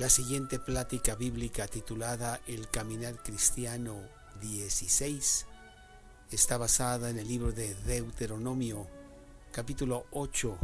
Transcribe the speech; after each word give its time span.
La 0.00 0.08
siguiente 0.08 0.58
plática 0.58 1.14
bíblica 1.14 1.68
titulada 1.68 2.40
El 2.46 2.70
Caminar 2.70 3.22
Cristiano 3.22 4.00
16 4.40 5.44
está 6.30 6.56
basada 6.56 7.10
en 7.10 7.18
el 7.18 7.28
libro 7.28 7.52
de 7.52 7.74
Deuteronomio, 7.84 8.88
capítulo 9.52 10.06
8, 10.12 10.56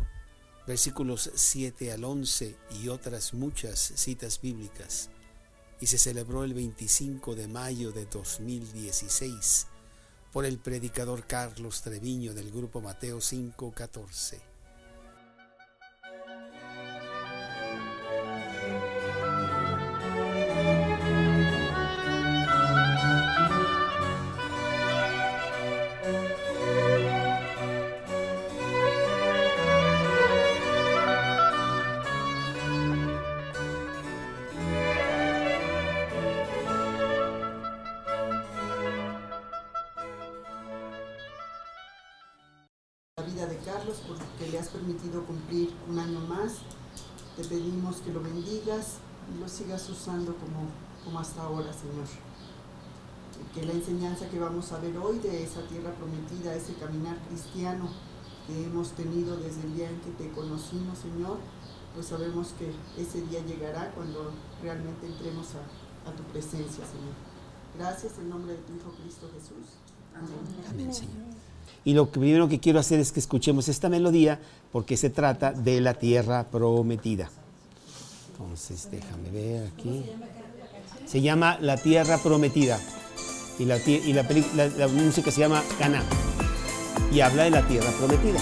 versículos 0.67 1.31
7 1.35 1.93
al 1.93 2.05
11 2.05 2.57
y 2.81 2.89
otras 2.89 3.35
muchas 3.35 3.79
citas 3.79 4.41
bíblicas, 4.41 5.11
y 5.83 5.87
se 5.87 5.99
celebró 5.99 6.43
el 6.43 6.55
25 6.55 7.35
de 7.35 7.47
mayo 7.47 7.93
de 7.93 8.07
2016 8.07 9.67
por 10.33 10.47
el 10.47 10.57
predicador 10.57 11.27
Carlos 11.27 11.83
Treviño 11.83 12.33
del 12.33 12.51
grupo 12.51 12.81
Mateo 12.81 13.19
514. 13.19 14.56
Te 47.37 47.45
pedimos 47.45 47.97
que 47.97 48.13
lo 48.13 48.23
bendigas 48.23 48.97
y 49.35 49.39
lo 49.41 49.49
sigas 49.49 49.89
usando 49.91 50.35
como, 50.37 50.69
como 51.05 51.19
hasta 51.19 51.43
ahora, 51.43 51.71
Señor. 51.73 52.07
que 53.55 53.67
la 53.67 53.73
enseñanza 53.73 54.29
que 54.29 54.39
vamos 54.39 54.73
a 54.73 54.79
ver 54.79 54.97
hoy 54.97 55.19
de 55.19 55.45
esa 55.45 55.61
tierra 55.69 55.93
prometida, 55.93 56.55
ese 56.55 56.75
caminar 56.75 57.19
cristiano 57.29 57.89
que 58.47 58.65
hemos 58.65 58.93
tenido 58.93 59.37
desde 59.37 59.63
el 59.63 59.75
día 59.75 59.91
en 59.91 60.01
que 60.01 60.11
te 60.13 60.31
conocimos, 60.31 60.99
Señor, 60.99 61.39
pues 61.95 62.07
sabemos 62.07 62.55
que 62.59 62.73
ese 63.01 63.23
día 63.23 63.45
llegará 63.45 63.91
cuando 63.93 64.31
realmente 64.63 65.07
entremos 65.07 65.49
a, 65.57 66.13
tu 66.13 66.23
presencia, 66.25 66.85
Señor. 66.87 67.15
Gracias 67.77 68.19
en 68.19 68.29
nombre 68.29 68.53
de 68.53 68.59
tu 68.61 68.75
Hijo 68.75 68.93
Cristo 69.03 69.29
Jesús. 69.35 69.75
Amén. 70.15 70.65
Amén, 70.71 70.95
Señor. 70.95 71.46
Y 71.85 71.95
lo 71.95 72.07
primero 72.11 72.49
que 72.49 72.61
quiero 72.61 72.79
hacer 72.79 73.01
es 73.01 73.13
que 73.13 73.21
escuchemos 73.21 73.69
esta 73.69 73.89
melodía 73.89 74.41
porque 74.73 74.97
se 74.97 75.11
trata 75.11 75.53
de 75.53 75.81
la 75.81 75.95
tierra 75.95 76.45
prometida. 76.45 77.31
Entonces, 78.33 78.89
déjame 78.91 79.31
ver 79.31 79.71
aquí. 79.73 80.05
Se 81.07 81.21
llama 81.21 81.59
La 81.61 81.77
Tierra 81.77 82.19
Prometida. 82.19 82.79
Y 83.59 83.65
la, 83.65 83.79
la, 84.55 84.67
la 84.67 84.89
música 84.89 85.31
se 85.31 85.41
llama 85.41 85.63
Cana. 85.79 86.03
Y 87.13 87.21
habla 87.21 87.45
de 87.45 87.51
la 87.51 87.67
tierra 87.67 87.91
prometida. 87.99 88.41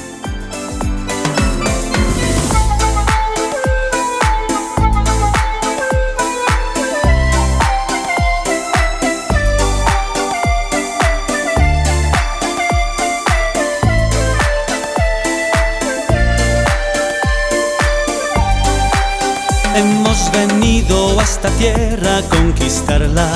Esta 21.24 21.48
tierra 21.50 22.20
conquistarla. 22.28 23.28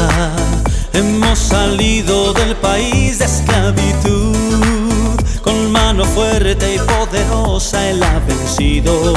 Hemos 0.93 1.38
salido 1.38 2.32
del 2.34 2.54
país 2.56 3.19
de 3.19 3.25
esclavitud. 3.25 4.37
Con 5.43 5.72
mano 5.72 6.04
fuerte 6.04 6.75
y 6.75 6.78
poderosa 6.78 7.88
Él 7.88 8.03
ha 8.03 8.19
vencido. 8.21 9.15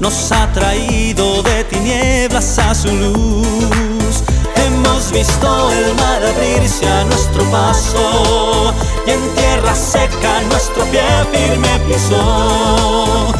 Nos 0.00 0.32
ha 0.32 0.50
traído 0.52 1.42
de 1.42 1.64
tinieblas 1.64 2.58
a 2.58 2.74
su 2.74 2.88
luz. 2.88 4.14
Hemos 4.64 5.12
visto 5.12 5.70
el 5.72 5.94
mar 5.96 6.20
abrirse 6.24 6.88
a 6.88 7.04
nuestro 7.04 7.44
paso 7.50 8.74
y 9.06 9.10
en 9.10 9.20
tierra 9.34 9.74
seca 9.74 10.40
nuestro 10.48 10.84
pie 10.86 11.04
firme 11.32 11.72
pisó. 11.86 13.34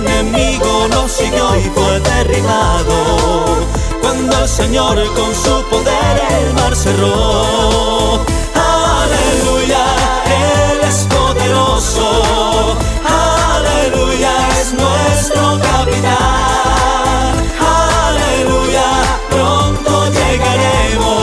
Enemigo 0.00 0.88
nos 0.88 1.12
siguió 1.12 1.56
y 1.56 1.64
fue 1.74 2.00
derribado 2.00 3.58
cuando 4.00 4.38
el 4.38 4.48
Señor 4.48 4.96
con 5.14 5.34
su 5.34 5.62
poder 5.68 6.22
el 6.40 6.54
mar 6.54 6.74
cerró. 6.74 8.24
Aleluya, 8.54 9.84
Él 10.24 10.80
es 10.88 11.06
poderoso. 11.14 12.76
Aleluya, 13.04 14.32
es 14.60 14.72
nuestro 14.72 15.60
capitán. 15.60 17.34
Aleluya, 17.60 18.88
pronto 19.30 20.06
llegaremos 20.12 21.19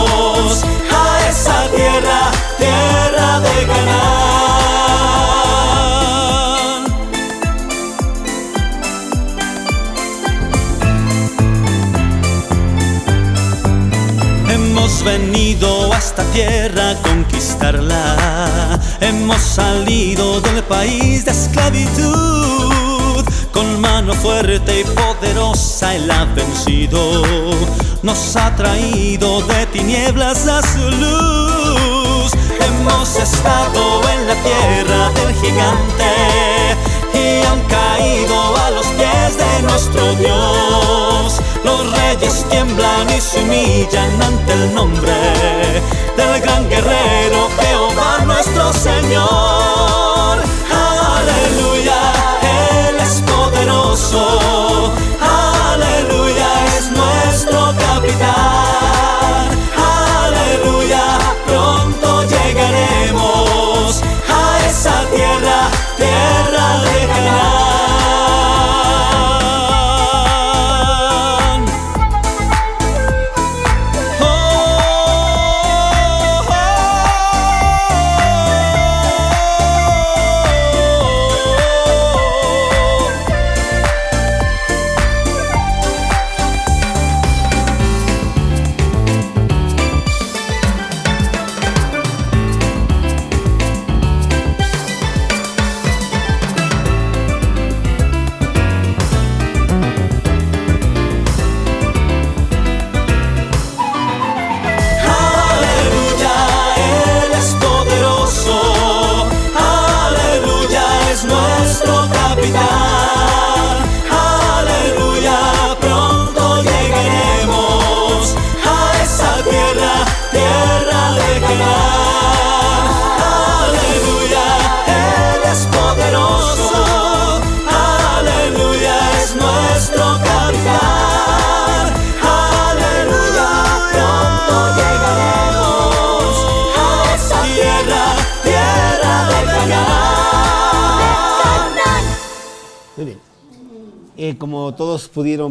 venido 15.07 15.93
a 15.93 15.97
esta 15.97 16.23
tierra 16.33 16.91
a 16.91 16.95
conquistarla. 16.95 18.79
Hemos 18.99 19.41
salido 19.41 20.41
del 20.41 20.61
país 20.63 21.23
de 21.23 21.31
esclavitud. 21.31 23.23
Con 23.53 23.79
mano 23.79 24.13
fuerte 24.13 24.81
y 24.81 24.83
poderosa 24.83 25.95
Él 25.95 26.11
ha 26.11 26.25
vencido. 26.25 27.01
Nos 28.03 28.35
ha 28.35 28.53
traído 28.55 29.41
de 29.43 29.65
tinieblas 29.67 30.45
a 30.47 30.61
su 30.61 30.85
luz. 31.03 32.31
Hemos 32.67 33.15
estado 33.15 34.01
en 34.13 34.27
la 34.27 34.35
tierra 34.43 35.09
del 35.17 35.33
gigante 35.41 36.56
caído 37.69 38.55
a 38.57 38.71
los 38.71 38.87
pies 38.87 39.37
de 39.37 39.61
nuestro 39.63 40.15
Dios. 40.15 41.41
Los 41.63 41.91
reyes 41.91 42.45
tiemblan 42.49 43.09
y 43.09 43.21
se 43.21 43.41
humillan 43.41 44.21
ante 44.21 44.53
el 44.53 44.73
nombre 44.73 45.13
del 46.15 46.41
gran 46.41 46.69
guerrero 46.69 47.06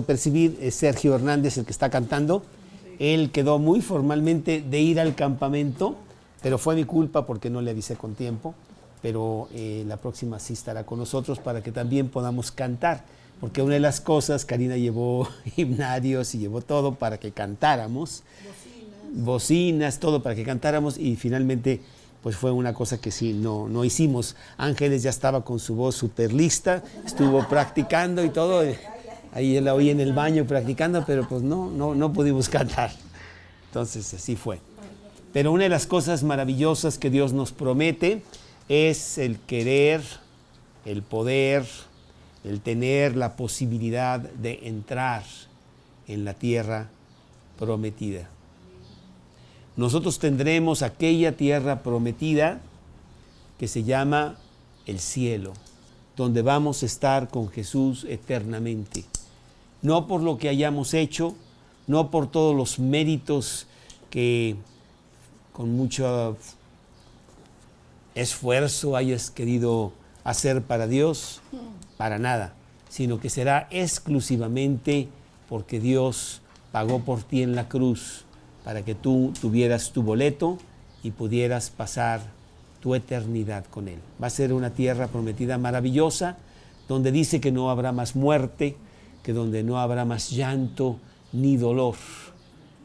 percibir, 0.06 0.58
es 0.60 0.74
Sergio 0.74 1.14
Hernández 1.14 1.58
el 1.58 1.64
que 1.64 1.72
está 1.72 1.90
cantando. 1.90 2.42
Él 2.98 3.30
quedó 3.30 3.58
muy 3.58 3.80
formalmente 3.80 4.62
de 4.62 4.80
ir 4.80 5.00
al 5.00 5.14
campamento, 5.14 5.96
pero 6.42 6.58
fue 6.58 6.74
mi 6.74 6.84
culpa 6.84 7.26
porque 7.26 7.50
no 7.50 7.60
le 7.60 7.72
avisé 7.72 7.96
con 7.96 8.14
tiempo. 8.14 8.54
Pero 9.02 9.48
eh, 9.52 9.84
la 9.86 9.98
próxima 9.98 10.38
sí 10.38 10.54
estará 10.54 10.84
con 10.84 10.98
nosotros 10.98 11.38
para 11.38 11.62
que 11.62 11.72
también 11.72 12.08
podamos 12.08 12.50
cantar. 12.50 13.04
Porque 13.40 13.60
una 13.60 13.74
de 13.74 13.80
las 13.80 14.00
cosas, 14.00 14.44
Karina 14.44 14.76
llevó 14.76 15.28
himnarios 15.56 16.34
y 16.34 16.38
llevó 16.38 16.62
todo 16.62 16.94
para 16.94 17.18
que 17.18 17.32
cantáramos. 17.32 18.22
Bocinas. 19.12 19.24
Bocinas, 19.24 20.00
todo 20.00 20.22
para 20.22 20.34
que 20.34 20.44
cantáramos 20.44 20.96
y 20.96 21.16
finalmente 21.16 21.82
pues 22.22 22.34
fue 22.34 22.50
una 22.50 22.74
cosa 22.74 22.98
que 22.98 23.12
sí, 23.12 23.34
no, 23.34 23.68
no 23.68 23.84
hicimos. 23.84 24.34
Ángeles 24.56 25.04
ya 25.04 25.10
estaba 25.10 25.44
con 25.44 25.60
su 25.60 25.76
voz 25.76 25.94
súper 25.94 26.32
lista, 26.32 26.82
estuvo 27.04 27.46
practicando 27.46 28.24
y 28.24 28.30
todo. 28.30 28.64
Ahí 29.36 29.60
la 29.60 29.74
oí 29.74 29.90
en 29.90 30.00
el 30.00 30.12
baño 30.12 30.46
practicando, 30.46 31.04
pero 31.06 31.28
pues 31.28 31.42
no, 31.42 31.70
no, 31.70 31.94
no 31.94 32.12
pudimos 32.12 32.48
cantar. 32.48 32.90
Entonces 33.68 34.14
así 34.14 34.36
fue. 34.36 34.60
Pero 35.32 35.52
una 35.52 35.64
de 35.64 35.68
las 35.68 35.86
cosas 35.86 36.22
maravillosas 36.22 36.96
que 36.96 37.10
Dios 37.10 37.32
nos 37.32 37.52
promete 37.52 38.22
es 38.68 39.18
el 39.18 39.38
querer, 39.38 40.00
el 40.86 41.02
poder, 41.02 41.66
el 42.44 42.60
tener 42.60 43.16
la 43.16 43.36
posibilidad 43.36 44.20
de 44.20 44.60
entrar 44.62 45.24
en 46.08 46.24
la 46.24 46.32
tierra 46.32 46.88
prometida 47.58 48.28
nosotros 49.76 50.18
tendremos 50.18 50.80
aquella 50.82 51.36
tierra 51.36 51.82
prometida 51.82 52.60
que 53.58 53.68
se 53.68 53.84
llama 53.84 54.36
el 54.86 55.00
cielo, 55.00 55.52
donde 56.16 56.40
vamos 56.40 56.82
a 56.82 56.86
estar 56.86 57.28
con 57.28 57.50
Jesús 57.50 58.04
eternamente. 58.08 59.04
No 59.86 60.08
por 60.08 60.20
lo 60.20 60.36
que 60.36 60.48
hayamos 60.48 60.94
hecho, 60.94 61.36
no 61.86 62.10
por 62.10 62.28
todos 62.28 62.56
los 62.56 62.80
méritos 62.80 63.68
que 64.10 64.56
con 65.52 65.76
mucho 65.76 66.36
esfuerzo 68.16 68.96
hayas 68.96 69.30
querido 69.30 69.92
hacer 70.24 70.62
para 70.62 70.88
Dios, 70.88 71.40
para 71.96 72.18
nada, 72.18 72.52
sino 72.88 73.20
que 73.20 73.30
será 73.30 73.68
exclusivamente 73.70 75.06
porque 75.48 75.78
Dios 75.78 76.42
pagó 76.72 77.04
por 77.04 77.22
ti 77.22 77.44
en 77.44 77.54
la 77.54 77.68
cruz 77.68 78.24
para 78.64 78.84
que 78.84 78.96
tú 78.96 79.32
tuvieras 79.40 79.92
tu 79.92 80.02
boleto 80.02 80.58
y 81.04 81.12
pudieras 81.12 81.70
pasar 81.70 82.22
tu 82.80 82.96
eternidad 82.96 83.64
con 83.66 83.86
Él. 83.86 84.00
Va 84.20 84.26
a 84.26 84.30
ser 84.30 84.52
una 84.52 84.70
tierra 84.70 85.06
prometida 85.06 85.58
maravillosa, 85.58 86.38
donde 86.88 87.12
dice 87.12 87.40
que 87.40 87.52
no 87.52 87.70
habrá 87.70 87.92
más 87.92 88.16
muerte, 88.16 88.74
que 89.26 89.32
donde 89.32 89.64
no 89.64 89.80
habrá 89.80 90.04
más 90.04 90.30
llanto 90.30 91.00
ni 91.32 91.56
dolor, 91.56 91.96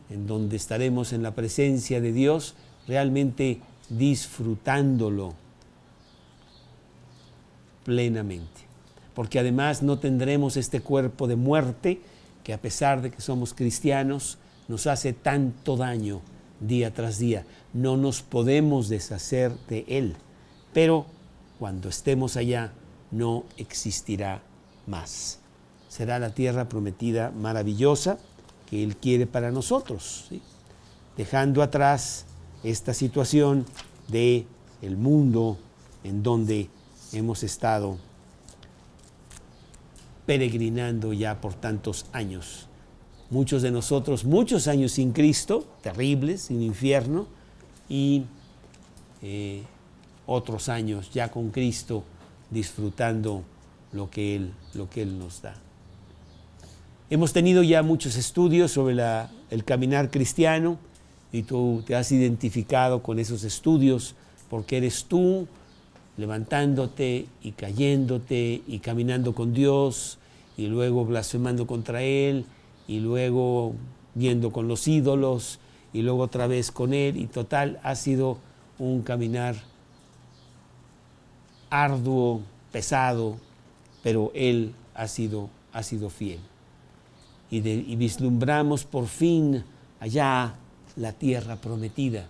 en 0.09 0.25
donde 0.25 0.55
estaremos 0.55 1.13
en 1.13 1.21
la 1.21 1.35
presencia 1.35 2.01
de 2.01 2.11
Dios 2.11 2.55
realmente 2.88 3.61
disfrutándolo 3.89 5.35
plenamente. 7.85 8.61
Porque 9.13 9.38
además 9.38 9.83
no 9.83 9.99
tendremos 9.99 10.57
este 10.57 10.81
cuerpo 10.81 11.27
de 11.27 11.35
muerte 11.35 12.01
que 12.44 12.53
a 12.53 12.57
pesar 12.59 13.03
de 13.03 13.11
que 13.11 13.21
somos 13.21 13.53
cristianos, 13.53 14.39
nos 14.67 14.87
hace 14.87 15.13
tanto 15.13 15.77
daño 15.77 16.21
día 16.59 16.91
tras 16.91 17.19
día. 17.19 17.45
No 17.71 17.97
nos 17.97 18.23
podemos 18.23 18.89
deshacer 18.89 19.51
de 19.69 19.85
Él, 19.87 20.15
pero 20.73 21.05
cuando 21.59 21.87
estemos 21.87 22.35
allá 22.35 22.73
no 23.11 23.44
existirá 23.57 24.41
más. 24.87 25.40
Será 25.91 26.19
la 26.19 26.33
tierra 26.33 26.69
prometida 26.69 27.31
maravillosa 27.31 28.17
que 28.69 28.81
Él 28.81 28.95
quiere 28.95 29.27
para 29.27 29.51
nosotros, 29.51 30.29
dejando 31.17 31.61
atrás 31.61 32.25
esta 32.63 32.93
situación 32.93 33.65
de 34.07 34.47
el 34.81 34.95
mundo 34.95 35.57
en 36.05 36.23
donde 36.23 36.69
hemos 37.11 37.43
estado 37.43 37.97
peregrinando 40.25 41.11
ya 41.11 41.41
por 41.41 41.55
tantos 41.55 42.05
años 42.13 42.69
muchos 43.29 43.61
de 43.61 43.71
nosotros 43.71 44.23
muchos 44.23 44.69
años 44.69 44.94
sin 44.94 45.11
Cristo, 45.11 45.65
terribles, 45.81 46.44
sin 46.44 46.61
infierno, 46.61 47.27
y 47.89 48.23
eh, 49.21 49.63
otros 50.25 50.69
años 50.69 51.11
ya 51.11 51.29
con 51.29 51.49
Cristo 51.49 52.05
disfrutando 52.49 53.44
lo 53.91 54.09
que 54.09 54.37
Él, 54.37 54.53
lo 54.73 54.89
que 54.89 55.01
Él 55.01 55.19
nos 55.19 55.41
da. 55.41 55.53
Hemos 57.11 57.33
tenido 57.33 57.61
ya 57.61 57.83
muchos 57.83 58.15
estudios 58.15 58.71
sobre 58.71 58.95
el 59.49 59.65
caminar 59.65 60.11
cristiano 60.11 60.77
y 61.33 61.43
tú 61.43 61.83
te 61.85 61.93
has 61.93 62.09
identificado 62.13 63.03
con 63.03 63.19
esos 63.19 63.43
estudios 63.43 64.15
porque 64.49 64.77
eres 64.77 65.03
tú 65.03 65.45
levantándote 66.15 67.25
y 67.43 67.51
cayéndote 67.51 68.61
y 68.65 68.79
caminando 68.79 69.35
con 69.35 69.53
Dios 69.53 70.19
y 70.56 70.68
luego 70.68 71.03
blasfemando 71.03 71.68
contra 71.68 72.01
Él 72.01 72.45
y 72.87 73.01
luego 73.01 73.73
viendo 74.15 74.53
con 74.53 74.69
los 74.69 74.87
ídolos 74.87 75.59
y 75.91 76.03
luego 76.03 76.21
otra 76.21 76.47
vez 76.47 76.71
con 76.71 76.94
Él 76.94 77.18
y 77.18 77.27
total 77.27 77.81
ha 77.83 77.95
sido 77.95 78.37
un 78.80 79.01
caminar 79.01 79.57
arduo, 81.69 82.39
pesado, 82.71 83.35
pero 84.01 84.31
Él 84.33 84.73
ha 84.94 85.09
sido, 85.09 85.49
ha 85.73 85.83
sido 85.83 86.09
fiel. 86.09 86.39
Y, 87.51 87.59
vislumbramos 87.97 88.85
por 88.85 89.07
fin 89.07 89.63
allá 89.99 90.55
la 90.95 91.11
tierra 91.11 91.57
prometida 91.57 92.25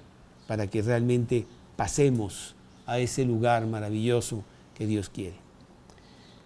para 0.47 0.67
que 0.67 0.81
realmente 0.81 1.45
pasemos 1.75 2.55
a 2.87 2.99
ese 2.99 3.23
lugar 3.23 3.67
maravilloso 3.67 4.43
que 4.75 4.87
Dios 4.87 5.09
quiere. 5.09 5.35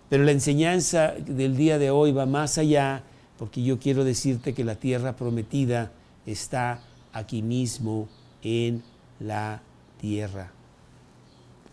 Pero 0.09 0.23
la 0.23 0.31
enseñanza 0.31 1.13
del 1.13 1.55
día 1.55 1.79
de 1.79 1.89
hoy 1.89 2.11
va 2.11 2.25
más 2.25 2.57
allá 2.57 3.03
porque 3.37 3.63
yo 3.63 3.79
quiero 3.79 4.03
decirte 4.03 4.53
que 4.53 4.63
la 4.63 4.75
tierra 4.75 5.15
prometida 5.15 5.91
está 6.25 6.81
aquí 7.13 7.41
mismo 7.41 8.07
en 8.43 8.83
la 9.19 9.61
tierra, 9.99 10.51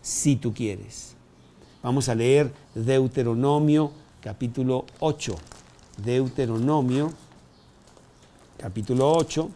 si 0.01 0.35
tú 0.35 0.53
quieres. 0.53 1.15
Vamos 1.81 2.07
a 2.07 2.15
leer 2.15 2.51
Deuteronomio 2.73 3.91
capítulo 4.21 4.85
8. 4.99 5.35
Deuteronomio 5.97 7.13
capítulo 8.57 9.11
8, 9.11 9.49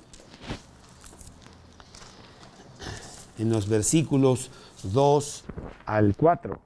en 3.40 3.50
los 3.50 3.68
versículos 3.68 4.50
2 4.84 5.44
al 5.86 6.16
4. 6.16 6.60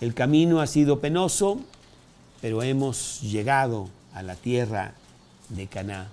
El 0.00 0.14
camino 0.14 0.60
ha 0.60 0.66
sido 0.66 1.00
penoso, 1.00 1.60
pero 2.40 2.62
hemos 2.62 3.20
llegado 3.22 3.88
a 4.14 4.22
la 4.22 4.34
tierra 4.34 4.94
de 5.48 5.66
Caná. 5.66 6.08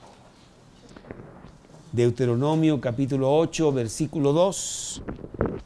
Deuteronomio 1.91 2.81
capítulo 2.81 3.33
8, 3.37 3.71
versículo 3.71 4.33
2. 4.33 5.01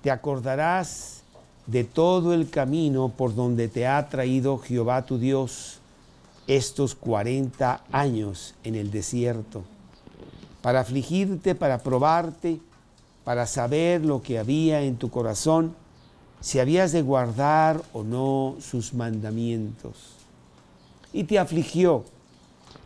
Te 0.02 0.12
acordarás 0.12 1.22
de 1.68 1.84
todo 1.84 2.34
el 2.34 2.50
camino 2.50 3.10
por 3.10 3.36
donde 3.36 3.68
te 3.68 3.88
ha 3.88 4.10
traído 4.10 4.58
Jehová 4.58 5.06
tu 5.06 5.18
Dios 5.18 5.80
estos 6.48 6.96
40 6.96 7.84
años 7.92 8.56
en 8.64 8.76
el 8.76 8.92
desierto, 8.92 9.64
para 10.62 10.82
afligirte, 10.82 11.56
para 11.56 11.78
probarte, 11.80 12.60
para 13.24 13.46
saber 13.46 14.04
lo 14.04 14.22
que 14.22 14.40
había 14.40 14.82
en 14.82 14.98
tu 14.98 15.10
corazón 15.10 15.76
si 16.42 16.60
habías 16.60 16.92
de 16.92 17.04
guardar 17.04 17.82
o 17.94 18.04
no 18.04 18.56
sus 18.60 18.94
mandamientos. 18.94 20.16
Y 21.14 21.24
te 21.26 21.38
afligió 21.38 22.04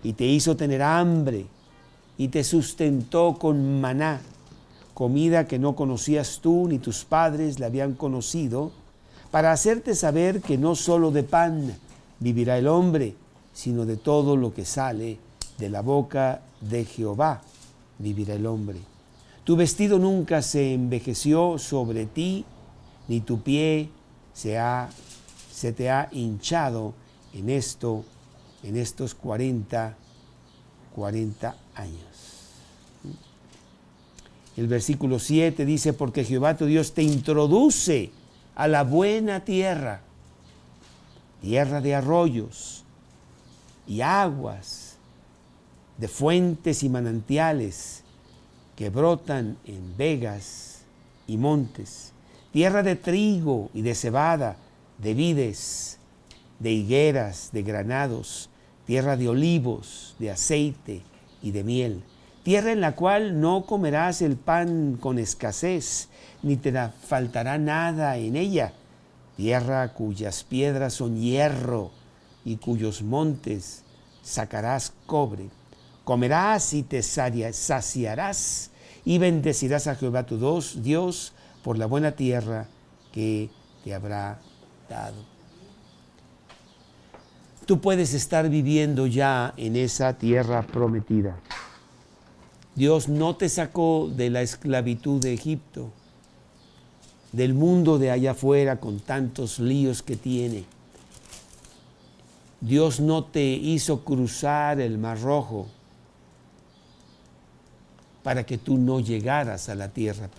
y 0.03 0.13
te 0.13 0.25
hizo 0.25 0.57
tener 0.57 0.81
hambre 0.81 1.45
y 2.17 2.27
te 2.27 2.43
sustentó 2.43 3.37
con 3.39 3.79
maná, 3.79 4.21
comida 4.95 5.45
que 5.45 5.59
no 5.59 5.75
conocías 5.75 6.39
tú 6.41 6.67
ni 6.67 6.79
tus 6.79 7.05
padres 7.05 7.59
la 7.59 7.67
habían 7.67 7.93
conocido, 7.93 8.71
para 9.29 9.51
hacerte 9.51 9.93
saber 9.93 10.41
que 10.41 10.57
no 10.57 10.73
solo 10.73 11.11
de 11.11 11.23
pan 11.23 11.75
vivirá 12.19 12.57
el 12.57 12.67
hombre, 12.67 13.13
sino 13.53 13.85
de 13.85 13.97
todo 13.97 14.37
lo 14.37 14.53
que 14.53 14.65
sale 14.65 15.19
de 15.57 15.69
la 15.69 15.81
boca 15.81 16.41
de 16.61 16.85
Jehová 16.85 17.41
vivirá 17.99 18.35
el 18.35 18.45
hombre. 18.45 18.79
Tu 19.43 19.57
vestido 19.57 19.99
nunca 19.99 20.41
se 20.41 20.73
envejeció 20.73 21.57
sobre 21.59 22.05
ti, 22.05 22.45
ni 23.09 23.19
tu 23.19 23.41
pie 23.41 23.89
se, 24.33 24.57
ha, 24.57 24.89
se 25.51 25.73
te 25.73 25.89
ha 25.89 26.07
hinchado 26.13 26.93
en 27.33 27.49
esto, 27.49 28.05
en 28.63 28.77
estos 28.77 29.13
40, 29.13 29.95
40 30.95 31.55
años. 31.75 32.14
El 34.57 34.67
versículo 34.67 35.19
7 35.19 35.65
dice, 35.65 35.93
porque 35.93 36.23
Jehová 36.23 36.55
tu 36.55 36.65
Dios 36.65 36.93
te 36.93 37.03
introduce 37.03 38.11
a 38.55 38.67
la 38.67 38.83
buena 38.83 39.43
tierra, 39.43 40.01
tierra 41.41 41.81
de 41.81 41.95
arroyos 41.95 42.83
y 43.87 44.01
aguas, 44.01 44.95
de 45.97 46.07
fuentes 46.07 46.83
y 46.83 46.89
manantiales 46.89 48.03
que 48.75 48.89
brotan 48.89 49.57
en 49.65 49.95
vegas 49.97 50.81
y 51.27 51.37
montes, 51.37 52.11
tierra 52.51 52.83
de 52.83 52.95
trigo 52.95 53.69
y 53.73 53.81
de 53.81 53.95
cebada, 53.95 54.57
de 54.97 55.13
vides, 55.13 55.97
de 56.59 56.71
higueras, 56.71 57.49
de 57.51 57.63
granados, 57.63 58.49
tierra 58.85 59.17
de 59.17 59.29
olivos, 59.29 60.15
de 60.19 60.31
aceite 60.31 61.01
y 61.41 61.51
de 61.51 61.63
miel, 61.63 62.03
tierra 62.45 62.71
en 62.71 62.79
la 62.79 62.95
cual 62.95 63.41
no 63.41 63.65
comerás 63.65 64.21
el 64.21 64.35
pan 64.35 64.99
con 65.01 65.17
escasez, 65.17 66.09
ni 66.43 66.57
te 66.57 66.71
faltará 67.07 67.57
nada 67.57 68.17
en 68.17 68.35
ella, 68.35 68.71
tierra 69.35 69.91
cuyas 69.93 70.43
piedras 70.43 70.93
son 70.93 71.19
hierro 71.19 71.89
y 72.45 72.57
cuyos 72.57 73.01
montes 73.01 73.81
sacarás 74.21 74.93
cobre. 75.07 75.49
Comerás 76.03 76.75
y 76.75 76.83
te 76.83 77.01
saciarás 77.01 78.69
y 79.03 79.17
bendecirás 79.17 79.87
a 79.87 79.95
Jehová 79.95 80.27
tu 80.27 80.37
Dios 80.83 81.33
por 81.63 81.79
la 81.79 81.87
buena 81.87 82.11
tierra 82.11 82.67
que 83.11 83.49
te 83.83 83.95
habrá 83.95 84.39
dado. 84.87 85.17
Tú 87.65 87.81
puedes 87.81 88.13
estar 88.13 88.47
viviendo 88.49 89.07
ya 89.07 89.55
en 89.57 89.75
esa 89.75 90.13
tierra 90.13 90.61
prometida. 90.61 91.39
Dios 92.75 93.07
no 93.07 93.35
te 93.35 93.49
sacó 93.49 94.11
de 94.13 94.29
la 94.29 94.41
esclavitud 94.41 95.21
de 95.21 95.33
Egipto, 95.33 95.91
del 97.31 97.53
mundo 97.53 97.97
de 97.97 98.11
allá 98.11 98.31
afuera 98.31 98.79
con 98.79 98.99
tantos 98.99 99.59
líos 99.59 100.03
que 100.03 100.15
tiene. 100.15 100.65
Dios 102.61 102.99
no 102.99 103.23
te 103.23 103.45
hizo 103.45 104.03
cruzar 104.03 104.81
el 104.81 104.97
Mar 104.97 105.21
Rojo 105.21 105.67
para 108.23 108.45
que 108.45 108.57
tú 108.57 108.77
no 108.77 108.99
llegaras 108.99 109.69
a 109.69 109.75
la 109.75 109.89
tierra 109.89 110.29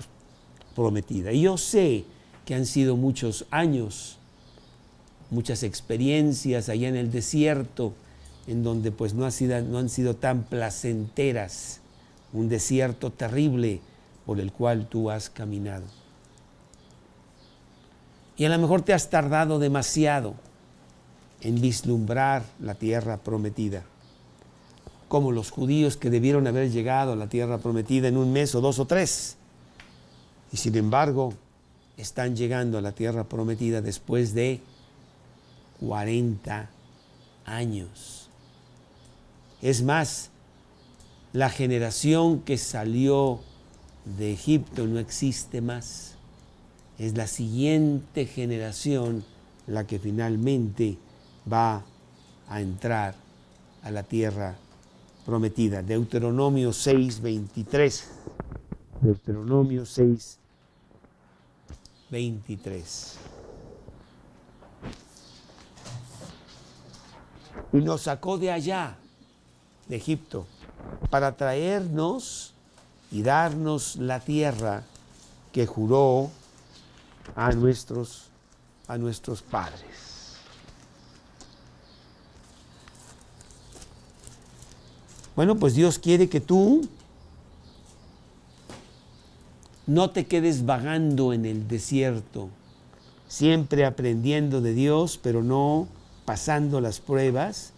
prometida. 0.74 1.32
Y 1.32 1.42
yo 1.42 1.56
sé 1.56 2.04
que 2.44 2.54
han 2.54 2.66
sido 2.66 2.96
muchos 2.96 3.46
años, 3.50 4.18
muchas 5.30 5.62
experiencias 5.62 6.68
allá 6.68 6.88
en 6.88 6.96
el 6.96 7.10
desierto, 7.10 7.92
en 8.46 8.62
donde 8.62 8.92
pues 8.92 9.14
no, 9.14 9.24
han 9.24 9.88
sido 9.88 10.16
tan 10.16 10.42
placenteras, 10.44 11.80
un 12.32 12.48
desierto 12.48 13.12
terrible 13.12 13.80
por 14.24 14.40
el 14.40 14.52
cual 14.52 14.88
tú 14.88 15.10
has 15.10 15.30
caminado. 15.30 15.84
Y 18.36 18.44
a 18.44 18.48
lo 18.48 18.58
mejor 18.58 18.82
te 18.82 18.92
has 18.92 19.08
tardado 19.08 19.58
demasiado 19.58 20.34
en 21.40 21.60
vislumbrar 21.60 22.44
la 22.60 22.74
tierra 22.74 23.16
prometida 23.18 23.84
como 25.08 25.32
los 25.32 25.50
judíos 25.50 25.96
que 25.96 26.10
debieron 26.10 26.46
haber 26.46 26.70
llegado 26.70 27.12
a 27.12 27.16
la 27.16 27.28
tierra 27.28 27.58
prometida 27.58 28.08
en 28.08 28.16
un 28.16 28.32
mes 28.32 28.54
o 28.54 28.60
dos 28.60 28.78
o 28.78 28.86
tres. 28.86 29.36
Y 30.52 30.56
sin 30.56 30.76
embargo, 30.76 31.32
están 31.96 32.36
llegando 32.36 32.78
a 32.78 32.82
la 32.82 32.92
tierra 32.92 33.24
prometida 33.24 33.80
después 33.80 34.34
de 34.34 34.60
40 35.80 36.68
años. 37.44 38.28
Es 39.62 39.82
más, 39.82 40.30
la 41.36 41.50
generación 41.50 42.40
que 42.40 42.56
salió 42.56 43.40
de 44.16 44.32
Egipto 44.32 44.86
no 44.86 44.98
existe 44.98 45.60
más. 45.60 46.14
Es 46.98 47.14
la 47.14 47.26
siguiente 47.26 48.24
generación 48.24 49.22
la 49.66 49.86
que 49.86 49.98
finalmente 49.98 50.96
va 51.52 51.84
a 52.48 52.60
entrar 52.62 53.16
a 53.82 53.90
la 53.90 54.02
tierra 54.02 54.56
prometida. 55.26 55.82
Deuteronomio 55.82 56.72
6, 56.72 57.20
23. 57.20 58.10
Deuteronomio 59.02 59.84
6, 59.84 60.38
23. 62.08 63.18
Y 67.74 67.76
nos 67.76 68.00
sacó 68.00 68.38
de 68.38 68.52
allá, 68.52 68.96
de 69.86 69.96
Egipto, 69.96 70.46
para 71.10 71.36
traernos 71.36 72.52
y 73.10 73.22
darnos 73.22 73.96
la 73.96 74.20
tierra 74.20 74.82
que 75.52 75.66
juró 75.66 76.30
a 77.34 77.52
nuestros, 77.52 78.24
a 78.88 78.98
nuestros 78.98 79.42
padres. 79.42 80.06
Bueno, 85.34 85.56
pues 85.56 85.74
Dios 85.74 85.98
quiere 85.98 86.28
que 86.28 86.40
tú 86.40 86.88
no 89.86 90.10
te 90.10 90.26
quedes 90.26 90.64
vagando 90.66 91.32
en 91.32 91.44
el 91.44 91.68
desierto, 91.68 92.48
siempre 93.28 93.84
aprendiendo 93.84 94.60
de 94.60 94.72
Dios, 94.72 95.18
pero 95.22 95.42
no 95.42 95.88
pasando 96.24 96.80
las 96.80 97.00
pruebas 97.00 97.72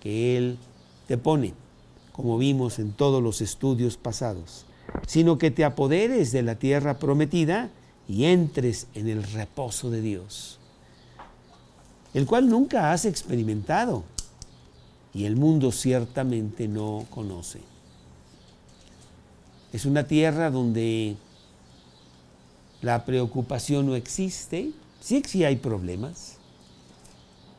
que 0.00 0.36
Él 0.36 0.58
te 1.06 1.18
pone, 1.18 1.54
como 2.12 2.38
vimos 2.38 2.78
en 2.78 2.92
todos 2.92 3.22
los 3.22 3.40
estudios 3.40 3.96
pasados, 3.96 4.66
sino 5.06 5.38
que 5.38 5.50
te 5.50 5.64
apoderes 5.64 6.32
de 6.32 6.42
la 6.42 6.56
tierra 6.56 6.98
prometida 6.98 7.70
y 8.08 8.24
entres 8.24 8.86
en 8.94 9.08
el 9.08 9.22
reposo 9.22 9.90
de 9.90 10.00
Dios, 10.00 10.58
el 12.14 12.26
cual 12.26 12.48
nunca 12.48 12.92
has 12.92 13.04
experimentado 13.04 14.04
y 15.14 15.24
el 15.24 15.36
mundo 15.36 15.72
ciertamente 15.72 16.68
no 16.68 17.06
conoce. 17.10 17.60
Es 19.72 19.86
una 19.86 20.06
tierra 20.06 20.50
donde 20.50 21.16
la 22.82 23.04
preocupación 23.04 23.86
no 23.86 23.94
existe, 23.94 24.72
sí 25.00 25.22
sí 25.26 25.44
hay 25.44 25.56
problemas, 25.56 26.36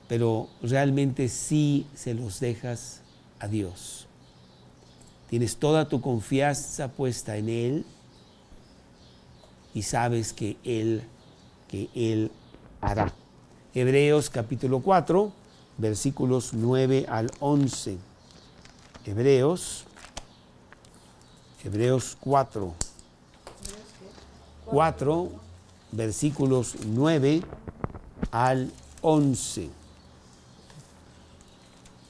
pero 0.07 0.49
realmente 0.61 1.29
sí 1.29 1.87
se 1.95 2.13
los 2.13 2.39
dejas 2.39 3.01
a 3.39 3.47
Dios. 3.47 4.02
Tienes 5.33 5.57
toda 5.57 5.89
tu 5.89 5.99
confianza 5.99 6.89
puesta 6.89 7.37
en 7.37 7.49
Él 7.49 7.85
y 9.73 9.81
sabes 9.81 10.31
que 10.31 10.57
Él, 10.63 11.01
que 11.67 11.89
Él 11.95 12.29
hará. 12.81 13.11
Hebreos 13.73 14.29
capítulo 14.29 14.81
4, 14.81 15.31
versículos 15.79 16.53
9 16.53 17.07
al 17.09 17.31
11. 17.39 17.97
Hebreos, 19.07 19.85
Hebreos 21.63 22.15
4. 22.19 22.71
4, 24.65 25.31
versículos 25.93 26.75
9 26.85 27.41
al 28.29 28.71
11. 29.01 29.69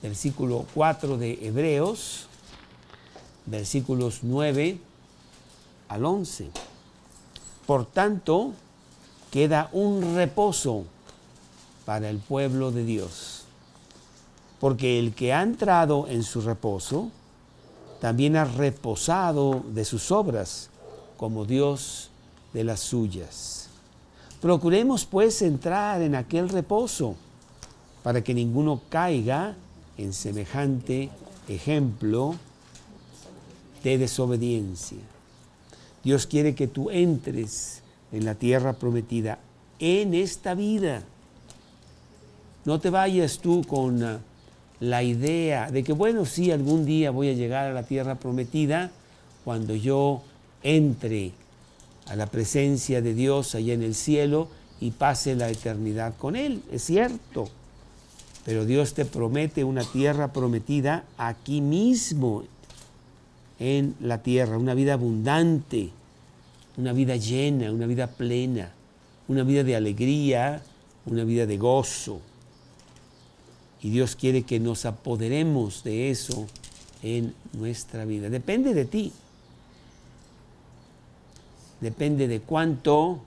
Versículo 0.02 0.66
4 0.74 1.18
de 1.18 1.48
Hebreos, 1.48 2.28
versículos 3.46 4.20
9 4.24 4.80
al 5.90 6.06
11. 6.06 6.50
Por 7.66 7.86
tanto, 7.86 8.54
queda 9.32 9.70
un 9.72 10.16
reposo 10.16 10.84
para 11.86 12.10
el 12.10 12.18
pueblo 12.18 12.72
de 12.72 12.86
Dios 12.86 13.44
porque 14.64 14.98
el 14.98 15.14
que 15.14 15.34
ha 15.34 15.42
entrado 15.42 16.08
en 16.08 16.24
su 16.24 16.40
reposo, 16.40 17.10
también 18.00 18.38
ha 18.38 18.46
reposado 18.46 19.62
de 19.74 19.84
sus 19.84 20.10
obras, 20.10 20.70
como 21.18 21.44
Dios 21.44 22.12
de 22.54 22.64
las 22.64 22.80
suyas. 22.80 23.68
Procuremos 24.42 25.04
pues 25.04 25.42
entrar 25.42 26.02
en 26.02 26.16
aquel 26.16 26.48
reposo, 26.48 27.18
para 28.04 28.24
que 28.24 28.34
ninguno 28.34 28.80
caiga 28.88 29.58
en 29.98 30.14
semejante 30.14 31.10
ejemplo 31.50 32.36
de 33.84 33.98
desobediencia. 33.98 35.00
Dios 36.04 36.26
quiere 36.28 36.56
que 36.56 36.68
tú 36.68 36.90
entres 36.90 37.82
en 38.12 38.26
la 38.26 38.36
tierra 38.36 38.74
prometida 38.74 39.40
en 39.80 40.14
esta 40.14 40.54
vida. 40.56 41.04
No 42.66 42.80
te 42.80 42.90
vayas 42.90 43.40
tú 43.40 43.64
con 43.68 44.22
la 44.80 45.04
idea 45.04 45.70
de 45.72 45.84
que, 45.84 45.94
bueno, 45.94 46.26
sí, 46.26 46.52
algún 46.52 46.86
día 46.86 47.12
voy 47.12 47.30
a 47.30 47.34
llegar 47.34 47.70
a 47.70 47.74
la 47.74 47.84
tierra 47.84 48.16
prometida 48.16 48.92
cuando 49.44 49.76
yo 49.76 50.22
entre 50.62 51.32
a 52.08 52.16
la 52.16 52.26
presencia 52.28 53.02
de 53.02 53.14
Dios 53.14 53.56
allá 53.56 53.74
en 53.74 53.84
el 53.84 53.96
cielo 53.96 54.48
y 54.80 54.92
pase 54.92 55.36
la 55.36 55.50
eternidad 55.50 56.16
con 56.18 56.36
Él. 56.36 56.62
Es 56.72 56.84
cierto, 56.84 57.50
pero 58.46 58.66
Dios 58.66 58.94
te 58.94 59.06
promete 59.06 59.64
una 59.64 59.84
tierra 59.84 60.34
prometida 60.34 61.06
aquí 61.18 61.62
mismo, 61.62 62.44
en 63.64 63.96
la 64.02 64.22
tierra, 64.22 64.58
una 64.58 64.74
vida 64.74 64.94
abundante, 64.94 65.90
una 66.76 66.92
vida 66.92 67.16
llena, 67.16 67.72
una 67.72 67.86
vida 67.86 68.08
plena, 68.08 68.74
una 69.30 69.44
vida 69.44 69.64
de 69.64 69.78
alegría, 69.78 70.62
una 71.06 71.24
vida 71.24 71.46
de 71.46 71.58
gozo. 71.58 72.20
Y 73.82 73.90
Dios 73.90 74.18
quiere 74.18 74.44
que 74.44 74.60
nos 74.60 74.84
apoderemos 74.86 75.82
de 75.86 76.10
eso 76.10 76.46
en 77.04 77.34
nuestra 77.54 78.04
vida. 78.04 78.30
Depende 78.30 78.74
de 78.74 78.84
ti. 78.84 79.14
Depende 81.80 82.28
de 82.28 82.42
cuánto 82.42 83.22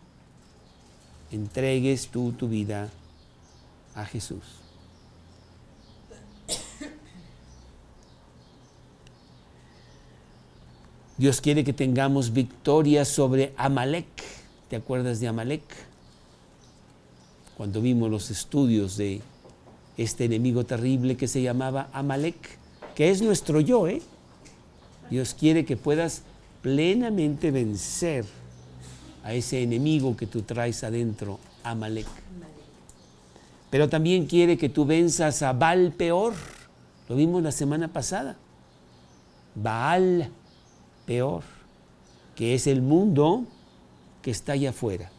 entregues 1.32 2.08
tú 2.08 2.32
tu 2.32 2.46
vida 2.46 2.90
a 3.94 4.04
Jesús. 4.04 4.42
Dios 11.18 11.40
quiere 11.40 11.64
que 11.64 11.72
tengamos 11.72 12.32
victoria 12.34 13.06
sobre 13.06 13.54
Amalek. 13.56 14.06
¿Te 14.68 14.76
acuerdas 14.76 15.18
de 15.18 15.28
Amalek? 15.28 15.62
Cuando 17.56 17.80
vimos 17.80 18.10
los 18.10 18.30
estudios 18.30 18.98
de 18.98 19.22
este 19.96 20.26
enemigo 20.26 20.64
terrible 20.66 21.16
que 21.16 21.26
se 21.26 21.40
llamaba 21.40 21.88
Amalek, 21.94 22.36
que 22.94 23.10
es 23.10 23.22
nuestro 23.22 23.60
yo, 23.60 23.88
¿eh? 23.88 24.02
Dios 25.08 25.34
quiere 25.38 25.64
que 25.64 25.78
puedas 25.78 26.20
plenamente 26.60 27.50
vencer 27.50 28.26
a 29.24 29.32
ese 29.32 29.62
enemigo 29.62 30.18
que 30.18 30.26
tú 30.26 30.42
traes 30.42 30.84
adentro, 30.84 31.38
Amalek. 31.64 32.06
Pero 33.70 33.88
también 33.88 34.26
quiere 34.26 34.58
que 34.58 34.68
tú 34.68 34.84
venzas 34.84 35.40
a 35.42 35.54
Baal 35.54 35.92
peor. 35.92 36.34
Lo 37.08 37.16
vimos 37.16 37.42
la 37.42 37.52
semana 37.52 37.88
pasada. 37.88 38.36
Baal 39.54 40.30
peor, 41.06 41.42
que 42.34 42.54
es 42.54 42.66
el 42.66 42.82
mundo 42.82 43.44
que 44.22 44.30
está 44.30 44.52
allá 44.52 44.70
afuera. 44.70 45.10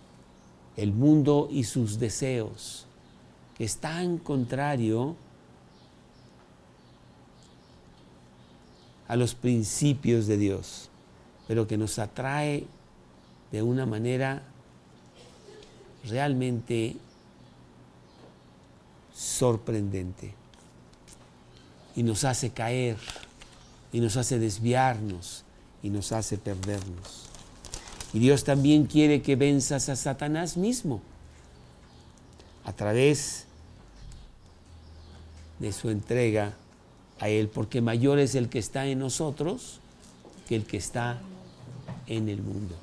El 0.75 0.91
mundo 0.91 1.47
y 1.49 1.63
sus 1.63 1.97
deseos, 1.97 2.85
que 3.57 3.63
es 3.63 3.77
tan 3.77 4.19
contrario 4.19 5.15
a 9.07 9.15
los 9.15 9.33
principios 9.33 10.27
de 10.27 10.37
Dios, 10.37 10.89
pero 11.47 11.65
que 11.67 11.77
nos 11.77 11.97
atrae 11.97 12.67
de 13.51 13.63
una 13.63 13.85
manera 13.85 14.43
realmente 16.03 16.97
sorprendente 19.15 20.33
y 21.95 22.03
nos 22.03 22.23
hace 22.23 22.51
caer 22.51 22.97
y 23.91 23.99
nos 23.99 24.17
hace 24.17 24.37
desviarnos 24.37 25.43
y 25.83 25.89
nos 25.89 26.11
hace 26.11 26.37
perdernos. 26.37 27.27
Y 28.13 28.19
Dios 28.19 28.43
también 28.43 28.85
quiere 28.85 29.21
que 29.21 29.35
venzas 29.35 29.89
a 29.89 29.95
Satanás 29.95 30.57
mismo 30.57 31.01
a 32.63 32.73
través 32.73 33.45
de 35.59 35.71
su 35.71 35.89
entrega 35.89 36.53
a 37.19 37.29
Él, 37.29 37.49
porque 37.49 37.81
mayor 37.81 38.19
es 38.19 38.35
el 38.35 38.49
que 38.49 38.59
está 38.59 38.85
en 38.85 38.99
nosotros 38.99 39.79
que 40.47 40.55
el 40.55 40.65
que 40.65 40.77
está 40.77 41.19
en 42.07 42.29
el 42.29 42.41
mundo. 42.41 42.75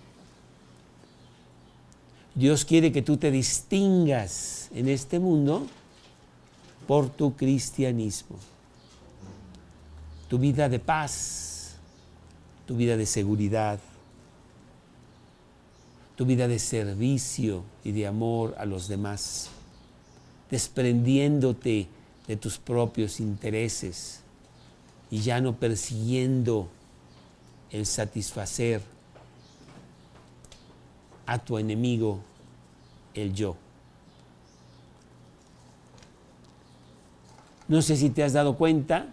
Dios 2.34 2.64
quiere 2.64 2.92
que 2.92 3.02
tú 3.02 3.16
te 3.16 3.30
distingas 3.30 4.68
en 4.74 4.88
este 4.88 5.18
mundo 5.18 5.66
por 6.86 7.08
tu 7.08 7.34
cristianismo, 7.34 8.36
tu 10.28 10.38
vida 10.38 10.68
de 10.68 10.80
paz, 10.80 11.53
tu 12.66 12.76
vida 12.76 12.96
de 12.96 13.06
seguridad, 13.06 13.78
tu 16.16 16.26
vida 16.26 16.48
de 16.48 16.58
servicio 16.58 17.64
y 17.82 17.92
de 17.92 18.06
amor 18.06 18.54
a 18.58 18.64
los 18.64 18.88
demás, 18.88 19.50
desprendiéndote 20.50 21.88
de 22.26 22.36
tus 22.36 22.58
propios 22.58 23.20
intereses 23.20 24.20
y 25.10 25.20
ya 25.20 25.40
no 25.40 25.56
persiguiendo 25.56 26.68
el 27.70 27.86
satisfacer 27.86 28.80
a 31.26 31.38
tu 31.38 31.58
enemigo, 31.58 32.20
el 33.14 33.34
yo. 33.34 33.56
No 37.66 37.80
sé 37.82 37.96
si 37.96 38.10
te 38.10 38.22
has 38.22 38.34
dado 38.34 38.56
cuenta, 38.56 39.06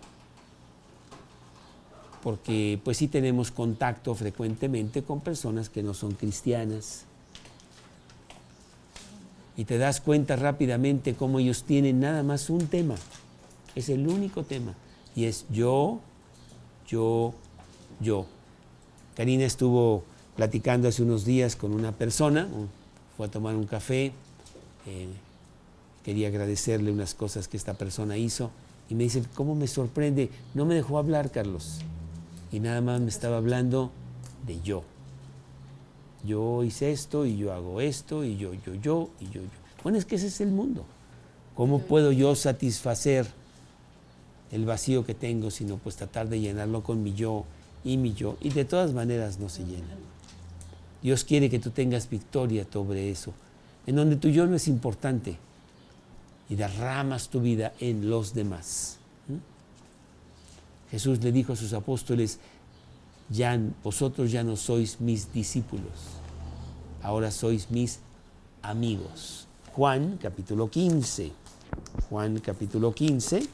porque 2.24 2.80
pues 2.84 2.98
sí 2.98 3.08
tenemos 3.08 3.52
contacto 3.52 4.14
frecuentemente 4.16 5.04
con 5.04 5.22
personas 5.22 5.70
que 5.70 5.84
no 5.84 5.94
son 5.94 6.14
cristianas. 6.14 7.06
Y 9.58 9.66
te 9.66 9.78
das 9.78 10.02
cuenta 10.02 10.36
rápidamente 10.36 11.16
cómo 11.16 11.40
ellos 11.40 11.64
tienen 11.64 12.00
nada 12.00 12.24
más 12.24 12.50
un 12.50 12.68
tema. 12.68 12.96
Es 13.76 13.90
el 13.90 14.08
único 14.08 14.44
tema. 14.44 14.76
Y 15.16 15.26
es 15.26 15.46
yo, 15.50 16.00
yo, 16.88 17.34
yo. 18.00 18.26
Karina 19.16 19.46
estuvo 19.46 20.04
platicando 20.36 20.88
hace 20.88 21.04
unos 21.04 21.26
días 21.26 21.56
con 21.56 21.74
una 21.74 21.92
persona, 21.92 22.48
fue 23.18 23.28
a 23.28 23.32
tomar 23.32 23.56
un 23.56 23.66
café, 23.66 24.14
eh, 24.88 25.08
quería 26.04 26.30
agradecerle 26.30 26.92
unas 26.92 27.14
cosas 27.14 27.48
que 27.48 27.58
esta 27.58 27.74
persona 27.74 28.18
hizo 28.18 28.52
y 28.90 28.96
me 28.96 29.04
dice, 29.04 29.24
¿cómo 29.36 29.54
me 29.54 29.68
sorprende? 29.68 30.30
No 30.54 30.66
me 30.66 30.76
dejó 30.76 30.98
hablar, 30.98 31.32
Carlos. 31.32 31.80
Y 32.52 32.60
nada 32.60 32.82
más 32.82 33.00
me 33.00 33.10
estaba 33.10 33.38
hablando 33.38 33.92
de 34.46 34.62
yo. 34.62 34.84
Yo 36.24 36.64
hice 36.64 36.92
esto 36.92 37.26
y 37.26 37.38
yo 37.38 37.54
hago 37.54 37.82
esto 37.82 38.24
y 38.24 38.38
yo, 38.38 38.54
yo, 38.54 38.76
yo 38.76 39.10
y 39.20 39.26
yo, 39.26 39.42
yo. 39.42 39.50
Bueno, 39.84 39.98
es 39.98 40.06
que 40.06 40.16
ese 40.16 40.28
es 40.28 40.42
el 40.42 40.50
mundo. 40.50 40.86
¿Cómo 41.56 41.80
puedo 41.80 42.12
yo 42.12 42.36
satisfacer 42.36 43.28
el 44.52 44.66
vacío 44.66 45.06
que 45.06 45.14
tengo, 45.14 45.50
sino 45.50 45.78
pues 45.78 45.96
tratar 45.96 46.30
de 46.30 46.40
llenarlo 46.40 46.84
con 46.84 47.02
mi 47.02 47.14
yo 47.14 47.46
y 47.84 47.98
mi 47.98 48.14
yo? 48.14 48.38
Y 48.42 48.50
de 48.52 48.66
todas 48.66 48.94
maneras 48.94 49.40
no 49.40 49.50
se 49.50 49.66
llena. 49.66 49.96
Dios 51.02 51.24
quiere 51.24 51.50
que 51.50 51.60
tú 51.60 51.72
tengas 51.72 52.10
victoria 52.10 52.66
sobre 52.72 53.10
eso, 53.10 53.34
en 53.88 53.96
donde 53.96 54.18
tu 54.18 54.30
yo 54.30 54.46
no 54.46 54.56
es 54.56 54.68
importante 54.68 55.38
y 56.50 56.56
derramas 56.56 57.30
tu 57.30 57.42
vida 57.42 57.74
en 57.80 58.10
los 58.10 58.34
demás. 58.34 59.00
Jesús 60.92 61.24
le 61.24 61.32
dijo 61.32 61.54
a 61.54 61.56
sus 61.56 61.72
apóstoles, 61.74 62.40
ya, 63.30 63.58
vosotros 63.82 64.30
ya 64.30 64.44
no 64.44 64.58
sois 64.58 65.00
mis 65.00 65.32
discípulos, 65.32 66.20
ahora 67.02 67.32
sois 67.32 67.72
mis 67.72 68.00
amigos. 68.62 69.48
Juan 69.74 70.20
capítulo 70.22 70.70
15, 70.70 71.32
Juan 72.10 72.40
capítulo 72.40 72.94
15, 72.94 73.48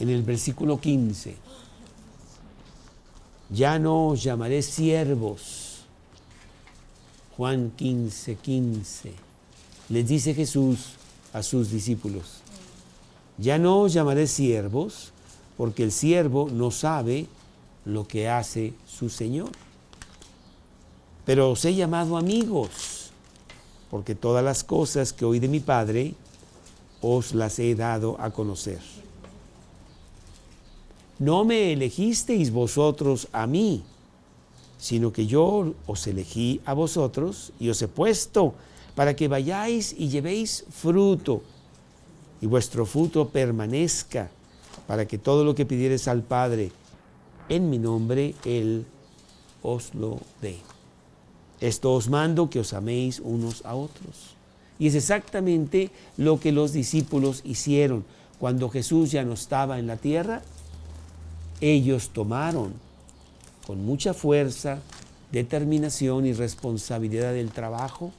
en 0.00 0.08
el 0.08 0.24
versículo 0.24 0.80
15, 0.80 1.36
ya 3.50 3.78
no 3.78 4.08
os 4.08 4.22
llamaré 4.24 4.62
siervos. 4.62 5.84
Juan 7.36 7.70
15, 7.76 8.34
15, 8.34 9.14
les 9.90 10.08
dice 10.08 10.34
Jesús 10.34 10.94
a 11.32 11.44
sus 11.44 11.70
discípulos, 11.70 12.40
ya 13.38 13.58
no 13.58 13.82
os 13.82 13.92
llamaré 13.92 14.26
siervos, 14.26 15.12
porque 15.56 15.84
el 15.84 15.92
siervo 15.92 16.48
no 16.52 16.70
sabe 16.70 17.26
lo 17.84 18.06
que 18.06 18.28
hace 18.28 18.74
su 18.86 19.08
Señor. 19.08 19.50
Pero 21.24 21.50
os 21.50 21.64
he 21.64 21.74
llamado 21.74 22.16
amigos, 22.16 23.10
porque 23.90 24.14
todas 24.14 24.44
las 24.44 24.64
cosas 24.64 25.12
que 25.12 25.24
oí 25.24 25.38
de 25.38 25.48
mi 25.48 25.60
Padre 25.60 26.14
os 27.00 27.34
las 27.34 27.58
he 27.58 27.74
dado 27.74 28.16
a 28.20 28.30
conocer. 28.30 28.80
No 31.18 31.44
me 31.44 31.72
elegisteis 31.72 32.50
vosotros 32.50 33.28
a 33.32 33.46
mí, 33.46 33.82
sino 34.78 35.12
que 35.12 35.26
yo 35.26 35.74
os 35.86 36.06
elegí 36.06 36.60
a 36.64 36.74
vosotros 36.74 37.52
y 37.58 37.68
os 37.68 37.82
he 37.82 37.88
puesto 37.88 38.54
para 38.94 39.14
que 39.14 39.28
vayáis 39.28 39.94
y 39.96 40.08
llevéis 40.08 40.64
fruto 40.70 41.42
y 42.40 42.46
vuestro 42.46 42.86
fruto 42.86 43.28
permanezca, 43.28 44.30
para 44.86 45.06
que 45.06 45.18
todo 45.18 45.44
lo 45.44 45.54
que 45.54 45.66
pidieres 45.66 46.08
al 46.08 46.22
Padre 46.22 46.72
en 47.48 47.70
mi 47.70 47.78
nombre, 47.78 48.34
Él 48.44 48.86
os 49.62 49.94
lo 49.94 50.20
dé. 50.40 50.58
Esto 51.60 51.92
os 51.92 52.08
mando 52.08 52.50
que 52.50 52.60
os 52.60 52.72
améis 52.72 53.20
unos 53.20 53.64
a 53.64 53.74
otros. 53.74 54.36
Y 54.78 54.86
es 54.86 54.94
exactamente 54.94 55.90
lo 56.16 56.38
que 56.38 56.52
los 56.52 56.72
discípulos 56.72 57.42
hicieron 57.44 58.04
cuando 58.38 58.70
Jesús 58.70 59.10
ya 59.10 59.24
no 59.24 59.32
estaba 59.32 59.78
en 59.78 59.88
la 59.88 59.96
tierra. 59.96 60.42
Ellos 61.60 62.10
tomaron 62.10 62.74
con 63.66 63.84
mucha 63.84 64.14
fuerza, 64.14 64.78
determinación 65.32 66.26
y 66.26 66.32
responsabilidad 66.32 67.32
del 67.32 67.50
trabajo 67.50 68.12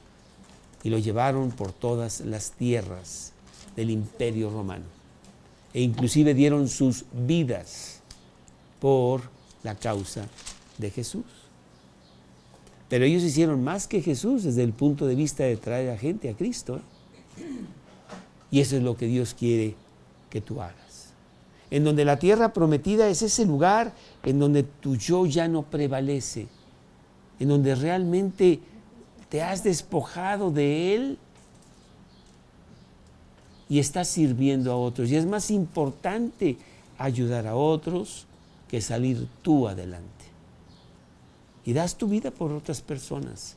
y 0.82 0.90
lo 0.90 0.98
llevaron 0.98 1.50
por 1.50 1.72
todas 1.72 2.20
las 2.20 2.52
tierras 2.52 3.29
del 3.80 3.90
imperio 3.90 4.50
romano. 4.50 4.84
E 5.72 5.80
inclusive 5.80 6.34
dieron 6.34 6.68
sus 6.68 7.06
vidas 7.12 8.00
por 8.78 9.22
la 9.62 9.74
causa 9.74 10.26
de 10.76 10.90
Jesús. 10.90 11.24
Pero 12.90 13.06
ellos 13.06 13.22
hicieron 13.22 13.64
más 13.64 13.86
que 13.86 14.02
Jesús 14.02 14.42
desde 14.42 14.64
el 14.64 14.74
punto 14.74 15.06
de 15.06 15.14
vista 15.14 15.44
de 15.44 15.56
traer 15.56 15.90
a 15.90 15.96
gente 15.96 16.28
a 16.28 16.34
Cristo. 16.34 16.76
¿eh? 16.76 17.42
Y 18.50 18.60
eso 18.60 18.76
es 18.76 18.82
lo 18.82 18.98
que 18.98 19.06
Dios 19.06 19.32
quiere 19.32 19.74
que 20.28 20.42
tú 20.42 20.60
hagas. 20.60 21.14
En 21.70 21.84
donde 21.84 22.04
la 22.04 22.18
tierra 22.18 22.52
prometida 22.52 23.08
es 23.08 23.22
ese 23.22 23.46
lugar 23.46 23.94
en 24.24 24.38
donde 24.40 24.64
tu 24.64 24.96
yo 24.96 25.24
ya 25.24 25.48
no 25.48 25.62
prevalece, 25.62 26.48
en 27.38 27.48
donde 27.48 27.74
realmente 27.76 28.60
te 29.30 29.40
has 29.40 29.64
despojado 29.64 30.50
de 30.50 30.94
él 30.94 31.18
y 33.70 33.78
estás 33.78 34.08
sirviendo 34.08 34.72
a 34.72 34.76
otros. 34.76 35.08
Y 35.10 35.16
es 35.16 35.24
más 35.24 35.50
importante 35.50 36.58
ayudar 36.98 37.46
a 37.46 37.54
otros 37.54 38.26
que 38.68 38.82
salir 38.82 39.28
tú 39.42 39.68
adelante. 39.68 40.08
Y 41.64 41.72
das 41.72 41.96
tu 41.96 42.08
vida 42.08 42.32
por 42.32 42.50
otras 42.50 42.82
personas. 42.82 43.56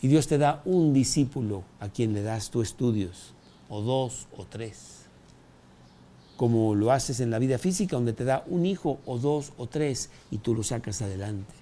Y 0.00 0.08
Dios 0.08 0.28
te 0.28 0.38
da 0.38 0.62
un 0.64 0.94
discípulo 0.94 1.64
a 1.80 1.88
quien 1.88 2.14
le 2.14 2.22
das 2.22 2.50
tus 2.50 2.68
estudios, 2.68 3.32
o 3.68 3.80
dos 3.80 4.28
o 4.36 4.44
tres. 4.44 5.00
Como 6.36 6.74
lo 6.74 6.92
haces 6.92 7.20
en 7.20 7.30
la 7.30 7.38
vida 7.38 7.58
física, 7.58 7.96
donde 7.96 8.12
te 8.12 8.24
da 8.24 8.44
un 8.46 8.66
hijo 8.66 8.98
o 9.04 9.18
dos 9.18 9.52
o 9.56 9.66
tres 9.66 10.10
y 10.30 10.38
tú 10.38 10.54
lo 10.54 10.62
sacas 10.62 11.02
adelante. 11.02 11.54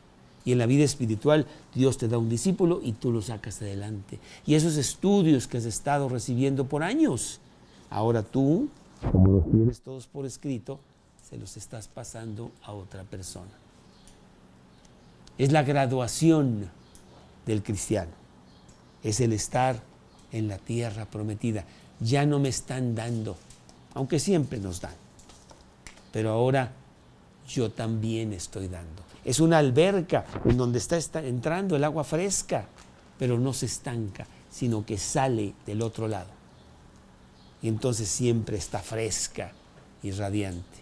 Y 0.45 0.53
en 0.53 0.59
la 0.59 0.67
vida 0.67 0.85
espiritual, 0.85 1.47
Dios 1.75 1.99
te 1.99 2.09
da 2.09 2.19
un 2.19 2.29
discípulo 2.29 2.81
y 2.83 2.93
tú 2.93 3.13
lo 3.13 3.23
sacas 3.23 3.63
adelante. 3.63 4.19
Y 4.45 4.57
esos 4.57 4.77
estudios 4.77 5.47
que 5.47 5.59
has 5.59 5.65
estado 5.65 6.09
recibiendo 6.09 6.67
por 6.67 6.83
años, 6.83 7.39
Ahora 7.93 8.23
tú, 8.23 8.71
como 9.13 9.33
los 9.33 9.51
tienes 9.51 9.81
todos 9.83 10.07
por 10.07 10.25
escrito, 10.25 10.81
se 11.29 11.37
los 11.37 11.59
estás 11.59 11.89
pasando 11.89 12.51
a 12.65 12.73
otra 12.73 13.05
persona. 13.05 13.51
Es 15.37 15.53
la 15.53 15.63
graduación 15.63 16.71
del 17.45 17.63
cristiano. 17.63 18.13
Es 19.03 19.21
el 19.21 19.35
estar 19.35 19.83
en 20.31 20.49
la 20.49 20.57
tierra 20.57 21.05
prometida. 21.05 21.65
Ya 22.01 22.25
no 22.25 22.39
me 22.39 22.49
están 22.49 22.95
dando, 22.95 23.37
aunque 23.93 24.19
siempre 24.19 24.59
nos 24.59 24.81
dan. 24.81 24.95
Pero 26.13 26.31
ahora 26.31 26.73
yo 27.47 27.71
también 27.73 28.33
estoy 28.33 28.69
dando. 28.69 29.03
Es 29.23 29.39
una 29.39 29.59
alberca 29.59 30.25
en 30.47 30.57
donde 30.57 30.79
está, 30.79 30.99
entrando 31.23 31.77
el 31.77 31.85
agua 31.85 32.05
fresca, 32.05 32.65
pero 33.19 33.39
no 33.39 33.53
se 33.53 33.67
estanca, 33.67 34.27
sino 34.51 34.87
que 34.87 34.97
sale 34.97 35.53
del 35.67 35.83
otro 35.83 36.09
lado 36.09 36.42
y 37.63 37.69
entonces 37.69 38.09
siempre 38.09 38.57
está 38.57 38.81
fresca 38.81 39.53
y 40.03 40.11
radiante. 40.11 40.81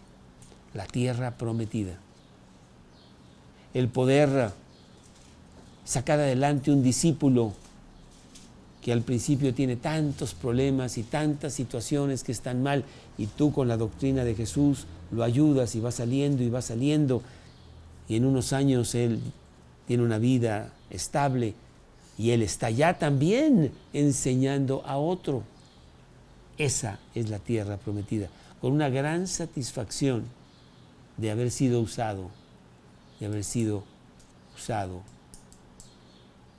La 0.75 0.87
tierra 0.87 1.37
prometida. 1.37 1.99
El 3.75 3.89
poder 3.89 4.53
sacar 5.85 6.19
adelante 6.21 6.71
un 6.71 6.83
discípulo 6.83 7.53
que 8.83 8.93
al 8.93 9.03
principio 9.03 9.53
tiene 9.53 9.77
tantos 9.77 10.35
problemas 10.35 10.97
y 10.97 11.03
tantas 11.03 11.53
situaciones 11.53 12.25
que 12.25 12.33
están 12.33 12.63
mal 12.63 12.85
y 13.19 13.27
tú 13.27 13.53
con 13.53 13.69
la 13.69 13.77
doctrina 13.77 14.25
de 14.25 14.35
Jesús 14.35 14.87
lo 15.11 15.23
ayudas 15.23 15.75
y 15.75 15.81
va 15.81 15.91
saliendo 15.91 16.43
y 16.43 16.49
va 16.49 16.63
saliendo 16.63 17.23
y 18.09 18.17
en 18.17 18.25
unos 18.25 18.53
años 18.53 18.95
él 18.95 19.21
tiene 19.87 20.03
una 20.03 20.19
vida 20.19 20.73
estable 20.89 21.55
y 22.17 22.31
él 22.31 22.43
está 22.43 22.71
ya 22.71 22.99
también 22.99 23.73
enseñando 23.93 24.83
a 24.87 24.97
otro. 24.97 25.43
Esa 26.61 26.99
es 27.15 27.31
la 27.31 27.39
tierra 27.39 27.79
prometida, 27.79 28.29
con 28.61 28.73
una 28.73 28.91
gran 28.91 29.27
satisfacción 29.27 30.27
de 31.17 31.31
haber 31.31 31.51
sido 31.51 31.81
usado, 31.81 32.29
de 33.19 33.25
haber 33.25 33.45
sido 33.45 33.83
usado 34.55 35.01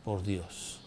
por 0.03 0.23
Dios. 0.23 0.79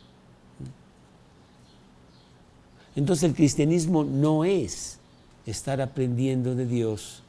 Entonces 2.97 3.23
el 3.23 3.37
cristianismo 3.37 4.03
no 4.03 4.45
es 4.45 4.99
estar 5.47 5.81
aprendiendo 5.81 6.57
de 6.57 6.67
Dios 6.67 7.23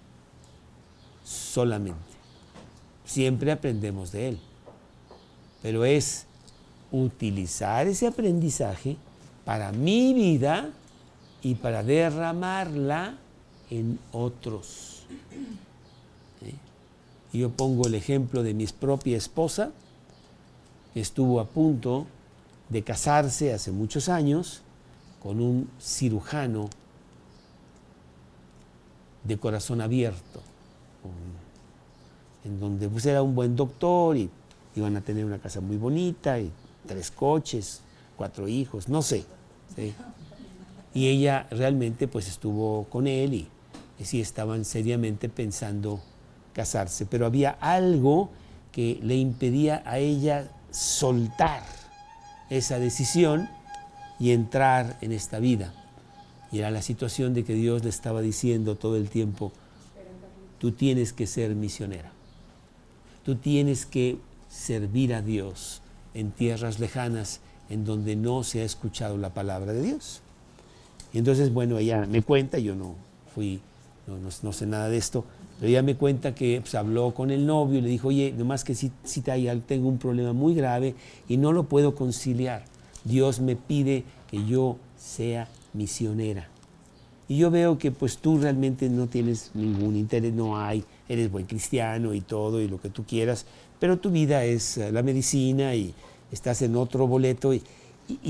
solamente. 1.24 2.00
Siempre 3.06 3.52
aprendemos 3.52 4.12
de 4.12 4.30
Él. 4.30 4.40
Pero 5.62 5.86
es 5.86 6.26
utilizar 6.92 7.86
ese 7.86 8.08
aprendizaje 8.08 8.98
para 9.46 9.72
mi 9.72 10.16
vida 10.16 10.72
y 11.46 11.54
para 11.54 11.84
derramarla 11.84 13.14
en 13.70 14.00
otros. 14.12 15.04
yo 17.32 17.52
pongo 17.52 17.86
el 17.86 17.94
ejemplo 17.94 18.42
de 18.42 18.56
mi 18.56 18.66
propia 18.66 19.16
esposa, 19.16 19.70
que 20.96 21.02
estuvo 21.02 21.40
a 21.40 21.46
punto 21.46 22.08
de 22.70 22.82
casarse 22.82 23.54
hace 23.54 23.72
muchos 23.72 24.10
años 24.10 24.62
con 25.22 25.40
un 25.40 25.70
cirujano 25.80 26.68
de 29.24 29.38
corazón 29.38 29.82
abierto, 29.82 30.42
en 32.44 32.60
donde 32.60 32.90
pues 32.90 33.06
era 33.06 33.22
un 33.22 33.36
buen 33.36 33.56
doctor 33.56 34.18
y 34.18 34.32
iban 34.76 34.98
a 34.98 35.02
tener 35.02 35.24
una 35.24 35.38
casa 35.38 35.62
muy 35.62 35.78
bonita 35.78 36.40
y 36.40 36.52
tres 36.88 37.12
coches, 37.12 37.82
cuatro 38.18 38.48
hijos, 38.48 38.90
no 38.90 39.04
sé. 39.04 39.26
Y 40.96 41.10
ella 41.10 41.46
realmente 41.52 42.08
pues 42.08 42.30
estuvo 42.30 42.86
con 42.86 43.06
él 43.06 43.34
y, 43.36 43.48
sí 44.02 44.22
estaban 44.22 44.66
seriamente 44.66 45.30
pensando 45.30 46.00
casarse, 46.54 47.06
pero 47.06 47.26
había 47.26 47.52
algo 47.60 48.30
que 48.72 49.00
le 49.04 49.16
impedía 49.16 49.84
a 49.86 50.00
ella 50.00 50.50
soltar 50.72 51.64
esa 52.50 52.80
decisión 52.80 53.50
y 54.20 54.32
entrar 54.32 54.98
en 55.02 55.12
esta 55.12 55.40
vida. 55.40 55.74
Y 56.52 56.60
era 56.60 56.72
la 56.72 56.82
situación 56.82 57.34
de 57.34 57.44
que 57.44 57.54
Dios 57.54 57.84
le 57.84 57.90
estaba 57.90 58.22
diciendo 58.22 58.76
todo 58.76 58.96
el 58.96 59.10
tiempo, 59.10 59.52
tú 60.60 60.72
tienes 60.72 61.12
que 61.12 61.28
ser 61.28 61.56
misionera, 61.56 62.12
tú 63.24 63.36
tienes 63.36 63.86
que 63.86 64.18
servir 64.50 65.14
a 65.14 65.22
Dios 65.22 65.82
en 66.14 66.32
tierras 66.32 66.80
lejanas 66.80 67.42
en 67.70 67.84
donde 67.84 68.16
no 68.16 68.44
se 68.44 68.62
ha 68.62 68.64
escuchado 68.64 69.18
la 69.18 69.34
palabra 69.34 69.74
de 69.74 69.82
Dios. 69.82 70.22
Y 71.16 71.18
entonces, 71.18 71.54
bueno, 71.54 71.78
ella 71.78 72.06
me 72.06 72.22
cuenta, 72.22 72.60
yo 72.60 72.76
no 72.76 72.94
fui, 73.34 73.62
no, 74.44 74.52
sé 74.52 74.66
nada 74.66 74.90
de 74.90 74.98
esto, 74.98 75.24
pero 75.58 75.70
ella 75.70 75.82
me 75.82 75.96
cuenta 75.96 76.36
que 76.36 76.60
pues, 76.60 76.76
habló 76.76 77.14
con 77.14 77.32
el 77.32 77.46
novio 77.46 77.80
y 77.80 77.82
le 77.82 77.88
dijo, 77.88 78.10
oye, 78.10 78.34
nomás 78.38 78.66
que 78.66 78.76
si, 78.76 78.92
si 79.06 79.22
tengo 79.22 79.88
un 79.88 79.98
problema 79.98 80.34
muy 80.34 80.54
grave 80.56 80.94
y 81.30 81.38
no 81.38 81.54
lo 81.54 81.70
puedo 81.70 81.96
conciliar. 81.96 82.66
Dios 83.06 83.40
me 83.40 83.56
pide 83.56 84.04
que 84.30 84.46
yo 84.46 84.76
sea 84.98 85.48
misionera. 85.72 86.50
Y 87.30 87.38
yo 87.38 87.50
veo 87.50 87.78
que 87.78 87.92
pues 87.92 88.18
tú 88.18 88.38
realmente 88.38 88.90
no 88.90 89.08
tienes 89.08 89.52
ningún 89.54 89.96
interés, 89.96 90.34
no 90.34 90.58
hay, 90.58 90.84
eres 91.08 91.32
buen 91.32 91.46
cristiano 91.46 92.14
y 92.14 92.20
todo 92.20 92.60
y 92.60 92.68
lo 92.68 92.82
que 92.82 92.90
tú 92.90 93.06
quieras, 93.06 93.46
pero 93.80 94.00
tu 94.00 94.12
vida 94.12 94.44
es 94.44 94.78
eh, 94.78 94.92
la 94.92 95.02
medicina 95.02 95.76
y 95.76 95.94
estás 96.34 96.62
en 96.62 96.76
otro 96.76 97.08
boleto 97.08 97.54
y 97.54 97.64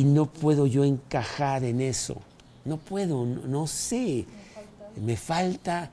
no 0.03 0.27
puedo 0.27 0.67
yo 0.67 0.83
encajar 0.83 1.63
en 1.63 1.81
eso 1.81 2.21
no 2.65 2.77
puedo, 2.77 3.25
no, 3.25 3.67
sé, 3.67 4.25
me 4.99 5.15
falta 5.15 5.91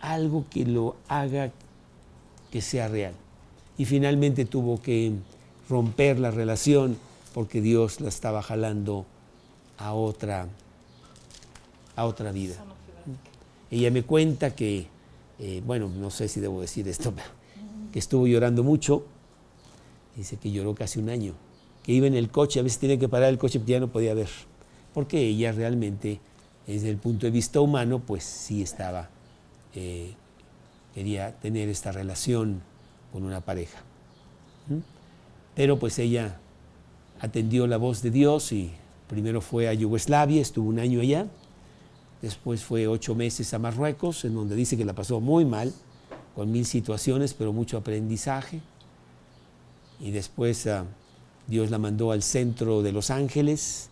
algo 0.00 0.44
que 0.50 0.64
lo 0.64 0.96
haga 1.08 1.52
que 2.50 2.60
sea 2.60 2.88
real. 2.88 3.14
Y 3.78 3.84
finalmente 3.84 4.44
tuvo 4.44 4.82
que 4.82 5.12
romper 5.68 6.18
la 6.18 6.32
relación 6.32 6.98
porque 7.32 7.60
Dios 7.60 8.00
la 8.00 8.08
estaba 8.08 8.42
jalando 8.42 9.06
a 9.78 9.94
otra, 9.94 10.48
a 11.94 12.04
otra 12.04 12.32
vida. 12.32 12.56
Ella 13.70 13.92
me 13.92 14.02
cuenta 14.02 14.54
que, 14.56 14.88
eh, 15.38 15.62
bueno, 15.64 15.88
no 15.88 16.10
sé 16.10 16.28
si 16.28 16.40
debo 16.40 16.60
decir 16.60 16.88
esto, 16.88 17.14
que 17.92 18.00
estuvo 18.00 18.26
llorando 18.26 18.64
mucho, 18.64 19.04
dice 20.16 20.36
que 20.36 20.50
lloró 20.50 20.74
casi 20.74 20.98
un 20.98 21.08
año, 21.08 21.34
que 21.84 21.92
iba 21.92 22.08
en 22.08 22.16
el 22.16 22.28
coche, 22.28 22.58
a 22.58 22.64
veces 22.64 22.80
tiene 22.80 22.98
que 22.98 23.08
parar 23.08 23.28
el 23.28 23.38
coche 23.38 23.60
porque 23.60 23.72
ya 23.72 23.80
no 23.80 23.88
podía 23.88 24.12
ver 24.14 24.28
porque 24.92 25.20
ella 25.20 25.52
realmente, 25.52 26.20
desde 26.66 26.90
el 26.90 26.96
punto 26.96 27.26
de 27.26 27.32
vista 27.32 27.60
humano, 27.60 28.00
pues 28.00 28.24
sí 28.24 28.62
estaba, 28.62 29.08
eh, 29.74 30.14
quería 30.94 31.32
tener 31.40 31.68
esta 31.68 31.92
relación 31.92 32.62
con 33.12 33.24
una 33.24 33.40
pareja. 33.40 33.80
Pero 35.54 35.78
pues 35.78 35.98
ella 35.98 36.38
atendió 37.20 37.66
la 37.66 37.76
voz 37.76 38.02
de 38.02 38.10
Dios 38.10 38.52
y 38.52 38.70
primero 39.08 39.40
fue 39.40 39.68
a 39.68 39.74
Yugoslavia, 39.74 40.40
estuvo 40.40 40.68
un 40.68 40.78
año 40.78 41.00
allá, 41.00 41.26
después 42.22 42.64
fue 42.64 42.86
ocho 42.86 43.14
meses 43.14 43.52
a 43.52 43.58
Marruecos, 43.58 44.24
en 44.24 44.34
donde 44.34 44.54
dice 44.54 44.76
que 44.76 44.84
la 44.84 44.94
pasó 44.94 45.20
muy 45.20 45.44
mal, 45.44 45.72
con 46.34 46.50
mil 46.50 46.64
situaciones, 46.64 47.34
pero 47.34 47.52
mucho 47.52 47.76
aprendizaje. 47.76 48.60
Y 49.98 50.12
después 50.12 50.66
ah, 50.66 50.86
Dios 51.46 51.70
la 51.70 51.78
mandó 51.78 52.12
al 52.12 52.22
centro 52.22 52.82
de 52.82 52.92
Los 52.92 53.10
Ángeles, 53.10 53.89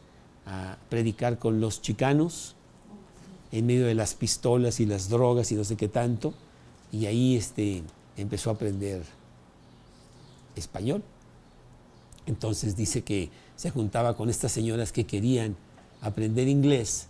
a 0.49 0.79
predicar 0.89 1.39
con 1.39 1.61
los 1.61 1.83
chicanos 1.83 2.57
en 3.53 3.67
medio 3.67 3.87
de 3.87 3.95
las 3.95 4.15
pistolas 4.15 4.81
y 4.81 4.87
las 4.87 5.11
drogas 5.11 5.53
y 5.53 5.55
no 5.55 5.65
sé 5.65 5.77
qué 5.77 5.89
tanto. 5.89 6.33
Y 6.91 7.05
ahí 7.07 7.37
este, 7.37 7.83
empezó 8.17 8.51
a 8.51 8.55
aprender 8.55 9.03
español. 10.57 11.03
Entonces 12.27 12.77
dice 12.77 13.03
que 13.03 13.31
se 13.57 13.71
juntaba 13.71 14.17
con 14.17 14.31
estas 14.31 14.53
señoras 14.53 14.91
que 14.91 15.05
querían 15.05 15.57
aprender 16.01 16.49
inglés 16.49 17.09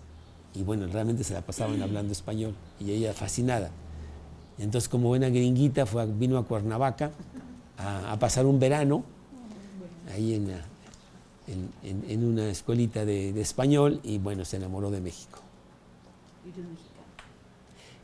y 0.55 0.63
bueno, 0.63 0.87
realmente 0.87 1.25
se 1.25 1.35
la 1.35 1.43
pasaban 1.43 1.81
hablando 1.83 2.13
español 2.13 2.55
y 2.81 2.91
ella 2.91 3.13
fascinada. 3.13 3.71
Entonces 4.59 4.89
como 4.89 5.09
buena 5.09 5.29
gringuita 5.29 5.87
fue, 5.87 6.07
vino 6.07 6.39
a 6.39 6.45
Cuernavaca 6.45 7.13
a, 7.77 8.17
pasar 8.19 8.47
un 8.47 8.59
verano 8.59 9.05
ahí 10.13 10.35
en, 10.35 10.53
en, 11.83 12.25
una 12.25 12.49
escuelita 12.49 13.05
de, 13.05 13.33
de, 13.33 13.41
español 13.41 14.01
y 14.03 14.19
bueno, 14.19 14.45
se 14.45 14.57
enamoró 14.57 14.91
de 14.91 15.01
México. 15.01 15.41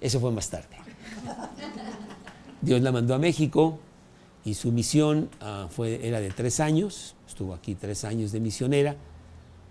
Eso 0.01 0.21
fue 0.21 0.31
más 0.33 0.49
tarde. 0.51 0.77
Dios 2.63 2.81
la 2.81 2.93
mandó 2.93 3.15
a 3.15 3.19
México 3.19 3.79
y 4.45 4.55
su 4.55 4.73
misión 4.73 5.31
ah, 5.41 5.69
fue, 5.71 6.07
era 6.07 6.21
de 6.21 6.31
tres 6.31 6.61
años, 6.61 7.15
estuvo 7.27 7.55
aquí 7.55 7.75
tres 7.75 8.05
años 8.05 8.33
de 8.33 8.41
misionera, 8.41 8.97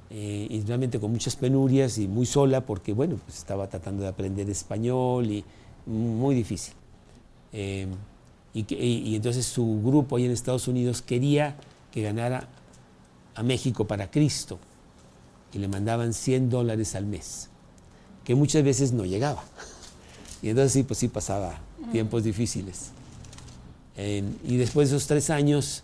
eh, 0.09 0.47
y 0.49 0.61
realmente 0.61 0.99
con 0.99 1.11
muchas 1.11 1.35
penurias 1.35 1.97
y 1.97 2.07
muy 2.07 2.25
sola 2.25 2.61
porque, 2.61 2.93
bueno, 2.93 3.19
pues 3.23 3.37
estaba 3.37 3.67
tratando 3.67 4.03
de 4.03 4.09
aprender 4.09 4.49
español 4.49 5.25
y 5.31 5.43
muy 5.85 6.35
difícil. 6.35 6.73
Eh, 7.51 7.87
y, 8.53 9.15
entonces 9.15 9.45
su 9.45 9.81
grupo 9.83 10.17
ahí 10.17 10.25
en 10.25 10.31
Estados 10.31 10.67
Unidos 10.67 11.01
quería 11.01 11.55
que 11.91 12.03
ganara 12.03 12.47
a 13.35 13.43
México 13.43 13.85
para 13.85 14.09
Cristo 14.09 14.59
y 15.53 15.59
le 15.59 15.67
mandaban 15.67 16.13
100 16.13 16.49
dólares 16.49 16.95
al 16.95 17.05
mes, 17.05 17.49
que 18.23 18.35
muchas 18.35 18.63
veces 18.63 18.91
no 18.91 19.05
llegaba. 19.05 19.43
Y 20.41 20.49
entonces 20.49 20.73
sí, 20.73 20.83
pues 20.83 20.99
sí 20.99 21.07
pasaba 21.07 21.59
tiempos 21.91 22.23
difíciles. 22.23 22.91
y 23.97 24.57
después 24.57 24.89
de 24.89 24.97
esos 24.97 25.07
tres 25.07 25.29
años, 25.29 25.83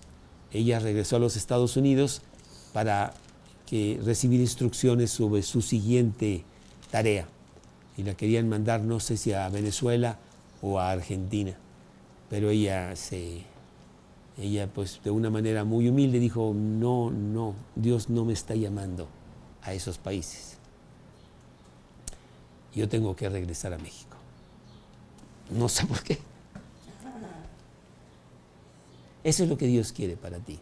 ella 0.52 0.80
regresó 0.80 1.16
a 1.16 1.20
los 1.20 1.38
Estados 1.38 1.78
Unidos 1.78 2.22
para 2.74 3.14
que 3.66 4.00
recibir 4.04 4.42
instrucciones 4.42 5.12
sobre 5.12 5.44
su 5.44 5.62
siguiente 5.62 6.44
tarea. 6.92 7.28
Y 7.98 8.04
la 8.04 8.16
querían 8.16 8.50
mandar, 8.50 8.82
no 8.82 9.00
sé 9.00 9.16
si 9.16 9.34
a 9.34 9.48
Venezuela 9.50 10.18
o 10.62 10.80
a 10.80 10.92
Argentina. 10.92 11.56
Pero 12.30 12.50
ella 12.50 12.96
se, 12.96 13.44
ella 14.40 14.68
pues 14.68 15.02
de 15.04 15.12
una 15.12 15.30
manera 15.30 15.66
muy 15.66 15.90
humilde 15.90 16.20
dijo, 16.20 16.54
no, 16.56 17.12
no, 17.12 17.56
Dios 17.76 18.10
no 18.10 18.24
me 18.24 18.34
está 18.34 18.56
llamando 18.56 19.08
a 19.62 19.74
esos 19.74 19.98
países. 19.98 20.58
Yo 22.74 22.88
tengo 22.88 23.16
que 23.16 23.28
regresar 23.28 23.74
a 23.74 23.78
México. 23.78 24.16
No 25.50 25.68
sé 25.68 25.86
por 25.86 26.02
qué. 26.04 26.20
Eso 29.24 29.44
es 29.44 29.50
lo 29.50 29.58
que 29.58 29.68
Dios 29.68 29.92
quiere 29.92 30.16
para 30.16 30.38
ti. 30.38 30.60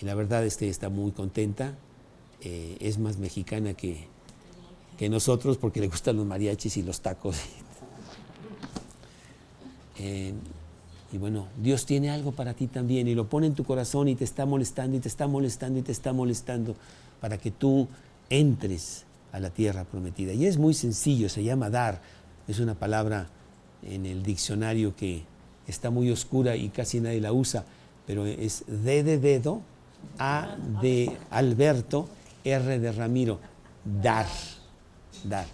Y 0.00 0.04
la 0.04 0.14
verdad 0.14 0.44
es 0.44 0.60
está 0.60 0.88
muy 0.88 1.12
contenta. 1.12 1.74
Eh, 2.40 2.76
es 2.80 2.98
más 2.98 3.18
mexicana 3.18 3.74
que, 3.74 4.06
que, 4.98 5.08
nosotros 5.08 5.56
porque 5.56 5.80
le 5.80 5.88
gustan 5.88 6.16
los 6.16 6.26
mariachis 6.26 6.76
y 6.76 6.82
los 6.82 7.00
tacos. 7.00 7.36
Eh, 9.96 10.34
y 11.14 11.18
bueno, 11.18 11.46
Dios 11.62 11.86
tiene 11.86 12.10
algo 12.10 12.32
para 12.32 12.54
ti 12.54 12.66
también 12.66 13.06
y 13.06 13.14
lo 13.14 13.28
pone 13.28 13.46
en 13.46 13.54
tu 13.54 13.62
corazón 13.62 14.08
y 14.08 14.16
te 14.16 14.24
está 14.24 14.46
molestando 14.46 14.96
y 14.96 15.00
te 15.00 15.06
está 15.06 15.28
molestando 15.28 15.78
y 15.78 15.82
te 15.82 15.92
está 15.92 16.12
molestando 16.12 16.74
para 17.20 17.38
que 17.38 17.52
tú 17.52 17.86
entres 18.30 19.04
a 19.30 19.38
la 19.38 19.50
tierra 19.50 19.84
prometida. 19.84 20.32
Y 20.32 20.46
es 20.46 20.58
muy 20.58 20.74
sencillo, 20.74 21.28
se 21.28 21.44
llama 21.44 21.70
dar. 21.70 22.02
Es 22.48 22.58
una 22.58 22.74
palabra 22.74 23.28
en 23.84 24.06
el 24.06 24.24
diccionario 24.24 24.96
que 24.96 25.22
está 25.68 25.88
muy 25.88 26.10
oscura 26.10 26.56
y 26.56 26.68
casi 26.70 26.98
nadie 26.98 27.20
la 27.20 27.32
usa, 27.32 27.64
pero 28.08 28.26
es 28.26 28.64
D 28.66 29.04
de 29.04 29.18
dedo, 29.18 29.62
A 30.18 30.56
de 30.82 31.16
Alberto, 31.30 32.08
R 32.42 32.80
de 32.80 32.90
Ramiro, 32.90 33.38
dar, 34.02 34.26
dar, 35.22 35.46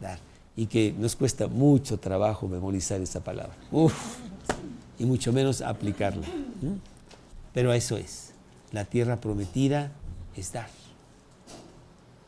dar. 0.00 0.20
Y 0.54 0.66
que 0.66 0.94
nos 0.96 1.16
cuesta 1.16 1.48
mucho 1.48 1.98
trabajo 1.98 2.46
memorizar 2.46 3.00
esa 3.00 3.24
palabra. 3.24 3.56
Y 5.00 5.06
mucho 5.06 5.32
menos 5.32 5.62
aplicarla. 5.62 6.26
Pero 7.54 7.72
eso 7.72 7.96
es. 7.96 8.32
La 8.70 8.84
tierra 8.84 9.16
prometida 9.16 9.90
es 10.36 10.52
dar. 10.52 10.68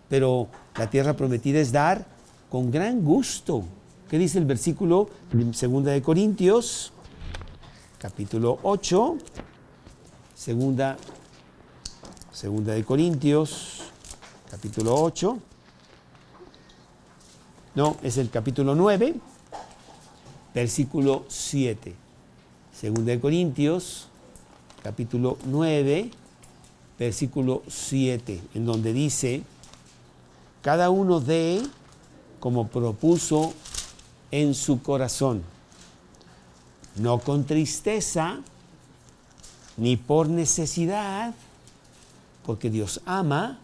Pero 0.08 0.48
la 0.76 0.88
tierra 0.90 1.12
prometida 1.12 1.60
es 1.60 1.70
dar 1.70 2.04
con 2.50 2.70
gran 2.70 3.04
gusto, 3.04 3.64
¿Qué 4.08 4.18
dice 4.18 4.38
el 4.38 4.44
versículo 4.44 5.08
segunda 5.54 5.90
de 5.90 6.02
Corintios, 6.02 6.92
capítulo 7.98 8.58
8, 8.62 9.16
segunda, 10.34 10.98
segunda 12.30 12.74
de 12.74 12.84
Corintios, 12.84 13.84
capítulo 14.50 14.94
8. 15.02 15.38
No, 17.74 17.96
es 18.02 18.18
el 18.18 18.28
capítulo 18.28 18.74
9, 18.74 19.14
versículo 20.52 21.24
7. 21.28 22.01
Segunda 22.82 23.12
de 23.12 23.20
Corintios, 23.20 24.08
capítulo 24.82 25.38
9, 25.44 26.10
versículo 26.98 27.62
7, 27.68 28.42
en 28.54 28.66
donde 28.66 28.92
dice, 28.92 29.44
cada 30.62 30.90
uno 30.90 31.20
de 31.20 31.62
como 32.40 32.66
propuso 32.66 33.54
en 34.32 34.56
su 34.56 34.82
corazón, 34.82 35.44
no 36.96 37.20
con 37.20 37.44
tristeza 37.46 38.40
ni 39.76 39.96
por 39.96 40.28
necesidad, 40.28 41.36
porque 42.44 42.68
Dios 42.68 43.00
ama 43.06 43.60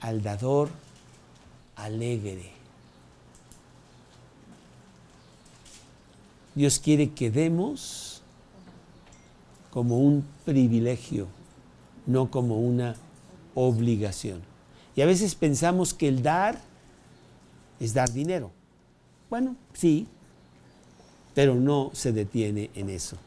al 0.00 0.22
dador 0.22 0.70
alegre. 1.76 2.50
Dios 6.54 6.78
quiere 6.78 7.10
que 7.10 7.30
demos 7.30 8.17
como 9.78 10.00
un 10.00 10.24
privilegio, 10.44 11.28
no 12.04 12.32
como 12.32 12.58
una 12.58 12.96
obligación. 13.54 14.40
Y 14.96 15.02
a 15.02 15.06
veces 15.06 15.36
pensamos 15.36 15.94
que 15.94 16.08
el 16.08 16.20
dar 16.20 16.60
es 17.78 17.94
dar 17.94 18.12
dinero. 18.12 18.50
Bueno, 19.30 19.54
sí, 19.74 20.08
pero 21.32 21.54
no 21.54 21.92
se 21.94 22.10
detiene 22.10 22.70
en 22.74 22.90
eso. 22.90 23.18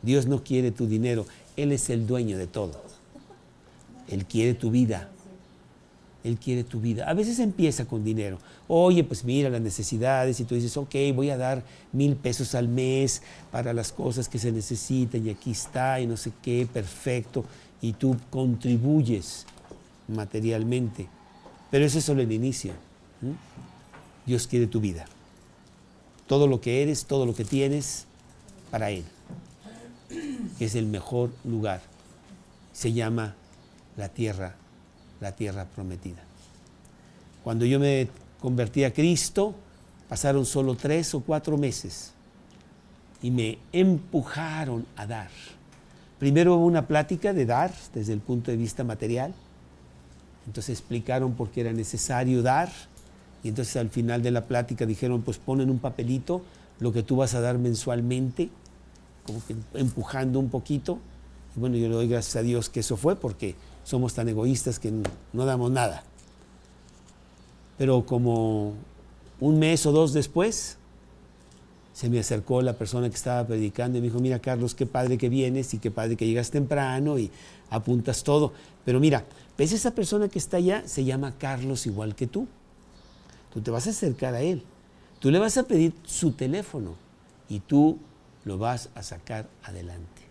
Dios 0.00 0.26
no 0.26 0.44
quiere 0.44 0.70
tu 0.70 0.86
dinero, 0.86 1.26
Él 1.56 1.72
es 1.72 1.90
el 1.90 2.06
dueño 2.06 2.38
de 2.38 2.46
todo. 2.46 2.80
Él 4.06 4.26
quiere 4.26 4.54
tu 4.54 4.70
vida. 4.70 5.10
Él 6.26 6.38
quiere 6.38 6.64
tu 6.64 6.80
vida. 6.80 7.08
A 7.08 7.14
veces 7.14 7.38
empieza 7.38 7.86
con 7.86 8.04
dinero. 8.04 8.38
Oye, 8.68 9.04
pues 9.04 9.24
mira 9.24 9.48
las 9.48 9.60
necesidades 9.60 10.40
y 10.40 10.44
tú 10.44 10.54
dices, 10.54 10.76
ok, 10.76 10.94
voy 11.14 11.30
a 11.30 11.36
dar 11.36 11.62
mil 11.92 12.16
pesos 12.16 12.54
al 12.54 12.68
mes 12.68 13.22
para 13.50 13.72
las 13.72 13.92
cosas 13.92 14.28
que 14.28 14.38
se 14.38 14.52
necesitan 14.52 15.26
y 15.26 15.30
aquí 15.30 15.52
está 15.52 16.00
y 16.00 16.06
no 16.06 16.16
sé 16.16 16.32
qué, 16.42 16.66
perfecto. 16.70 17.44
Y 17.80 17.92
tú 17.92 18.16
contribuyes 18.30 19.46
materialmente. 20.08 21.06
Pero 21.70 21.84
eso 21.84 21.98
es 21.98 22.04
solo 22.04 22.22
el 22.22 22.32
inicio. 22.32 22.72
Dios 24.26 24.46
quiere 24.46 24.66
tu 24.66 24.80
vida 24.80 25.06
todo 26.26 26.46
lo 26.46 26.60
que 26.60 26.82
eres, 26.82 27.06
todo 27.06 27.26
lo 27.26 27.34
que 27.34 27.44
tienes 27.44 28.06
para 28.70 28.90
Él, 28.90 29.04
que 30.58 30.64
es 30.64 30.74
el 30.74 30.86
mejor 30.86 31.30
lugar. 31.44 31.80
Se 32.72 32.92
llama 32.92 33.34
la 33.96 34.08
tierra, 34.08 34.56
la 35.20 35.32
tierra 35.32 35.64
prometida. 35.64 36.22
Cuando 37.44 37.64
yo 37.64 37.78
me 37.78 38.08
convertí 38.40 38.84
a 38.84 38.92
Cristo, 38.92 39.54
pasaron 40.08 40.44
solo 40.46 40.74
tres 40.74 41.14
o 41.14 41.20
cuatro 41.20 41.56
meses 41.56 42.12
y 43.22 43.30
me 43.30 43.58
empujaron 43.72 44.86
a 44.96 45.06
dar. 45.06 45.30
Primero 46.18 46.56
hubo 46.56 46.66
una 46.66 46.86
plática 46.86 47.32
de 47.32 47.46
dar 47.46 47.72
desde 47.94 48.12
el 48.12 48.20
punto 48.20 48.50
de 48.50 48.56
vista 48.56 48.84
material. 48.84 49.34
Entonces 50.46 50.78
explicaron 50.78 51.34
por 51.34 51.50
qué 51.50 51.62
era 51.62 51.72
necesario 51.72 52.42
dar 52.42 52.70
y 53.42 53.48
entonces 53.48 53.76
al 53.76 53.90
final 53.90 54.22
de 54.22 54.30
la 54.30 54.44
plática 54.44 54.86
dijeron, 54.86 55.22
pues 55.22 55.38
ponen 55.38 55.70
un 55.70 55.78
papelito 55.78 56.42
lo 56.80 56.92
que 56.92 57.02
tú 57.02 57.16
vas 57.16 57.34
a 57.34 57.40
dar 57.40 57.58
mensualmente, 57.58 58.48
como 59.24 59.40
que 59.46 59.54
empujando 59.74 60.38
un 60.38 60.50
poquito. 60.50 60.98
Y 61.56 61.60
bueno, 61.60 61.76
yo 61.76 61.88
le 61.88 61.94
doy 61.94 62.08
gracias 62.08 62.36
a 62.36 62.42
Dios 62.42 62.68
que 62.68 62.80
eso 62.80 62.96
fue 62.96 63.16
porque 63.16 63.54
somos 63.86 64.14
tan 64.14 64.28
egoístas 64.28 64.80
que 64.80 64.90
no, 64.90 65.46
damos 65.46 65.70
nada. 65.70 66.02
Pero 67.78 68.04
como 68.04 68.74
un 69.38 69.58
mes 69.60 69.86
o 69.86 69.92
dos 69.92 70.12
después, 70.12 70.76
se 71.92 72.10
me 72.10 72.18
acercó 72.18 72.62
la 72.62 72.72
persona 72.72 73.08
que 73.08 73.14
estaba 73.14 73.46
predicando 73.46 73.96
y 73.96 74.00
me 74.00 74.08
dijo, 74.08 74.18
mira 74.18 74.40
Carlos, 74.40 74.74
qué 74.74 74.86
padre 74.86 75.16
que 75.16 75.28
vienes 75.28 75.72
y 75.72 75.78
qué 75.78 75.92
padre 75.92 76.16
que 76.16 76.26
llegas 76.26 76.50
temprano 76.50 77.16
y 77.16 77.30
apuntas 77.70 78.24
todo. 78.24 78.52
Pero 78.84 78.98
mira, 78.98 79.24
¿ves 79.56 79.70
esa 79.70 79.92
persona 79.92 80.28
que 80.28 80.40
está 80.40 80.56
allá? 80.56 80.82
Se 80.86 81.04
llama 81.04 81.36
Carlos 81.38 81.86
igual 81.86 82.16
que 82.16 82.26
tú. 82.26 82.48
Tú 83.54 83.60
te 83.60 83.70
vas 83.70 83.86
a 83.86 83.90
acercar 83.90 84.34
a 84.34 84.40
él. 84.40 84.64
Tú 85.20 85.30
le 85.30 85.38
vas 85.38 85.58
a 85.58 85.62
pedir 85.62 85.94
su 86.04 86.32
teléfono 86.32 86.96
y 87.48 87.60
tú 87.60 87.98
lo 88.44 88.58
vas 88.58 88.88
a 88.96 89.04
sacar 89.04 89.46
adelante. 89.62 90.22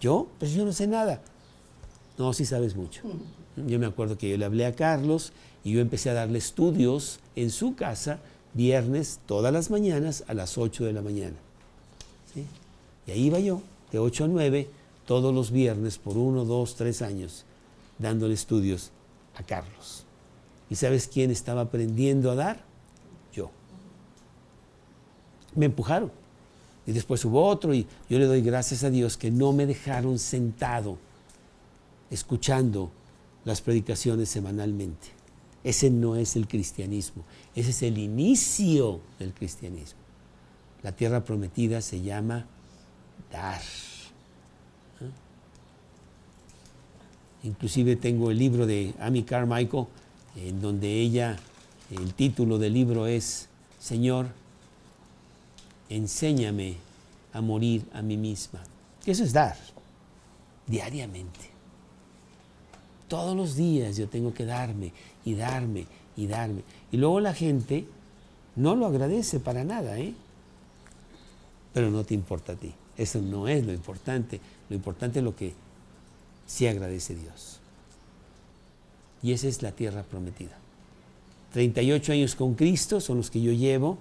Yo, 0.00 0.26
pues 0.40 0.50
yo 0.50 0.64
no 0.64 0.72
sé 0.72 0.88
nada. 0.88 1.22
No, 2.18 2.32
sí 2.32 2.44
sabes 2.44 2.76
mucho. 2.76 3.02
Yo 3.56 3.78
me 3.78 3.86
acuerdo 3.86 4.16
que 4.16 4.30
yo 4.30 4.36
le 4.36 4.44
hablé 4.44 4.66
a 4.66 4.74
Carlos 4.74 5.32
y 5.64 5.72
yo 5.72 5.80
empecé 5.80 6.10
a 6.10 6.14
darle 6.14 6.38
estudios 6.38 7.18
en 7.36 7.50
su 7.50 7.74
casa 7.74 8.20
viernes 8.52 9.20
todas 9.26 9.52
las 9.52 9.70
mañanas 9.70 10.24
a 10.28 10.34
las 10.34 10.56
8 10.58 10.84
de 10.84 10.92
la 10.92 11.02
mañana. 11.02 11.36
Y 13.06 13.10
ahí 13.10 13.26
iba 13.26 13.38
yo, 13.38 13.62
de 13.92 13.98
8 13.98 14.24
a 14.24 14.28
9, 14.28 14.68
todos 15.06 15.34
los 15.34 15.50
viernes 15.50 15.98
por 15.98 16.16
uno, 16.16 16.44
dos, 16.44 16.76
tres 16.76 17.02
años, 17.02 17.44
dándole 17.98 18.34
estudios 18.34 18.90
a 19.36 19.42
Carlos. 19.42 20.04
¿Y 20.70 20.76
sabes 20.76 21.08
quién 21.08 21.30
estaba 21.30 21.62
aprendiendo 21.62 22.30
a 22.30 22.34
dar? 22.34 22.64
Yo. 23.32 23.50
Me 25.54 25.66
empujaron. 25.66 26.10
Y 26.86 26.92
después 26.92 27.24
hubo 27.24 27.44
otro 27.46 27.74
y 27.74 27.86
yo 28.08 28.18
le 28.18 28.26
doy 28.26 28.42
gracias 28.42 28.84
a 28.84 28.90
Dios 28.90 29.16
que 29.16 29.30
no 29.30 29.52
me 29.52 29.66
dejaron 29.66 30.18
sentado 30.18 30.98
escuchando 32.10 32.90
las 33.44 33.60
predicaciones 33.60 34.28
semanalmente. 34.28 35.08
Ese 35.62 35.90
no 35.90 36.16
es 36.16 36.36
el 36.36 36.46
cristianismo, 36.46 37.24
ese 37.54 37.70
es 37.70 37.82
el 37.82 37.98
inicio 37.98 39.00
del 39.18 39.32
cristianismo. 39.32 39.98
La 40.82 40.92
tierra 40.92 41.24
prometida 41.24 41.80
se 41.80 42.02
llama 42.02 42.46
dar. 43.32 43.62
¿Ah? 45.00 45.04
Inclusive 47.42 47.96
tengo 47.96 48.30
el 48.30 48.38
libro 48.38 48.66
de 48.66 48.94
Amy 49.00 49.22
Carmichael, 49.22 49.86
en 50.36 50.60
donde 50.60 51.00
ella, 51.00 51.38
el 51.90 52.12
título 52.12 52.58
del 52.58 52.74
libro 52.74 53.06
es, 53.06 53.48
Señor, 53.78 54.28
enséñame 55.88 56.76
a 57.32 57.40
morir 57.40 57.86
a 57.94 58.02
mí 58.02 58.18
misma. 58.18 58.62
Eso 59.06 59.24
es 59.24 59.32
dar, 59.32 59.56
diariamente. 60.66 61.53
Todos 63.08 63.36
los 63.36 63.56
días 63.56 63.96
yo 63.96 64.08
tengo 64.08 64.32
que 64.32 64.44
darme 64.44 64.92
y 65.24 65.34
darme 65.34 65.86
y 66.16 66.26
darme. 66.26 66.62
Y 66.90 66.96
luego 66.96 67.20
la 67.20 67.34
gente 67.34 67.86
no 68.56 68.76
lo 68.76 68.86
agradece 68.86 69.40
para 69.40 69.64
nada, 69.64 69.98
¿eh? 69.98 70.14
Pero 71.72 71.90
no 71.90 72.04
te 72.04 72.14
importa 72.14 72.52
a 72.52 72.56
ti. 72.56 72.72
Eso 72.96 73.20
no 73.20 73.48
es 73.48 73.66
lo 73.66 73.72
importante. 73.72 74.40
Lo 74.68 74.76
importante 74.76 75.18
es 75.18 75.24
lo 75.24 75.34
que 75.34 75.52
sí 76.46 76.66
agradece 76.66 77.14
Dios. 77.14 77.60
Y 79.22 79.32
esa 79.32 79.48
es 79.48 79.62
la 79.62 79.72
tierra 79.72 80.02
prometida. 80.02 80.56
38 81.52 82.12
años 82.12 82.34
con 82.34 82.54
Cristo 82.54 83.00
son 83.00 83.18
los 83.18 83.30
que 83.30 83.40
yo 83.40 83.52
llevo 83.52 83.98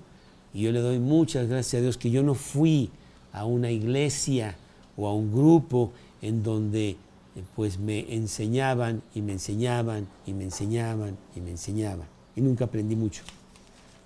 y 0.54 0.62
yo 0.62 0.72
le 0.72 0.80
doy 0.80 1.00
muchas 1.00 1.48
gracias 1.48 1.80
a 1.80 1.84
Dios 1.84 1.98
que 1.98 2.12
yo 2.12 2.24
no 2.24 2.36
fui 2.36 2.90
a 3.32 3.46
una 3.46 3.72
iglesia 3.72 4.56
o 4.98 5.08
a 5.08 5.14
un 5.14 5.32
grupo 5.32 5.92
en 6.22 6.44
donde 6.44 6.98
pues 7.56 7.80
me 7.80 8.14
enseñaban 8.14 9.02
y 9.16 9.22
me 9.22 9.34
enseñaban 9.34 10.08
y 10.26 10.34
me 10.34 10.44
enseñaban 10.44 11.18
y 11.36 11.42
me 11.42 11.52
enseñaban. 11.52 12.08
Y 12.36 12.42
nunca 12.42 12.66
aprendí 12.66 12.96
mucho. 12.96 13.24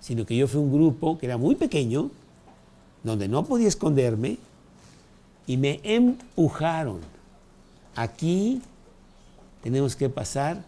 Sino 0.00 0.24
que 0.24 0.36
yo 0.36 0.48
fui 0.48 0.60
un 0.60 0.72
grupo 0.72 1.18
que 1.18 1.26
era 1.26 1.36
muy 1.36 1.54
pequeño, 1.54 2.10
donde 3.02 3.28
no 3.28 3.44
podía 3.44 3.68
esconderme, 3.68 4.38
y 5.46 5.56
me 5.56 5.80
empujaron. 5.82 7.00
Aquí 7.94 8.62
tenemos 9.62 9.96
que 9.96 10.08
pasar 10.08 10.62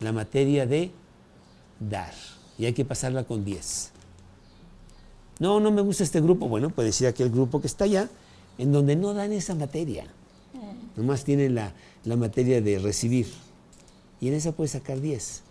la 0.00 0.12
materia 0.12 0.66
de 0.66 0.90
dar. 1.80 2.12
Y 2.58 2.66
hay 2.66 2.72
que 2.72 2.84
pasarla 2.84 3.24
con 3.24 3.44
10. 3.44 3.90
No, 5.38 5.60
no 5.60 5.70
me 5.70 5.82
gusta 5.82 6.04
este 6.04 6.20
grupo. 6.20 6.48
Bueno, 6.48 6.70
puede 6.70 6.92
ser 6.92 7.08
aquel 7.08 7.30
grupo 7.30 7.60
que 7.60 7.66
está 7.66 7.84
allá, 7.84 8.08
en 8.58 8.72
donde 8.72 8.96
no 8.96 9.14
dan 9.14 9.32
esa 9.32 9.54
materia. 9.54 10.06
Nomás 10.96 11.24
tiene 11.24 11.48
la, 11.48 11.72
materia 12.04 12.60
de 12.60 12.78
recibir. 12.78 13.26
Y 14.20 14.28
en 14.28 14.34
esa 14.34 14.52
puede 14.52 14.68
sacar 14.68 15.00
10. 15.00 15.42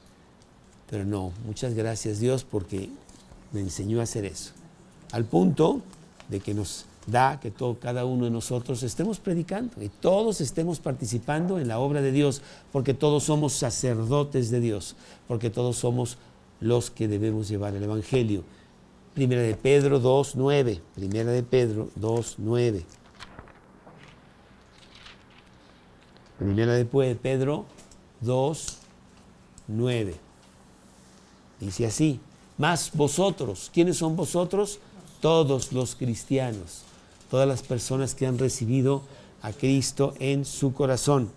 Pero 0.89 1.05
no, 1.05 1.31
muchas 1.45 1.73
gracias 1.73 2.19
Dios 2.19 2.43
porque 2.43 2.89
me 3.51 3.59
enseñó 3.59 3.99
a 3.99 4.03
hacer 4.03 4.25
eso. 4.25 4.51
Al 5.11 5.25
punto 5.25 5.81
de 6.29 6.39
que 6.39 6.53
nos 6.53 6.85
da 7.07 7.39
que 7.39 7.51
todo, 7.51 7.77
cada 7.79 8.05
uno 8.05 8.25
de 8.25 8.31
nosotros 8.31 8.81
estemos 8.83 9.19
predicando 9.19 9.81
y 9.81 9.89
todos 9.89 10.39
estemos 10.39 10.79
participando 10.79 11.59
en 11.59 11.67
la 11.67 11.79
obra 11.79 12.01
de 12.01 12.11
Dios, 12.11 12.41
porque 12.71 12.93
todos 12.93 13.23
somos 13.23 13.53
sacerdotes 13.53 14.49
de 14.51 14.59
Dios, 14.59 14.95
porque 15.27 15.49
todos 15.49 15.77
somos 15.77 16.17
los 16.59 16.89
que 16.89 17.07
debemos 17.07 17.49
llevar 17.49 17.75
el 17.75 17.83
Evangelio. 17.83 18.43
Primera 19.13 19.41
de 19.41 19.55
Pedro 19.55 20.01
2.9, 20.01 20.79
Primera 20.95 21.31
de 21.31 21.43
Pedro 21.43 21.89
2.9. 21.99 22.83
Primera 26.37 26.73
de 26.73 26.85
Pedro 26.85 27.65
2, 28.21 28.77
9. 29.67 30.15
Dice 31.59 31.85
así, 31.85 32.19
más 32.57 32.91
vosotros, 32.93 33.69
¿quiénes 33.71 33.97
son 33.97 34.15
vosotros? 34.15 34.79
Todos 35.21 35.71
los 35.71 35.95
cristianos, 35.95 36.81
todas 37.29 37.47
las 37.47 37.61
personas 37.61 38.15
que 38.15 38.25
han 38.25 38.39
recibido 38.39 39.03
a 39.41 39.53
Cristo 39.53 40.15
en 40.19 40.43
su 40.43 40.73
corazón. 40.73 41.29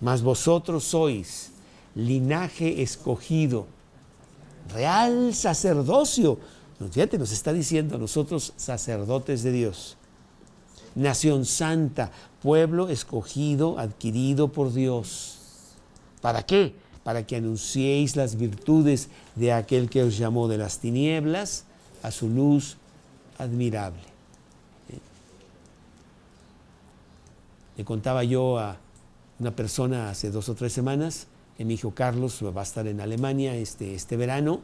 Más 0.00 0.22
vosotros 0.22 0.84
sois 0.84 1.50
linaje 1.94 2.82
escogido, 2.82 3.66
real 4.72 5.34
sacerdocio. 5.34 6.38
Fíjate, 6.90 7.18
nos 7.18 7.32
está 7.32 7.52
diciendo 7.52 7.98
nosotros 7.98 8.54
sacerdotes 8.56 9.42
de 9.42 9.52
Dios 9.52 9.97
nación 10.98 11.44
santa, 11.44 12.10
pueblo 12.42 12.88
escogido, 12.88 13.78
adquirido 13.78 14.48
por 14.48 14.72
Dios. 14.72 15.38
¿Para 16.20 16.44
qué? 16.44 16.74
Para 17.04 17.26
que 17.26 17.36
anunciéis 17.36 18.16
las 18.16 18.36
virtudes 18.36 19.08
de 19.36 19.52
aquel 19.52 19.88
que 19.88 20.02
os 20.02 20.18
llamó 20.18 20.48
de 20.48 20.58
las 20.58 20.78
tinieblas 20.78 21.64
a 22.02 22.10
su 22.10 22.28
luz 22.28 22.76
admirable. 23.38 24.02
Le 27.76 27.84
contaba 27.84 28.24
yo 28.24 28.58
a 28.58 28.76
una 29.38 29.52
persona 29.52 30.10
hace 30.10 30.32
dos 30.32 30.48
o 30.48 30.54
tres 30.56 30.72
semanas 30.72 31.28
que 31.56 31.64
mi 31.64 31.74
hijo 31.74 31.92
Carlos 31.92 32.42
va 32.44 32.60
a 32.60 32.64
estar 32.64 32.88
en 32.88 33.00
Alemania 33.00 33.54
este, 33.54 33.94
este 33.94 34.16
verano. 34.16 34.60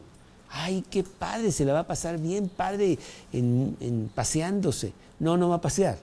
Ay, 0.51 0.85
qué 0.91 1.05
padre, 1.05 1.53
se 1.53 1.65
le 1.65 1.73
va 1.73 1.81
a 1.81 1.87
pasar 1.87 2.19
bien 2.19 2.49
padre 2.49 2.99
en 3.33 4.11
paseándose. 4.15 4.93
No, 5.21 5.37
no 5.37 5.49
va 5.49 5.57
a 5.57 5.61
pasear 5.61 5.99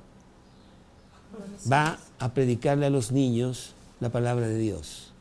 va 1.71 1.99
a 2.19 2.33
predicarle 2.33 2.85
a 2.85 2.89
los 2.89 3.11
niños 3.11 3.73
la 3.99 4.09
palabra 4.09 4.47
de 4.47 4.57
Dios. 4.57 5.11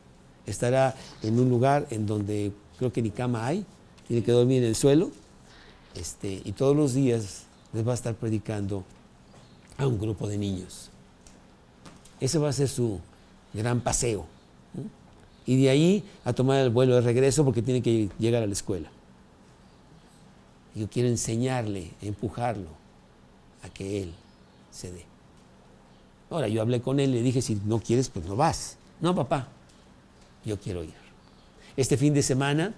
Estará 0.45 0.95
en 1.21 1.39
un 1.39 1.49
lugar 1.49 1.87
en 1.91 2.05
donde 2.05 2.51
creo 2.77 2.91
que 2.91 3.01
ni 3.01 3.11
cama 3.11 3.45
hay, 3.45 3.65
tiene 4.07 4.23
que 4.23 4.31
dormir 4.31 4.63
en 4.63 4.69
el 4.69 4.75
suelo, 4.75 5.11
este, 5.95 6.41
y 6.43 6.51
todos 6.53 6.75
los 6.75 6.93
días 6.93 7.43
les 7.73 7.87
va 7.87 7.91
a 7.91 7.95
estar 7.95 8.15
predicando 8.15 8.83
a 9.77 9.87
un 9.87 9.99
grupo 9.99 10.27
de 10.27 10.37
niños. 10.37 10.89
Ese 12.19 12.37
va 12.37 12.49
a 12.49 12.53
ser 12.53 12.69
su 12.69 12.99
gran 13.53 13.81
paseo. 13.81 14.25
Y 15.45 15.61
de 15.61 15.69
ahí 15.69 16.03
a 16.23 16.33
tomar 16.33 16.59
el 16.59 16.69
vuelo 16.69 16.95
de 16.95 17.01
regreso 17.01 17.43
porque 17.43 17.61
tiene 17.61 17.81
que 17.81 18.09
llegar 18.19 18.43
a 18.43 18.47
la 18.47 18.53
escuela. 18.53 18.89
Yo 20.75 20.89
quiero 20.89 21.09
enseñarle, 21.09 21.91
empujarlo 22.01 22.69
a 23.63 23.69
que 23.69 24.03
él 24.03 24.13
se 24.71 24.91
dé. 24.91 25.10
Ahora, 26.31 26.47
yo 26.47 26.61
hablé 26.61 26.81
con 26.81 26.99
él 27.01 27.09
y 27.09 27.13
le 27.15 27.21
dije, 27.21 27.41
si 27.41 27.55
no 27.65 27.79
quieres, 27.79 28.09
pues 28.09 28.25
no 28.25 28.37
vas. 28.37 28.77
No, 29.01 29.13
papá, 29.13 29.49
yo 30.45 30.57
quiero 30.57 30.81
ir. 30.81 30.93
Este 31.75 31.97
fin 31.97 32.13
de 32.13 32.23
semana, 32.23 32.73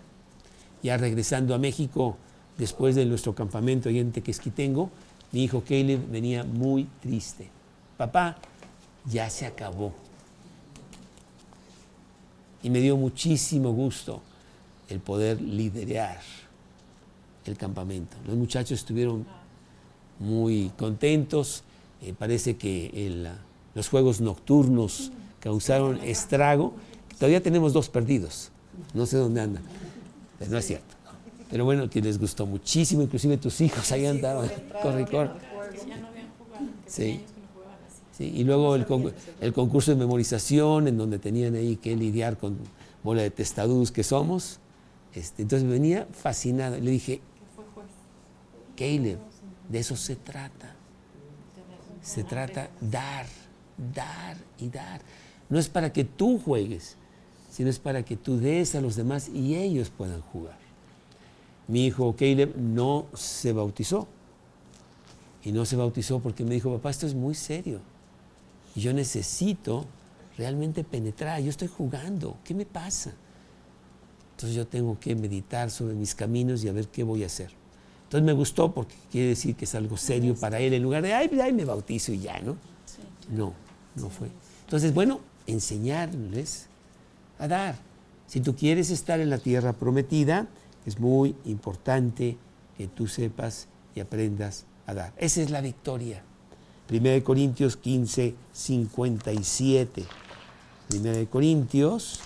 ya 0.82 0.97
regresando 0.97 1.54
a 1.54 1.60
México, 1.60 2.18
después 2.58 2.95
de 2.95 3.06
nuestro 3.06 3.36
campamento 3.36 3.89
ahí 3.89 3.99
en 3.99 4.12
Tequesquitengo, 4.12 4.89
mi 5.32 5.43
hijo 5.43 5.62
Caleb 5.62 6.10
venía 6.10 6.43
muy 6.43 6.86
triste. 6.99 7.47
Papá, 7.95 8.38
ya 9.06 9.30
se 9.30 9.45
acabó. 9.45 9.93
Y 12.64 12.72
me 12.72 12.80
dio 12.80 12.97
muchísimo 12.97 13.72
gusto 13.72 14.22
el 14.89 14.99
poder 14.99 15.39
liderar 15.39 16.22
el 17.45 17.56
campamento. 17.56 18.18
Los 18.26 18.36
muchachos 18.36 18.80
estuvieron 18.80 19.26
muy 20.20 20.72
contentos 20.78 21.64
eh, 22.04 22.14
parece 22.18 22.58
que 22.58 23.24
los 23.74 23.88
juegos 23.88 24.20
nocturnos 24.20 25.12
causaron 25.39 25.99
estrago. 26.04 26.74
Todavía 27.18 27.41
tenemos 27.41 27.72
dos 27.72 27.88
perdidos. 27.88 28.51
No 28.93 29.06
sé 29.06 29.18
dónde 29.18 29.39
andan. 29.39 29.64
Pero 30.38 30.51
no 30.51 30.58
es 30.58 30.66
cierto. 30.66 30.95
Pero 31.49 31.64
bueno, 31.64 31.89
que 31.89 32.01
les 32.01 32.20
gustó 32.20 32.45
muchísimo, 32.45 33.04
inclusive 33.04 33.38
tus 33.38 33.62
hijos 33.62 33.89
ahí 33.91 34.06
andaban. 34.06 34.51
Corre, 34.82 35.06
corre. 35.06 35.32
Sí. 36.88 37.22
sí. 38.18 38.34
Y 38.36 38.43
luego 38.43 38.76
el, 38.76 38.86
el, 39.39 39.54
concurso 39.54 39.91
de 39.91 39.97
memorización, 39.97 40.88
en 40.88 40.97
donde 40.97 41.20
tenían 41.20 41.56
ahí 41.56 41.78
que 41.78 41.95
lidiar 41.95 42.38
con 42.38 42.58
bola 43.04 43.22
de 43.22 43.30
testadudos 43.30 43.91
que 43.91 44.04
somos. 44.04 44.60
Este, 45.14 45.43
entonces 45.43 45.70
venía 45.70 46.08
fascinado. 46.12 46.78
Le 46.78 46.91
dije, 46.91 47.22
Caleb, 48.76 49.20
de 49.70 49.80
eso 49.80 49.95
se 49.95 50.16
trata 50.16 50.76
se 52.04 52.24
trata 52.24 52.70
dar, 52.80 53.26
dar 53.95 54.38
y 54.60 54.70
dar. 54.70 55.01
No 55.49 55.58
es 55.58 55.70
para 55.70 55.91
que 55.91 56.04
tú 56.04 56.39
juegues, 56.39 56.97
sino 57.49 57.70
es 57.70 57.80
para 57.80 58.04
que 58.04 58.18
tú 58.18 58.38
des 58.38 58.76
a 58.76 58.82
los 58.82 58.95
demás 58.95 59.30
y 59.30 59.56
ellos 59.56 59.89
puedan 59.89 60.22
jugar. 60.22 60.58
Mi 61.68 61.86
hijo 61.86 62.16
Caleb 62.16 62.56
no 62.58 63.08
se 63.14 63.54
bautizó. 63.54 64.08
Y 65.43 65.51
no 65.51 65.66
se 65.66 65.76
bautizó 65.76 66.20
porque 66.20 66.43
me 66.43 66.54
dijo, 66.54 66.72
papá, 66.74 66.89
esto 66.89 67.06
es 67.06 67.16
muy 67.16 67.36
serio. 67.36 67.80
Yo 68.76 68.93
necesito 68.93 69.86
realmente 70.38 70.84
penetrar. 70.84 71.41
Yo 71.41 71.49
estoy 71.49 71.68
jugando. 71.68 72.38
¿Qué 72.43 72.54
me 72.54 72.66
pasa? 72.66 73.14
Entonces 74.32 74.56
yo 74.56 74.66
tengo 74.66 74.99
que 74.99 75.16
meditar 75.16 75.70
sobre 75.70 75.95
mis 75.95 76.16
caminos 76.16 76.64
y 76.64 76.70
a 76.70 76.72
ver 76.72 76.88
qué 76.88 77.04
voy 77.04 77.24
a 77.24 77.28
hacer. 77.28 77.62
Entonces 78.14 78.28
me 78.28 78.34
gustó 78.34 78.72
porque 78.72 78.93
quiere 79.11 79.30
decir 79.30 79.55
que 79.55 79.66
es 79.66 79.74
algo 79.74 79.97
serio 79.97 80.36
para 80.36 80.59
él, 80.59 80.72
en 80.76 80.84
lugar 80.84 81.01
de, 81.01 81.16
ay, 81.16 81.32
ay 81.41 81.51
me 81.51 81.66
bautizo 81.66 82.14
y 82.14 82.20
ya, 82.20 82.39
¿no? 82.41 82.57
No, 83.32 83.55
no 83.95 84.09
fue. 84.11 84.28
Entonces, 84.66 84.93
bueno, 84.93 85.20
enseñarles 85.47 86.68
a 87.39 87.47
dar. 87.47 87.76
Si 88.28 88.39
tú 88.39 88.55
quieres 88.55 88.91
estar 88.91 89.20
en 89.20 89.32
la 89.32 89.39
tierra 89.39 89.74
prometida, 89.74 90.45
es 90.86 90.99
muy 90.99 91.36
importante 91.45 92.38
que 92.78 92.86
tú 92.86 93.07
sepas 93.07 93.68
y 93.95 94.01
aprendas 94.01 94.66
a 94.86 94.93
dar. 94.93 95.14
Esa 95.18 95.41
es 95.41 95.49
la 95.49 95.61
victoria. 95.61 96.22
1 96.91 97.24
Corintios 97.24 97.78
15, 97.78 98.36
57. 98.51 100.03
1 100.93 101.30
Corintios 101.32 102.20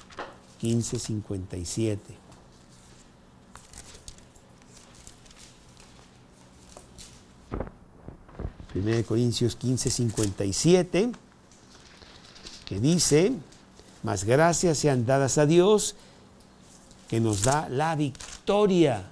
15, 0.58 1.00
57. 1.00 2.27
De 8.86 9.04
Corintios 9.04 9.56
15, 9.56 9.90
57, 9.90 11.12
que 12.66 12.80
dice, 12.80 13.34
más 14.04 14.24
gracias 14.24 14.78
sean 14.78 15.06
dadas 15.06 15.38
a 15.38 15.46
Dios 15.46 15.96
que 17.08 17.20
nos 17.20 17.44
da 17.44 17.70
la 17.70 17.96
victoria 17.96 19.04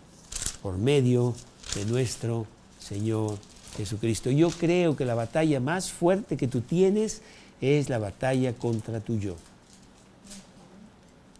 por 0.61 0.77
medio 0.77 1.33
de 1.75 1.85
nuestro 1.85 2.45
Señor 2.79 3.37
Jesucristo. 3.77 4.29
Yo 4.31 4.49
creo 4.49 4.95
que 4.95 5.05
la 5.05 5.15
batalla 5.15 5.59
más 5.59 5.91
fuerte 5.91 6.37
que 6.37 6.47
tú 6.47 6.61
tienes 6.61 7.21
es 7.61 7.89
la 7.89 7.99
batalla 7.99 8.53
contra 8.53 8.99
tu 8.99 9.17
yo. 9.17 9.35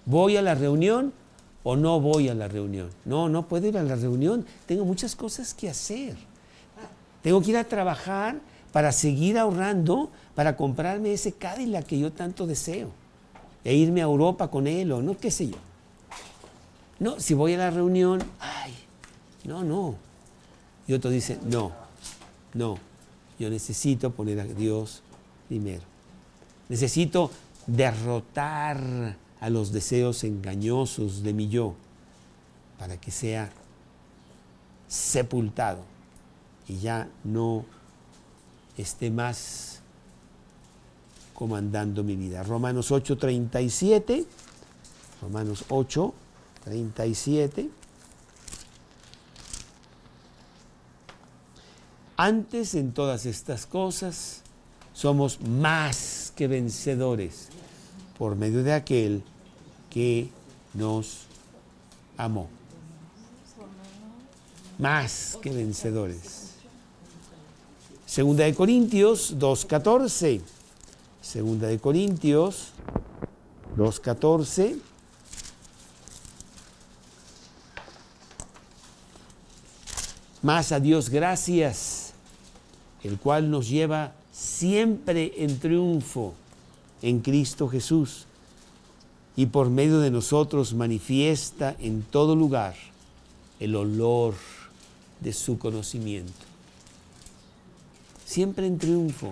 ¿Voy 0.06 0.38
a 0.38 0.42
la 0.42 0.56
reunión 0.56 1.14
o 1.64 1.76
no 1.76 2.00
voy 2.00 2.30
a 2.30 2.36
la 2.36 2.48
reunión? 2.48 2.90
No, 3.06 3.28
no 3.28 3.48
puedo 3.48 3.68
ir 3.68 3.78
a 3.78 3.84
la 3.84 3.96
reunión. 3.96 4.46
Tengo 4.66 4.86
muchas 4.86 5.16
cosas 5.16 5.54
que 5.54 5.70
hacer. 5.70 6.16
Tengo 7.26 7.42
que 7.42 7.50
ir 7.50 7.58
a 7.58 7.64
trabajar 7.64 8.40
para 8.72 8.92
seguir 8.92 9.40
ahorrando 9.40 10.12
para 10.36 10.56
comprarme 10.56 11.12
ese 11.12 11.32
Cadillac 11.32 11.88
que 11.88 11.98
yo 11.98 12.12
tanto 12.12 12.46
deseo. 12.46 12.92
E 13.64 13.74
irme 13.74 14.02
a 14.02 14.04
Europa 14.04 14.52
con 14.52 14.68
él 14.68 14.92
o 14.92 15.02
no, 15.02 15.18
qué 15.18 15.32
sé 15.32 15.48
yo. 15.48 15.58
No, 17.00 17.20
si 17.20 17.34
voy 17.34 17.56
a 17.56 17.58
la 17.58 17.72
reunión, 17.72 18.22
ay, 18.40 18.76
no, 19.44 19.64
no. 19.64 19.96
Y 20.88 20.94
otro 20.94 21.10
dice, 21.10 21.40
no, 21.44 21.72
no, 22.54 22.78
yo 23.40 23.50
necesito 23.50 24.12
poner 24.12 24.40
a 24.40 24.46
Dios 24.46 25.02
primero. 25.48 25.82
Necesito 26.70 27.32
derrotar 27.66 29.18
a 29.40 29.50
los 29.50 29.72
deseos 29.72 30.24
engañosos 30.24 31.24
de 31.24 31.34
mi 31.34 31.50
yo 31.50 31.74
para 32.78 32.98
que 32.98 33.10
sea 33.10 33.50
sepultado 34.88 35.95
y 36.68 36.80
ya 36.80 37.08
no 37.24 37.64
esté 38.78 39.12
más 39.12 39.80
comandando 41.34 42.04
mi 42.04 42.16
vida. 42.16 42.44
Romanos 42.44 42.92
8:37, 42.92 44.26
Romanos 45.22 45.66
8:37. 45.70 47.70
Antes 52.18 52.76
en 52.76 52.94
todas 52.94 53.26
estas 53.26 53.66
cosas 53.66 54.42
somos 54.94 55.42
más 55.42 56.32
que 56.36 56.48
vencedores 56.48 57.50
por 58.18 58.38
medio 58.38 58.64
de 58.64 58.74
aquel 58.74 59.24
que 59.90 60.30
nos 60.74 61.26
amó. 62.18 62.48
Más 64.78 65.38
que 65.42 65.52
vencedores. 65.52 66.45
Segunda 68.16 68.46
de 68.46 68.56
Corintios 68.56 69.36
2.14. 69.38 70.40
Segunda 71.22 71.68
de 71.68 71.80
Corintios 71.80 72.70
2.14. 73.76 74.78
Más 80.42 80.72
a 80.72 80.80
Dios 80.80 81.10
gracias, 81.10 82.14
el 83.04 83.20
cual 83.20 83.52
nos 83.52 83.68
lleva 83.68 84.14
siempre 84.32 85.34
en 85.44 85.60
triunfo 85.60 86.36
en 87.02 87.20
Cristo 87.20 87.68
Jesús 87.68 88.28
y 89.36 89.48
por 89.48 89.70
medio 89.70 90.00
de 90.00 90.10
nosotros 90.10 90.74
manifiesta 90.74 91.76
en 91.80 92.02
todo 92.02 92.38
lugar 92.38 92.76
el 93.60 93.76
olor 93.76 94.36
de 95.20 95.34
su 95.34 95.60
conocimiento. 95.60 96.55
Siempre 98.26 98.66
en 98.66 98.80
triunfo, 98.80 99.32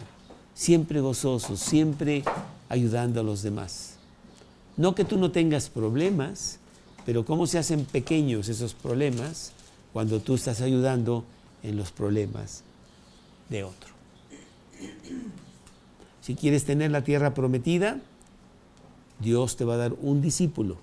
siempre 0.54 1.02
gozoso, 1.02 1.58
siempre 1.58 2.24
ayudando 2.70 3.20
a 3.20 3.24
los 3.24 3.42
demás. 3.42 3.96
No 4.78 4.94
que 4.94 5.04
tú 5.04 5.18
no 5.18 5.32
tengas 5.32 5.70
problemas, 5.70 6.60
pero 7.06 7.26
cómo 7.26 7.48
se 7.48 7.58
hacen 7.58 7.86
pequeños 7.86 8.50
esos 8.50 8.76
problemas 8.76 9.52
cuando 9.92 10.20
tú 10.20 10.36
estás 10.36 10.62
ayudando 10.62 11.26
en 11.64 11.76
los 11.76 11.92
problemas 11.92 12.64
de 13.50 13.64
otro. 13.64 13.90
Si 16.22 16.36
quieres 16.36 16.64
tener 16.64 16.92
la 16.92 17.04
tierra 17.04 17.34
prometida, 17.34 18.00
Dios 19.20 19.58
te 19.58 19.66
va 19.66 19.74
a 19.74 19.78
dar 19.78 19.94
un 20.02 20.22
discípulo 20.22 20.78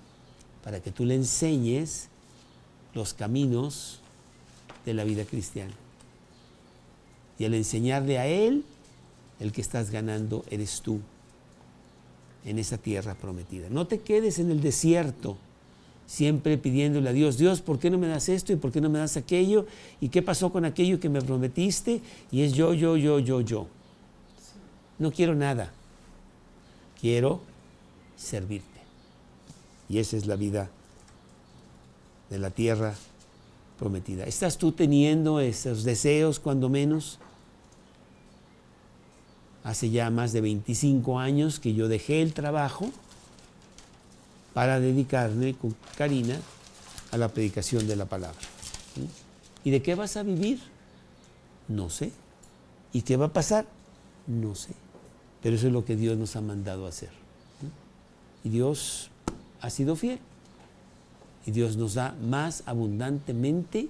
para 0.63 0.81
que 0.81 0.91
tú 0.91 1.05
le 1.05 1.15
enseñes 1.15 2.09
los 2.93 3.13
caminos 3.13 3.99
de 4.85 4.93
la 4.93 5.03
vida 5.03 5.23
cristiana. 5.23 5.73
Y 7.41 7.45
al 7.45 7.55
enseñarle 7.55 8.19
a 8.19 8.27
Él, 8.27 8.63
el 9.39 9.51
que 9.51 9.61
estás 9.61 9.89
ganando 9.89 10.45
eres 10.51 10.81
tú 10.81 10.99
en 12.45 12.59
esa 12.59 12.77
tierra 12.77 13.15
prometida. 13.15 13.67
No 13.67 13.87
te 13.87 13.99
quedes 13.99 14.37
en 14.37 14.51
el 14.51 14.61
desierto 14.61 15.37
siempre 16.05 16.59
pidiéndole 16.59 17.09
a 17.09 17.13
Dios, 17.13 17.39
Dios, 17.39 17.61
¿por 17.61 17.79
qué 17.79 17.89
no 17.89 17.97
me 17.97 18.07
das 18.07 18.29
esto 18.29 18.53
y 18.53 18.57
por 18.57 18.71
qué 18.71 18.79
no 18.79 18.91
me 18.91 18.99
das 18.99 19.17
aquello? 19.17 19.65
¿Y 19.99 20.09
qué 20.09 20.21
pasó 20.21 20.51
con 20.51 20.65
aquello 20.65 20.99
que 20.99 21.09
me 21.09 21.19
prometiste? 21.19 22.01
Y 22.29 22.43
es 22.43 22.53
yo, 22.53 22.75
yo, 22.75 22.95
yo, 22.95 23.17
yo, 23.17 23.41
yo 23.41 23.65
no 24.99 25.11
quiero 25.11 25.33
nada, 25.33 25.71
quiero 27.01 27.41
servirte. 28.17 28.67
Y 29.89 29.97
esa 29.97 30.15
es 30.15 30.27
la 30.27 30.35
vida 30.35 30.69
de 32.29 32.37
la 32.37 32.51
tierra 32.51 32.93
prometida. 33.79 34.25
¿Estás 34.25 34.59
tú 34.59 34.73
teniendo 34.73 35.39
esos 35.39 35.83
deseos 35.83 36.39
cuando 36.39 36.69
menos? 36.69 37.17
Hace 39.63 39.89
ya 39.89 40.09
más 40.09 40.33
de 40.33 40.41
25 40.41 41.19
años 41.19 41.59
que 41.59 41.73
yo 41.73 41.87
dejé 41.87 42.21
el 42.21 42.33
trabajo 42.33 42.89
para 44.53 44.79
dedicarme 44.79 45.53
con 45.53 45.75
Karina 45.97 46.39
a 47.11 47.17
la 47.17 47.29
predicación 47.29 47.87
de 47.87 47.95
la 47.95 48.05
palabra. 48.05 48.39
¿Y 49.63 49.71
de 49.71 49.81
qué 49.81 49.95
vas 49.95 50.17
a 50.17 50.23
vivir? 50.23 50.59
No 51.67 51.89
sé. 51.89 52.11
¿Y 52.93 53.03
qué 53.03 53.17
va 53.17 53.27
a 53.27 53.33
pasar? 53.33 53.65
No 54.27 54.55
sé. 54.55 54.73
Pero 55.41 55.55
eso 55.55 55.67
es 55.67 55.73
lo 55.73 55.85
que 55.85 55.95
Dios 55.95 56.17
nos 56.17 56.35
ha 56.35 56.41
mandado 56.41 56.85
a 56.85 56.89
hacer. 56.89 57.09
Y 58.43 58.49
Dios 58.49 59.09
ha 59.61 59.69
sido 59.69 59.95
fiel. 59.95 60.19
Y 61.45 61.51
Dios 61.51 61.77
nos 61.77 61.95
da 61.95 62.15
más 62.21 62.63
abundantemente 62.65 63.89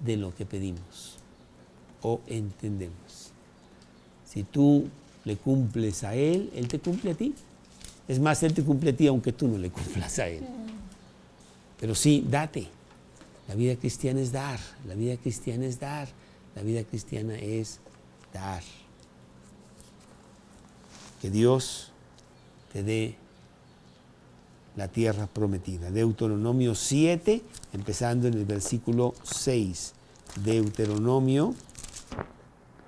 de 0.00 0.16
lo 0.16 0.34
que 0.34 0.46
pedimos 0.46 1.16
o 2.02 2.20
entendemos. 2.26 3.27
Si 4.28 4.42
tú 4.44 4.88
le 5.24 5.36
cumples 5.36 6.04
a 6.04 6.14
Él, 6.14 6.50
Él 6.54 6.68
te 6.68 6.78
cumple 6.78 7.12
a 7.12 7.14
ti. 7.14 7.34
Es 8.06 8.18
más, 8.18 8.42
Él 8.42 8.54
te 8.54 8.62
cumple 8.62 8.90
a 8.90 8.96
ti 8.96 9.06
aunque 9.06 9.32
tú 9.32 9.48
no 9.48 9.58
le 9.58 9.70
cumplas 9.72 10.18
a 10.18 10.28
Él. 10.28 10.44
Pero 11.80 11.94
sí, 11.94 12.26
date. 12.28 12.66
La 13.48 13.54
vida 13.54 13.76
cristiana 13.76 14.20
es 14.20 14.32
dar. 14.32 14.58
La 14.86 14.94
vida 14.94 15.16
cristiana 15.16 15.66
es 15.66 15.80
dar. 15.80 16.08
La 16.54 16.62
vida 16.62 16.82
cristiana 16.84 17.34
es 17.36 17.80
dar 18.32 18.62
que 21.20 21.30
Dios 21.30 21.90
te 22.72 22.82
dé 22.82 23.16
la 24.76 24.88
tierra 24.88 25.26
prometida. 25.26 25.90
Deuteronomio 25.90 26.74
7, 26.74 27.42
empezando 27.72 28.28
en 28.28 28.34
el 28.34 28.44
versículo 28.44 29.14
6. 29.24 29.94
Deuteronomio 30.44 31.54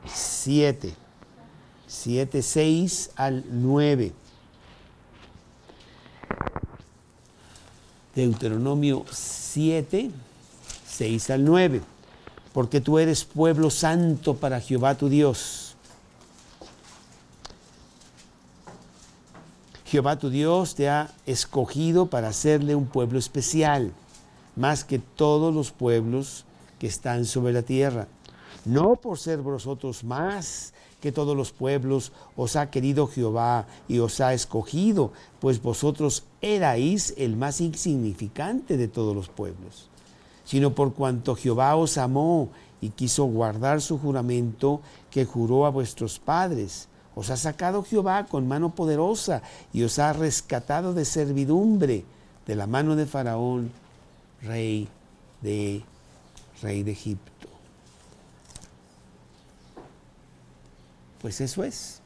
7. 0.06 0.94
7, 1.90 2.40
6 2.40 3.10
al 3.16 3.44
9. 3.50 4.12
Deuteronomio 8.14 9.04
7, 9.10 10.12
6 10.86 11.30
al 11.30 11.44
9. 11.44 11.80
Porque 12.52 12.80
tú 12.80 13.00
eres 13.00 13.24
pueblo 13.24 13.70
santo 13.70 14.36
para 14.36 14.60
Jehová 14.60 14.94
tu 14.94 15.08
Dios. 15.08 15.74
Jehová 19.84 20.16
tu 20.16 20.30
Dios 20.30 20.76
te 20.76 20.88
ha 20.88 21.10
escogido 21.26 22.06
para 22.06 22.28
hacerle 22.28 22.76
un 22.76 22.86
pueblo 22.86 23.18
especial, 23.18 23.92
más 24.54 24.84
que 24.84 25.00
todos 25.00 25.52
los 25.52 25.72
pueblos 25.72 26.44
que 26.78 26.86
están 26.86 27.24
sobre 27.24 27.52
la 27.52 27.62
tierra. 27.62 28.06
No 28.64 28.94
por 28.94 29.18
ser 29.18 29.38
vosotros 29.38 30.04
más 30.04 30.72
que 31.00 31.12
todos 31.12 31.36
los 31.36 31.52
pueblos 31.52 32.12
os 32.36 32.56
ha 32.56 32.70
querido 32.70 33.06
Jehová 33.06 33.66
y 33.88 33.98
os 33.98 34.20
ha 34.20 34.34
escogido, 34.34 35.12
pues 35.40 35.62
vosotros 35.62 36.24
erais 36.40 37.14
el 37.16 37.36
más 37.36 37.60
insignificante 37.60 38.76
de 38.76 38.88
todos 38.88 39.14
los 39.14 39.28
pueblos, 39.28 39.88
sino 40.44 40.74
por 40.74 40.94
cuanto 40.94 41.34
Jehová 41.34 41.76
os 41.76 41.98
amó 41.98 42.50
y 42.80 42.90
quiso 42.90 43.24
guardar 43.24 43.80
su 43.80 43.98
juramento 43.98 44.80
que 45.10 45.24
juró 45.24 45.66
a 45.66 45.70
vuestros 45.70 46.18
padres. 46.18 46.88
Os 47.14 47.30
ha 47.30 47.36
sacado 47.36 47.82
Jehová 47.82 48.26
con 48.26 48.46
mano 48.46 48.74
poderosa 48.74 49.42
y 49.72 49.82
os 49.82 49.98
ha 49.98 50.12
rescatado 50.12 50.94
de 50.94 51.04
servidumbre 51.04 52.04
de 52.46 52.56
la 52.56 52.66
mano 52.66 52.96
de 52.96 53.06
Faraón, 53.06 53.70
rey 54.42 54.88
de, 55.42 55.82
rey 56.62 56.82
de 56.82 56.92
Egipto. 56.92 57.39
Pues 61.20 61.40
eso 61.40 61.64
es. 61.64 62.00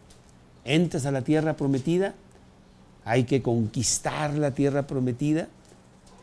Entras 0.65 1.07
a 1.07 1.13
la 1.13 1.23
tierra 1.23 1.57
prometida, 1.57 2.15
hay 3.05 3.25
que 3.25 3.43
conquistar 3.43 4.35
la 4.35 4.53
tierra 4.53 4.87
prometida 4.87 5.49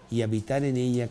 y 0.10 0.24
habitar 0.24 0.64
en 0.64 0.78
ella 0.78 1.08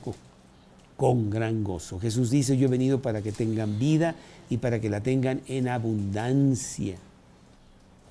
con, 0.96 1.30
gran 1.30 1.64
gozo. 1.64 1.98
Jesús 1.98 2.30
dice, 2.30 2.58
yo 2.58 2.66
he 2.66 2.70
venido 2.70 3.00
para 3.00 3.22
que 3.22 3.32
tengan 3.32 3.78
vida 3.78 4.14
y 4.50 4.58
para 4.58 4.80
que 4.80 4.90
la 4.90 5.00
tengan 5.00 5.40
en 5.46 5.68
abundancia. 5.68 6.96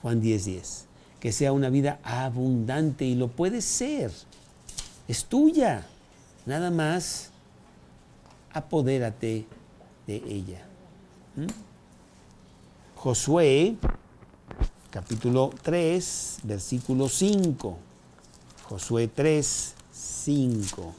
Juan 0.01 0.21
10:10. 0.21 0.45
10. 0.45 0.85
Que 1.19 1.31
sea 1.33 1.51
una 1.51 1.69
vida 1.69 1.99
abundante 2.01 3.05
y 3.05 3.13
lo 3.13 3.27
puede 3.27 3.61
ser. 3.61 4.11
Es 5.07 5.25
tuya. 5.25 5.85
Nada 6.45 6.71
más 6.71 7.29
apodérate 8.53 9.45
de 10.07 10.15
ella. 10.15 10.61
¿Mm? 11.35 11.68
Josué, 13.01 13.77
capítulo 14.89 15.51
3, 15.61 16.39
versículo 16.43 17.07
5. 17.07 17.77
Josué 18.67 19.07
3, 19.07 19.73
5. 19.89 20.93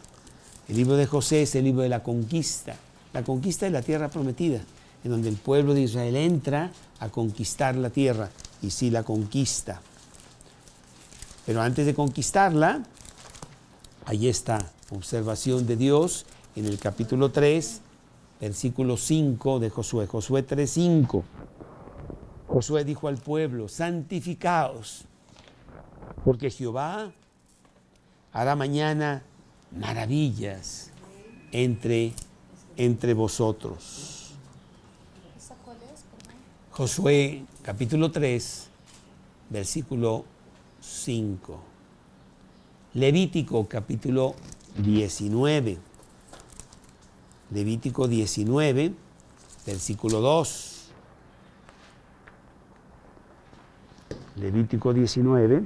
El 0.69 0.77
libro 0.77 0.97
de 0.97 1.05
José 1.05 1.43
es 1.43 1.55
el 1.57 1.65
libro 1.65 1.83
de 1.83 1.91
la 1.91 2.03
conquista. 2.03 2.75
La 3.13 3.23
conquista 3.23 3.67
de 3.67 3.73
la 3.73 3.83
tierra 3.83 4.09
prometida, 4.09 4.63
en 5.05 5.11
donde 5.11 5.29
el 5.29 5.37
pueblo 5.37 5.75
de 5.75 5.83
Israel 5.83 6.17
entra 6.17 6.73
a 7.01 7.11
conquistar 7.11 7.77
la 7.77 7.91
tierra 7.91 8.31
y 8.63 8.71
sí 8.71 8.89
la 8.89 9.03
conquista. 9.03 9.83
Pero 11.45 11.61
antes 11.61 11.85
de 11.85 11.93
conquistarla, 11.93 12.83
ahí 14.07 14.27
está, 14.27 14.73
observación 14.89 15.67
de 15.67 15.77
Dios 15.77 16.25
en 16.57 16.65
el 16.65 16.79
capítulo 16.79 17.31
3, 17.31 17.83
versículo 18.41 18.97
5 18.97 19.61
de 19.61 19.69
Josué, 19.69 20.07
Josué 20.07 20.43
3, 20.43 20.71
5. 20.71 21.25
Josué 22.53 22.85
dijo 22.85 23.07
al 23.07 23.17
pueblo, 23.17 23.69
santificaos, 23.69 25.05
porque 26.25 26.51
Jehová 26.51 27.13
hará 28.33 28.57
mañana 28.57 29.23
maravillas 29.71 30.91
entre, 31.53 32.13
entre 32.77 33.15
vosotros. 33.15 34.33
Josué 36.73 37.45
capítulo 37.63 38.11
3, 38.11 38.69
versículo 39.49 40.25
5. 40.81 41.61
Levítico 42.95 43.69
capítulo 43.69 44.35
19. 44.77 45.79
Levítico 47.53 48.09
19, 48.09 48.93
versículo 49.65 50.21
2. 50.21 50.80
Levítico 54.37 54.93
19. 54.93 55.63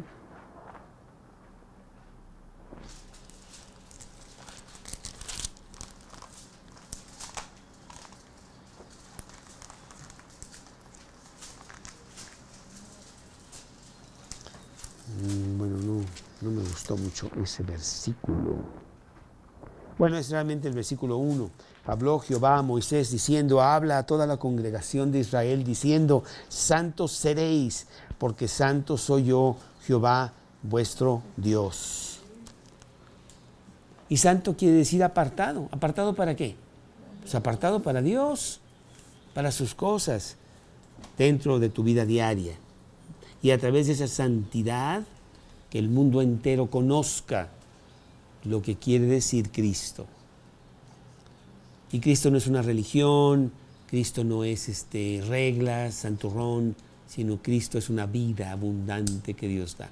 Mm, 15.24 15.58
bueno, 15.58 15.76
no, 16.40 16.50
me 16.50 16.62
gustó 16.62 16.96
mucho 16.96 17.30
ese 17.42 17.62
versículo. 17.62 18.56
Bueno, 19.98 20.16
es 20.16 20.30
realmente 20.30 20.68
el 20.68 20.74
versículo 20.74 21.18
1. 21.18 21.50
Habló 21.86 22.18
Jehová 22.18 22.58
a 22.58 22.62
Moisés 22.62 23.10
diciendo, 23.10 23.60
habla 23.60 23.98
a 23.98 24.06
toda 24.06 24.26
la 24.26 24.38
congregación 24.38 25.12
de 25.12 25.20
Israel 25.20 25.64
diciendo, 25.64 26.24
santos 26.48 27.12
seréis 27.12 27.86
porque 28.18 28.48
santo 28.48 28.96
soy 28.96 29.26
yo, 29.26 29.56
Jehová, 29.86 30.32
vuestro 30.62 31.22
Dios. 31.36 32.20
Y 34.08 34.16
santo 34.16 34.56
quiere 34.56 34.76
decir 34.76 35.02
apartado. 35.04 35.68
¿Apartado 35.72 36.14
para 36.14 36.36
qué? 36.36 36.56
Pues 37.20 37.34
apartado 37.34 37.82
para 37.82 38.00
Dios, 38.00 38.60
para 39.34 39.50
sus 39.50 39.74
cosas, 39.74 40.36
dentro 41.18 41.58
de 41.58 41.68
tu 41.68 41.82
vida 41.82 42.06
diaria. 42.06 42.54
Y 43.42 43.50
a 43.50 43.58
través 43.58 43.88
de 43.88 43.92
esa 43.94 44.08
santidad, 44.08 45.02
que 45.68 45.78
el 45.78 45.88
mundo 45.88 46.22
entero 46.22 46.70
conozca 46.70 47.48
lo 48.44 48.62
que 48.62 48.76
quiere 48.76 49.06
decir 49.06 49.50
Cristo. 49.50 50.06
Y 51.94 52.00
Cristo 52.00 52.28
no 52.28 52.38
es 52.38 52.48
una 52.48 52.60
religión, 52.60 53.52
Cristo 53.88 54.24
no 54.24 54.42
es 54.42 54.68
este, 54.68 55.22
reglas, 55.28 55.94
santurrón, 55.94 56.74
sino 57.06 57.40
Cristo 57.40 57.78
es 57.78 57.88
una 57.88 58.04
vida 58.06 58.50
abundante 58.50 59.34
que 59.34 59.46
Dios 59.46 59.76
da. 59.78 59.90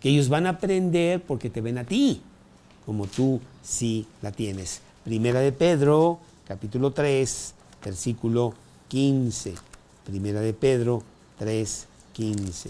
Que 0.00 0.10
ellos 0.10 0.28
van 0.28 0.44
a 0.44 0.50
aprender 0.50 1.22
porque 1.22 1.48
te 1.48 1.62
ven 1.62 1.78
a 1.78 1.84
ti, 1.84 2.20
como 2.84 3.06
tú 3.06 3.40
sí 3.62 4.06
la 4.20 4.32
tienes. 4.32 4.82
Primera 5.02 5.40
de 5.40 5.50
Pedro, 5.52 6.18
capítulo 6.46 6.90
3, 6.90 7.54
versículo 7.82 8.52
15. 8.88 9.54
Primera 10.04 10.42
de 10.42 10.52
Pedro 10.52 11.02
3, 11.38 11.86
15. 12.12 12.68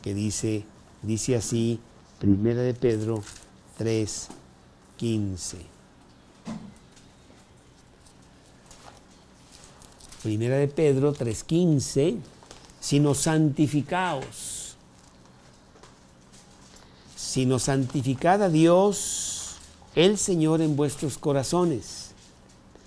Que 0.00 0.14
dice, 0.14 0.64
dice 1.02 1.36
así, 1.36 1.78
Primera 2.18 2.62
de 2.62 2.72
Pedro 2.72 3.22
3, 3.76 4.28
15. 4.96 5.79
Primera 10.22 10.56
de 10.56 10.68
Pedro 10.68 11.14
3.15 11.14 12.18
sino 12.80 13.14
santificaos. 13.14 14.74
Sino 17.14 17.58
santificad 17.58 18.42
a 18.42 18.48
Dios, 18.48 19.56
el 19.94 20.18
Señor, 20.18 20.62
en 20.62 20.74
vuestros 20.74 21.18
corazones, 21.18 22.12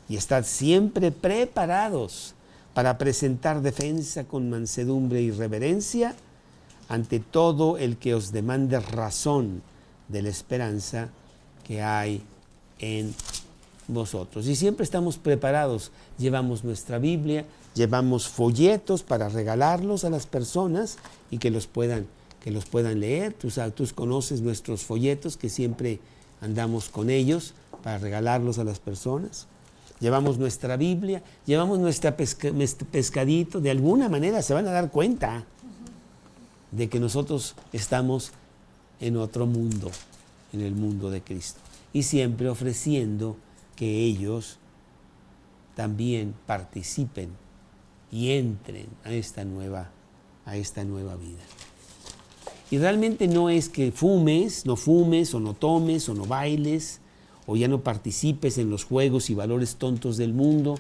y 0.10 0.18
estad 0.18 0.44
siempre 0.44 1.12
preparados 1.12 2.34
para 2.74 2.98
presentar 2.98 3.62
defensa 3.62 4.26
con 4.26 4.50
mansedumbre 4.50 5.22
y 5.22 5.32
reverencia 5.32 6.16
ante 6.90 7.20
todo 7.20 7.78
el 7.78 7.98
que 7.98 8.16
os 8.16 8.32
demande 8.32 8.80
razón 8.80 9.62
de 10.10 10.24
la 10.24 10.30
esperanza 10.30 11.10
que 11.64 11.82
hay 11.82 12.22
en 12.80 13.16
vosotros. 13.88 14.48
Y 14.48 14.56
siempre 14.56 14.84
estamos 14.84 15.18
preparados, 15.18 15.92
llevamos 16.18 16.64
nuestra 16.64 17.00
Biblia, 17.00 17.46
llevamos 17.76 18.28
folletos 18.28 19.04
para 19.04 19.30
regalarlos 19.30 20.04
a 20.06 20.10
las 20.10 20.26
personas 20.26 20.98
y 21.32 21.38
que 21.38 21.52
los 21.52 21.68
puedan, 21.68 22.08
que 22.42 22.52
los 22.52 22.66
puedan 22.66 23.00
leer. 23.00 23.34
Tú, 23.34 23.50
tú 23.76 23.88
conoces 23.96 24.42
nuestros 24.42 24.84
folletos 24.84 25.38
que 25.38 25.50
siempre 25.50 26.00
andamos 26.42 26.90
con 26.90 27.10
ellos 27.10 27.54
para 27.84 27.98
regalarlos 27.98 28.60
a 28.60 28.64
las 28.64 28.80
personas. 28.80 29.48
Llevamos 30.00 30.38
nuestra 30.38 30.76
Biblia, 30.76 31.24
llevamos 31.46 31.80
nuestro 31.80 32.16
pescadito, 32.92 33.62
de 33.62 33.72
alguna 33.72 34.10
manera 34.10 34.42
se 34.42 34.54
van 34.54 34.68
a 34.68 34.72
dar 34.72 34.92
cuenta 34.92 35.46
de 36.72 36.90
que 36.90 37.00
nosotros 37.00 37.56
estamos 37.72 38.32
en 39.00 39.18
otro 39.18 39.46
mundo, 39.46 39.92
en 40.52 40.62
el 40.62 40.76
mundo 40.76 41.10
de 41.10 41.22
Cristo. 41.22 41.60
Y 41.94 42.04
siempre 42.04 42.50
ofreciendo 42.50 43.38
que 43.76 44.04
ellos 44.04 44.58
también 45.76 46.34
participen 46.46 47.30
y 48.12 48.32
entren 48.32 48.88
a 49.04 49.12
esta 49.12 49.44
nueva 49.44 49.90
a 50.46 50.58
esta 50.58 50.84
nueva 50.84 51.16
vida. 51.16 51.42
Y 52.72 52.78
realmente 52.78 53.28
no 53.28 53.50
es 53.50 53.70
que 53.70 53.92
fumes, 53.92 54.66
no 54.66 54.76
fumes 54.76 55.34
o 55.34 55.40
no 55.40 55.54
tomes 55.54 56.10
o 56.10 56.14
no 56.14 56.26
bailes 56.26 57.00
o 57.46 57.56
ya 57.56 57.68
no 57.68 57.82
participes 57.82 58.58
en 58.58 58.70
los 58.70 58.84
juegos 58.84 59.30
y 59.30 59.36
valores 59.36 59.76
tontos 59.76 60.18
del 60.18 60.34
mundo 60.34 60.78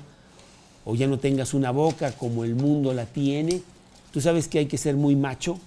o 0.85 0.95
ya 0.95 1.07
no 1.07 1.19
tengas 1.19 1.53
una 1.53 1.71
boca 1.71 2.11
como 2.13 2.43
el 2.43 2.55
mundo 2.55 2.93
la 2.93 3.05
tiene. 3.05 3.61
Tú 4.11 4.21
sabes 4.21 4.47
que 4.47 4.59
hay 4.59 4.65
que 4.65 4.77
ser 4.77 4.95
muy 4.95 5.15
macho 5.15 5.59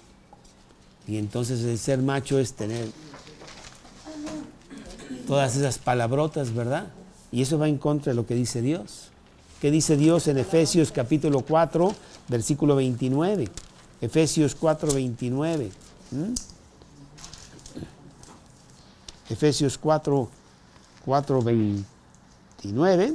y 1.07 1.17
entonces 1.17 1.63
el 1.63 1.77
ser 1.77 1.99
macho 1.99 2.39
es 2.39 2.53
tener 2.53 2.87
todas 5.27 5.55
esas 5.55 5.77
palabrotas, 5.77 6.53
¿verdad? 6.53 6.87
Y 7.31 7.41
eso 7.41 7.57
va 7.57 7.67
en 7.67 7.77
contra 7.77 8.11
de 8.11 8.15
lo 8.15 8.25
que 8.25 8.35
dice 8.35 8.61
Dios. 8.61 9.09
¿Qué 9.61 9.71
dice 9.71 9.97
Dios 9.97 10.27
en 10.27 10.37
Efesios 10.37 10.91
capítulo 10.91 11.41
4, 11.41 11.93
versículo 12.27 12.75
29? 12.75 13.49
Efesios 14.01 14.55
4, 14.55 14.93
29. 14.93 15.71
Efesios 19.29 19.77
4, 19.77 20.29
4, 21.05 21.41
29. 21.41 23.13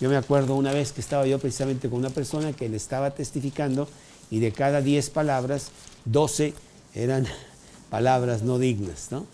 Yo 0.00 0.08
me 0.08 0.16
acuerdo 0.16 0.56
una 0.56 0.72
vez 0.72 0.92
que 0.92 1.00
estaba 1.00 1.26
yo 1.26 1.38
precisamente 1.38 1.88
con 1.88 1.98
una 2.00 2.10
persona 2.10 2.52
que 2.52 2.68
le 2.68 2.76
estaba 2.76 3.10
testificando 3.12 3.88
y 4.30 4.40
de 4.40 4.50
cada 4.50 4.80
10 4.80 5.10
palabras, 5.10 5.70
12 6.06 6.54
eran 6.94 7.26
palabras 7.90 8.42
no 8.42 8.58
dignas, 8.58 9.08
¿no? 9.10 9.26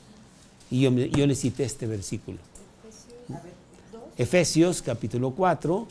Y 0.71 0.83
yo, 0.83 0.91
yo 0.91 1.27
le 1.27 1.35
cité 1.35 1.65
este 1.65 1.87
versículo. 1.87 2.39
Efesios 4.19 4.83
capítulo 4.83 5.31
4, 5.31 5.87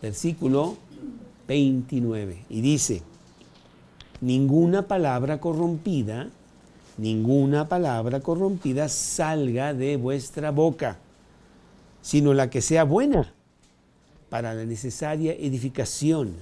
versículo 0.00 0.76
29. 1.48 2.44
Y 2.48 2.60
dice, 2.60 3.02
ninguna 4.20 4.86
palabra 4.86 5.40
corrompida, 5.40 6.30
ninguna 6.98 7.68
palabra 7.68 8.20
corrompida 8.20 8.88
salga 8.88 9.74
de 9.74 9.96
vuestra 9.96 10.52
boca, 10.52 10.98
sino 12.00 12.32
la 12.32 12.48
que 12.48 12.62
sea 12.62 12.84
buena 12.84 13.34
para 14.28 14.54
la 14.54 14.64
necesaria 14.64 15.32
edificación, 15.32 16.32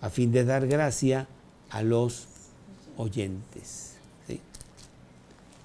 a 0.00 0.10
fin 0.10 0.30
de 0.30 0.44
dar 0.44 0.68
gracia 0.68 1.26
a 1.70 1.82
los 1.82 2.28
oyentes. 2.96 3.96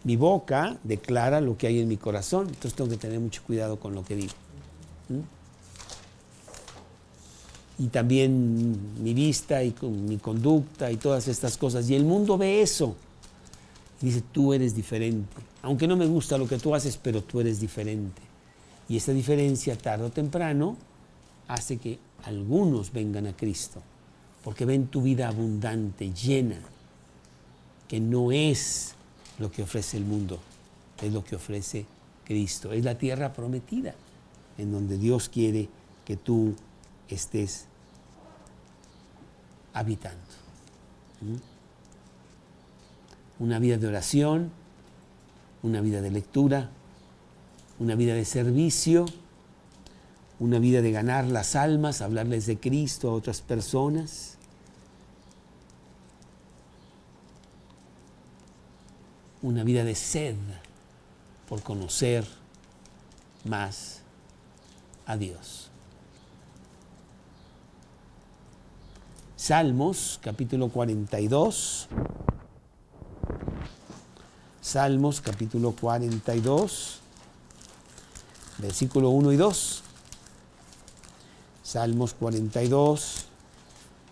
Mi 0.04 0.16
boca 0.16 0.80
declara 0.84 1.40
lo 1.40 1.56
que 1.56 1.68
hay 1.68 1.80
en 1.80 1.88
mi 1.88 1.98
corazón, 1.98 2.48
entonces 2.48 2.74
tengo 2.74 2.90
que 2.90 2.98
tener 2.98 3.20
mucho 3.20 3.44
cuidado 3.44 3.80
con 3.80 3.94
lo 3.94 4.04
que 4.04 4.16
digo. 4.16 4.34
Y 7.80 7.88
también 7.88 9.04
mi 9.04 9.14
vista 9.14 9.64
y 9.64 9.74
mi 9.82 10.18
conducta 10.18 10.92
y 10.92 10.98
todas 10.98 11.28
estas 11.28 11.58
cosas. 11.58 11.90
Y 11.90 11.96
el 11.96 12.06
mundo 12.06 12.38
ve 12.38 12.62
eso. 12.62 12.96
Y 14.02 14.08
dice, 14.08 14.24
tú 14.32 14.54
eres 14.54 14.76
diferente. 14.76 15.36
Aunque 15.62 15.88
no 15.88 15.96
me 15.96 16.06
gusta 16.06 16.38
lo 16.38 16.48
que 16.48 16.58
tú 16.58 16.76
haces, 16.76 16.98
pero 16.98 17.24
tú 17.24 17.40
eres 17.40 17.60
diferente. 17.60 18.22
Y 18.90 18.98
esta 18.98 19.14
diferencia, 19.14 19.78
tarde 19.78 20.06
o 20.06 20.12
temprano, 20.12 20.78
hace 21.48 21.78
que 21.78 22.00
algunos 22.26 22.92
vengan 22.92 23.28
a 23.28 23.34
Cristo. 23.34 23.82
Porque 24.44 24.66
ven 24.66 24.88
tu 24.88 25.02
vida 25.02 25.30
abundante, 25.30 26.14
llena, 26.14 26.60
que 27.88 28.00
no 28.00 28.32
es 28.32 28.94
lo 29.40 29.50
que 29.50 29.64
ofrece 29.64 29.98
el 29.98 30.04
mundo, 30.04 30.40
es 31.02 31.14
lo 31.14 31.24
que 31.24 31.38
ofrece 31.38 31.86
Cristo. 32.26 32.74
Es 32.74 32.84
la 32.84 32.98
tierra 32.98 33.32
prometida 33.34 33.96
en 34.58 34.72
donde 34.72 34.98
Dios 34.98 35.30
quiere 35.30 35.70
que 36.06 36.16
tú 36.16 36.56
estés 37.08 37.66
habitando. 39.74 40.20
¿Mm? 41.22 41.36
Una 43.44 43.60
vida 43.60 43.78
de 43.78 43.88
oración, 43.88 44.52
una 45.64 45.82
vida 45.82 46.02
de 46.02 46.12
lectura, 46.12 46.70
una 47.80 47.96
vida 47.96 48.14
de 48.14 48.26
servicio, 48.26 49.06
una 50.40 50.60
vida 50.60 50.82
de 50.82 50.92
ganar 50.92 51.26
las 51.26 51.56
almas, 51.56 52.02
hablarles 52.02 52.46
de 52.46 52.60
Cristo 52.60 53.10
a 53.10 53.14
otras 53.14 53.42
personas. 53.42 54.38
Una 59.42 59.64
vida 59.64 59.84
de 59.84 59.96
sed 59.96 60.36
por 61.50 61.62
conocer 61.64 62.26
más 63.44 64.03
a. 65.06 65.18
Salmos 69.36 70.20
capítulo 70.22 70.70
42. 70.70 71.88
Salmos 74.62 75.20
capítulo 75.20 75.74
42, 75.74 77.00
versículo 78.60 79.10
1 79.10 79.34
y 79.34 79.36
2. 79.36 79.84
Salmos 81.64 82.14
42, 82.14 83.26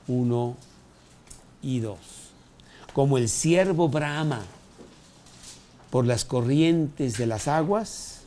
1 0.08 0.58
y 1.62 1.80
2. 1.80 1.98
Como 2.94 3.18
el 3.18 3.30
siervo 3.30 3.88
brama 3.88 4.42
por 5.90 6.06
las 6.06 6.26
corrientes 6.26 7.18
de 7.18 7.28
las 7.28 7.48
aguas, 7.48 8.21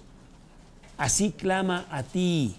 Así 0.96 1.32
clama 1.32 1.86
a 1.90 2.02
ti, 2.02 2.54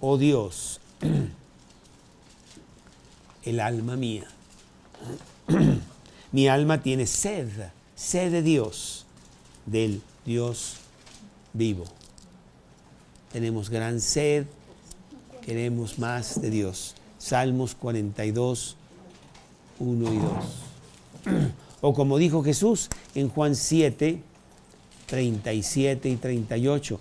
oh 0.00 0.18
Dios, 0.18 0.80
el 3.44 3.60
alma 3.60 3.96
mía. 3.96 4.26
Mi 6.32 6.48
alma 6.48 6.82
tiene 6.82 7.06
sed, 7.06 7.48
sed 7.96 8.30
de 8.30 8.42
Dios, 8.42 9.06
del 9.64 10.02
Dios 10.26 10.76
vivo. 11.54 11.84
Tenemos 13.32 13.70
gran 13.70 14.00
sed, 14.00 14.46
queremos 15.44 15.98
más 15.98 16.40
de 16.40 16.50
Dios. 16.50 16.94
Salmos 17.18 17.74
42, 17.74 18.76
1 19.78 20.12
y 20.12 20.18
2. 20.18 21.48
O 21.80 21.94
como 21.94 22.18
dijo 22.18 22.42
Jesús 22.42 22.88
en 23.14 23.28
Juan 23.28 23.54
7, 23.54 24.20
37 25.06 26.08
y 26.08 26.16
38, 26.16 27.00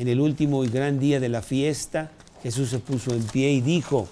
en 0.00 0.08
el 0.08 0.18
último 0.18 0.64
y 0.64 0.68
gran 0.68 0.98
día 0.98 1.20
de 1.20 1.28
la 1.28 1.42
fiesta, 1.42 2.10
Jesús 2.42 2.70
se 2.70 2.78
puso 2.78 3.12
en 3.12 3.22
pie 3.22 3.50
y 3.50 3.60
dijo, 3.60 4.08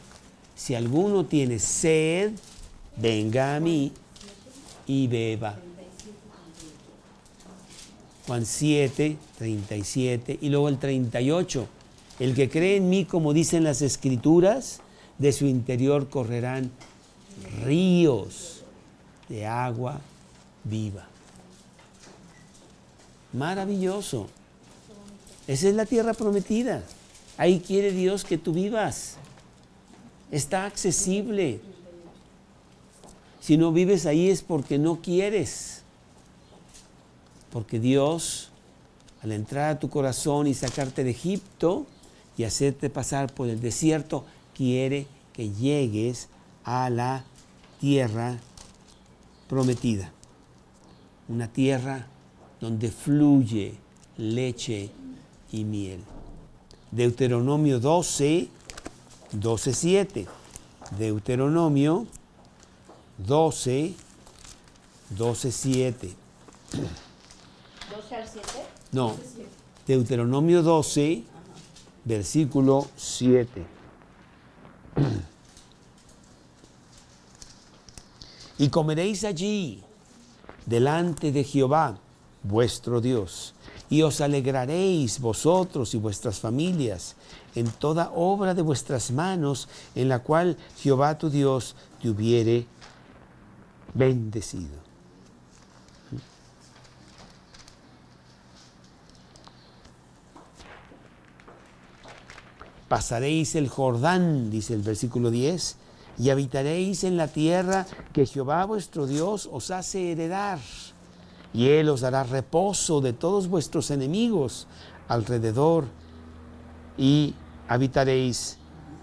si 0.54 0.74
alguno 0.74 1.24
tiene 1.24 1.58
sed, 1.58 2.32
venga 2.98 3.56
a 3.56 3.60
mí 3.60 3.90
y 4.86 5.06
beba. 5.06 5.58
Juan 8.26 8.44
7, 8.44 9.16
37 9.38 10.38
y 10.42 10.50
luego 10.50 10.68
el 10.68 10.78
38. 10.78 11.66
El 12.20 12.34
que 12.34 12.50
cree 12.50 12.76
en 12.76 12.90
mí, 12.90 13.06
como 13.06 13.32
dicen 13.32 13.64
las 13.64 13.80
escrituras, 13.80 14.80
de 15.16 15.32
su 15.32 15.46
interior 15.46 16.10
correrán 16.10 16.70
ríos 17.64 18.62
de 19.30 19.46
agua 19.46 20.02
viva. 20.64 21.06
Maravilloso. 23.32 24.28
Esa 25.48 25.68
es 25.70 25.74
la 25.74 25.86
tierra 25.86 26.12
prometida. 26.12 26.84
Ahí 27.38 27.58
quiere 27.58 27.90
Dios 27.90 28.22
que 28.22 28.36
tú 28.36 28.52
vivas. 28.52 29.16
Está 30.30 30.66
accesible. 30.66 31.60
Si 33.40 33.56
no 33.56 33.72
vives 33.72 34.04
ahí 34.04 34.28
es 34.28 34.42
porque 34.42 34.78
no 34.78 35.00
quieres. 35.00 35.82
Porque 37.50 37.80
Dios, 37.80 38.50
al 39.22 39.32
entrar 39.32 39.70
a 39.70 39.78
tu 39.78 39.88
corazón 39.88 40.46
y 40.46 40.52
sacarte 40.52 41.02
de 41.02 41.10
Egipto 41.10 41.86
y 42.36 42.44
hacerte 42.44 42.90
pasar 42.90 43.32
por 43.32 43.48
el 43.48 43.58
desierto, 43.58 44.26
quiere 44.54 45.06
que 45.32 45.48
llegues 45.48 46.28
a 46.62 46.90
la 46.90 47.24
tierra 47.80 48.36
prometida. 49.48 50.12
Una 51.26 51.48
tierra 51.48 52.06
donde 52.60 52.90
fluye 52.90 53.76
leche 54.18 54.90
y 55.52 55.64
miel. 55.64 56.00
Deuteronomio 56.90 57.80
12, 57.80 58.48
12, 59.32 59.74
7. 59.74 60.26
Deuteronomio 60.98 62.06
12, 63.18 63.94
12, 65.10 65.52
7. 65.52 66.14
¿12 66.72 68.14
al 68.14 68.28
7? 68.28 68.48
No. 68.92 69.16
Deuteronomio 69.86 70.62
12, 70.62 71.24
versículo 72.04 72.86
7. 72.96 73.66
Y 78.60 78.70
comeréis 78.70 79.22
allí 79.22 79.84
delante 80.66 81.30
de 81.30 81.44
Jehová, 81.44 81.96
vuestro 82.42 83.00
Dios 83.00 83.54
y 83.90 84.02
os 84.02 84.20
alegraréis 84.20 85.20
vosotros 85.20 85.94
y 85.94 85.98
vuestras 85.98 86.38
familias 86.40 87.16
en 87.54 87.66
toda 87.66 88.12
obra 88.14 88.54
de 88.54 88.62
vuestras 88.62 89.10
manos 89.10 89.68
en 89.94 90.08
la 90.08 90.20
cual 90.20 90.56
Jehová 90.78 91.16
tu 91.16 91.30
Dios 91.30 91.74
te 92.00 92.10
hubiere 92.10 92.66
bendecido. 93.94 94.88
Pasaréis 102.88 103.54
el 103.54 103.68
Jordán, 103.68 104.50
dice 104.50 104.72
el 104.72 104.80
versículo 104.80 105.30
10, 105.30 105.76
y 106.18 106.30
habitaréis 106.30 107.04
en 107.04 107.18
la 107.18 107.28
tierra 107.28 107.86
que 108.14 108.24
Jehová 108.24 108.64
vuestro 108.64 109.06
Dios 109.06 109.48
os 109.52 109.70
hace 109.70 110.12
heredar. 110.12 110.58
Y 111.54 111.68
Él 111.68 111.88
os 111.88 112.02
dará 112.02 112.24
reposo 112.24 113.00
de 113.00 113.12
todos 113.12 113.48
vuestros 113.48 113.90
enemigos 113.90 114.66
alrededor 115.08 115.86
y 116.96 117.34
habitaréis 117.68 118.58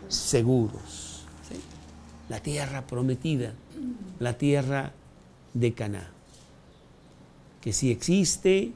seguros. 0.07 1.23
La 2.29 2.39
tierra 2.39 2.85
prometida, 2.85 3.53
la 4.19 4.37
tierra 4.37 4.93
de 5.53 5.73
Caná, 5.73 6.09
que 7.61 7.73
sí 7.73 7.91
existe 7.91 8.71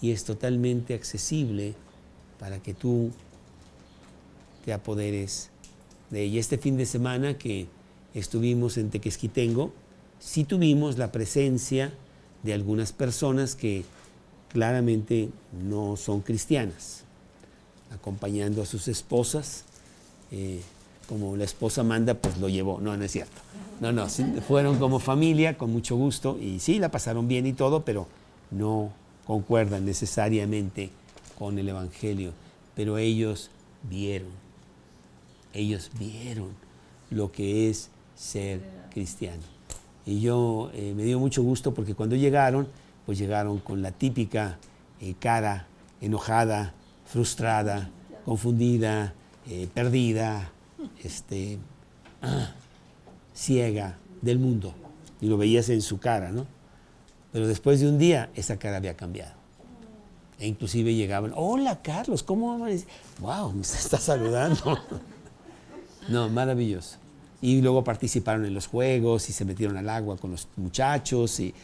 y 0.00 0.10
es 0.10 0.24
totalmente 0.24 0.94
accesible 0.94 1.74
para 2.38 2.58
que 2.62 2.74
tú 2.74 3.10
te 4.64 4.72
apoderes 4.72 5.50
de 6.10 6.22
ella. 6.22 6.40
Este 6.40 6.58
fin 6.58 6.76
de 6.76 6.86
semana 6.86 7.38
que 7.38 7.66
estuvimos 8.14 8.76
en 8.78 8.90
Tequesquitengo, 8.90 9.72
sí 10.18 10.44
tuvimos 10.44 10.98
la 10.98 11.12
presencia 11.12 11.92
de 12.42 12.54
algunas 12.54 12.92
personas 12.92 13.54
que 13.56 13.84
claramente 14.48 15.30
no 15.64 15.96
son 15.96 16.20
cristianas, 16.20 17.02
acompañando 17.92 18.62
a 18.62 18.66
sus 18.66 18.88
esposas. 18.88 19.64
Eh, 20.30 20.60
como 21.08 21.36
la 21.36 21.44
esposa 21.44 21.82
manda, 21.84 22.14
pues 22.14 22.38
lo 22.38 22.48
llevó. 22.48 22.80
No, 22.80 22.96
no 22.96 23.04
es 23.04 23.12
cierto. 23.12 23.40
No, 23.80 23.92
no, 23.92 24.08
fueron 24.08 24.78
como 24.78 24.98
familia, 24.98 25.58
con 25.58 25.70
mucho 25.70 25.96
gusto, 25.96 26.38
y 26.40 26.60
sí, 26.60 26.78
la 26.78 26.90
pasaron 26.90 27.28
bien 27.28 27.46
y 27.46 27.52
todo, 27.52 27.84
pero 27.84 28.06
no 28.50 28.90
concuerdan 29.26 29.84
necesariamente 29.84 30.90
con 31.38 31.58
el 31.58 31.68
Evangelio. 31.68 32.32
Pero 32.74 32.98
ellos 32.98 33.50
vieron, 33.82 34.30
ellos 35.52 35.90
vieron 35.98 36.48
lo 37.10 37.32
que 37.32 37.68
es 37.68 37.90
ser 38.16 38.60
cristiano. 38.92 39.42
Y 40.06 40.20
yo 40.20 40.70
eh, 40.72 40.94
me 40.96 41.02
dio 41.02 41.18
mucho 41.18 41.42
gusto 41.42 41.74
porque 41.74 41.94
cuando 41.96 42.14
llegaron, 42.14 42.68
pues 43.04 43.18
llegaron 43.18 43.58
con 43.58 43.82
la 43.82 43.90
típica 43.90 44.56
eh, 45.00 45.14
cara 45.18 45.66
enojada, 46.00 46.72
frustrada, 47.04 47.90
confundida, 48.24 49.14
eh, 49.48 49.68
perdida, 49.74 50.52
este, 51.02 51.58
ciega 53.34 53.98
del 54.22 54.38
mundo. 54.38 54.74
Y 55.20 55.26
lo 55.26 55.36
veías 55.36 55.68
en 55.70 55.82
su 55.82 55.98
cara, 55.98 56.30
¿no? 56.30 56.46
Pero 57.32 57.48
después 57.48 57.80
de 57.80 57.88
un 57.88 57.98
día, 57.98 58.30
esa 58.34 58.58
cara 58.58 58.76
había 58.76 58.96
cambiado. 58.96 59.34
E 60.38 60.46
inclusive 60.46 60.94
llegaban, 60.94 61.32
hola 61.34 61.82
Carlos, 61.82 62.22
¿cómo 62.22 62.58
va? 62.58 62.68
Wow, 63.20 63.52
me 63.52 63.62
está 63.62 63.98
saludando. 63.98 64.78
no, 66.08 66.28
maravilloso. 66.28 66.98
Y 67.42 67.60
luego 67.60 67.84
participaron 67.84 68.46
en 68.46 68.54
los 68.54 68.66
juegos 68.66 69.28
y 69.28 69.32
se 69.32 69.44
metieron 69.44 69.76
al 69.76 69.88
agua 69.88 70.16
con 70.16 70.30
los 70.30 70.48
muchachos 70.56 71.38
y, 71.40 71.54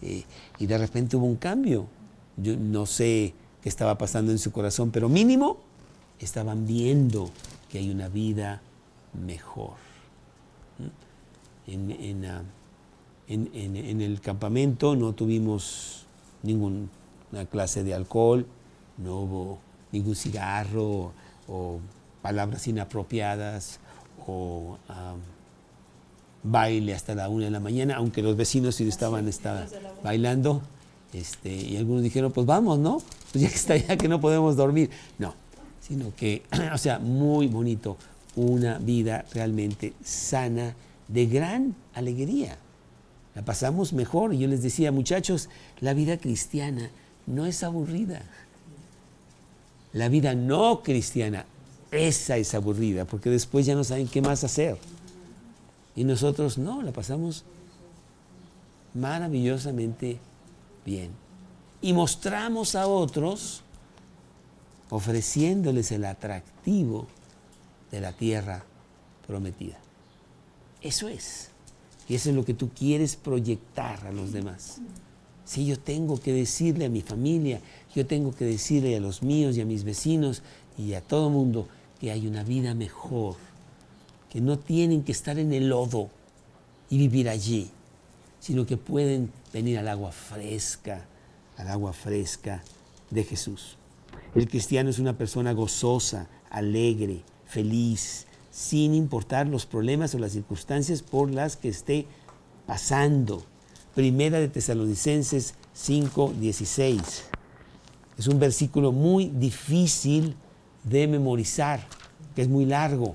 y 0.00 0.66
de 0.66 0.78
repente 0.78 1.16
hubo 1.16 1.26
un 1.26 1.36
cambio. 1.36 1.86
Yo 2.36 2.56
no 2.56 2.86
sé 2.86 3.34
qué 3.62 3.68
estaba 3.68 3.96
pasando 3.96 4.32
en 4.32 4.38
su 4.38 4.52
corazón, 4.52 4.90
pero 4.90 5.08
mínimo 5.08 5.58
estaban 6.18 6.66
viendo 6.66 7.30
que 7.70 7.78
hay 7.78 7.90
una 7.90 8.08
vida 8.08 8.60
mejor. 9.26 9.74
En, 11.66 12.24
ah, 12.24 12.42
en, 13.28 13.50
en, 13.54 14.00
el 14.00 14.20
campamento 14.20 14.96
no 14.96 15.12
tuvimos 15.12 16.06
ninguna 16.42 16.88
clase 17.50 17.84
de 17.84 17.94
alcohol, 17.94 18.46
no 18.98 19.20
hubo 19.20 19.58
ningún 19.92 20.16
cigarro 20.16 21.12
o 21.48 21.78
palabras 22.20 22.66
inapropiadas 22.66 23.78
o 24.26 24.78
baile 26.42 26.94
hasta 26.94 27.14
la 27.14 27.28
una 27.28 27.46
de 27.46 27.50
la 27.50 27.60
mañana, 27.60 27.96
aunque 27.96 28.22
los 28.22 28.36
vecinos 28.36 28.76
sí 28.76 28.88
estaban, 28.88 29.28
estaban 29.28 29.68
bailando. 30.02 30.62
Este, 31.12 31.54
y 31.54 31.76
algunos 31.76 32.02
dijeron, 32.02 32.32
pues 32.32 32.46
vamos, 32.46 32.78
¿no? 32.78 33.02
Pues 33.32 33.42
ya 33.42 33.48
que 33.48 33.54
está 33.54 33.76
ya 33.76 33.96
que 33.96 34.08
no 34.08 34.20
podemos 34.20 34.56
dormir. 34.56 34.90
No, 35.18 35.34
sino 35.80 36.14
que, 36.16 36.42
o 36.74 36.78
sea, 36.78 36.98
muy 36.98 37.48
bonito, 37.48 37.96
una 38.34 38.78
vida 38.78 39.24
realmente 39.32 39.92
sana, 40.02 40.74
de 41.08 41.26
gran 41.26 41.74
alegría. 41.94 42.56
La 43.34 43.42
pasamos 43.42 43.92
mejor. 43.92 44.32
Y 44.34 44.38
yo 44.38 44.48
les 44.48 44.62
decía, 44.62 44.92
muchachos, 44.92 45.48
la 45.80 45.94
vida 45.94 46.16
cristiana 46.16 46.90
no 47.26 47.46
es 47.46 47.62
aburrida. 47.62 48.22
La 49.92 50.08
vida 50.08 50.34
no 50.34 50.82
cristiana, 50.82 51.44
esa 51.92 52.38
es 52.38 52.54
aburrida, 52.54 53.04
porque 53.04 53.30
después 53.30 53.66
ya 53.66 53.74
no 53.74 53.84
saben 53.84 54.08
qué 54.08 54.22
más 54.22 54.42
hacer. 54.44 54.78
Y 55.94 56.04
nosotros 56.04 56.56
no, 56.56 56.82
la 56.82 56.90
pasamos 56.90 57.44
maravillosamente 58.94 60.18
bien. 60.86 61.10
Y 61.82 61.92
mostramos 61.92 62.74
a 62.74 62.86
otros 62.86 63.62
ofreciéndoles 64.88 65.92
el 65.92 66.06
atractivo 66.06 67.06
de 67.90 68.00
la 68.00 68.12
tierra 68.12 68.64
prometida. 69.26 69.78
Eso 70.80 71.08
es. 71.08 71.50
Y 72.08 72.14
eso 72.14 72.30
es 72.30 72.36
lo 72.36 72.44
que 72.44 72.54
tú 72.54 72.70
quieres 72.70 73.16
proyectar 73.16 74.06
a 74.06 74.12
los 74.12 74.32
demás. 74.32 74.80
Si 75.44 75.66
yo 75.66 75.78
tengo 75.78 76.20
que 76.20 76.32
decirle 76.32 76.86
a 76.86 76.90
mi 76.90 77.02
familia, 77.02 77.60
yo 77.94 78.06
tengo 78.06 78.34
que 78.34 78.46
decirle 78.46 78.96
a 78.96 79.00
los 79.00 79.22
míos 79.22 79.56
y 79.56 79.60
a 79.60 79.66
mis 79.66 79.84
vecinos 79.84 80.42
y 80.78 80.94
a 80.94 81.02
todo 81.02 81.28
mundo 81.28 81.68
que 82.02 82.10
hay 82.10 82.26
una 82.26 82.42
vida 82.42 82.74
mejor, 82.74 83.36
que 84.28 84.40
no 84.40 84.58
tienen 84.58 85.04
que 85.04 85.12
estar 85.12 85.38
en 85.38 85.52
el 85.52 85.68
lodo 85.68 86.10
y 86.90 86.98
vivir 86.98 87.28
allí, 87.28 87.70
sino 88.40 88.66
que 88.66 88.76
pueden 88.76 89.30
venir 89.52 89.78
al 89.78 89.86
agua 89.86 90.10
fresca, 90.10 91.06
al 91.56 91.68
agua 91.68 91.92
fresca 91.92 92.64
de 93.08 93.22
Jesús. 93.22 93.76
El 94.34 94.48
cristiano 94.48 94.90
es 94.90 94.98
una 94.98 95.16
persona 95.16 95.52
gozosa, 95.52 96.26
alegre, 96.50 97.22
feliz, 97.46 98.26
sin 98.50 98.96
importar 98.96 99.46
los 99.46 99.64
problemas 99.64 100.12
o 100.16 100.18
las 100.18 100.32
circunstancias 100.32 101.02
por 101.02 101.30
las 101.30 101.56
que 101.56 101.68
esté 101.68 102.06
pasando. 102.66 103.44
Primera 103.94 104.40
de 104.40 104.48
Tesalonicenses 104.48 105.54
5:16. 105.72 107.22
Es 108.18 108.26
un 108.26 108.40
versículo 108.40 108.90
muy 108.90 109.28
difícil 109.28 110.34
de 110.84 111.06
memorizar, 111.06 111.80
que 112.34 112.42
es 112.42 112.48
muy 112.48 112.64
largo, 112.64 113.14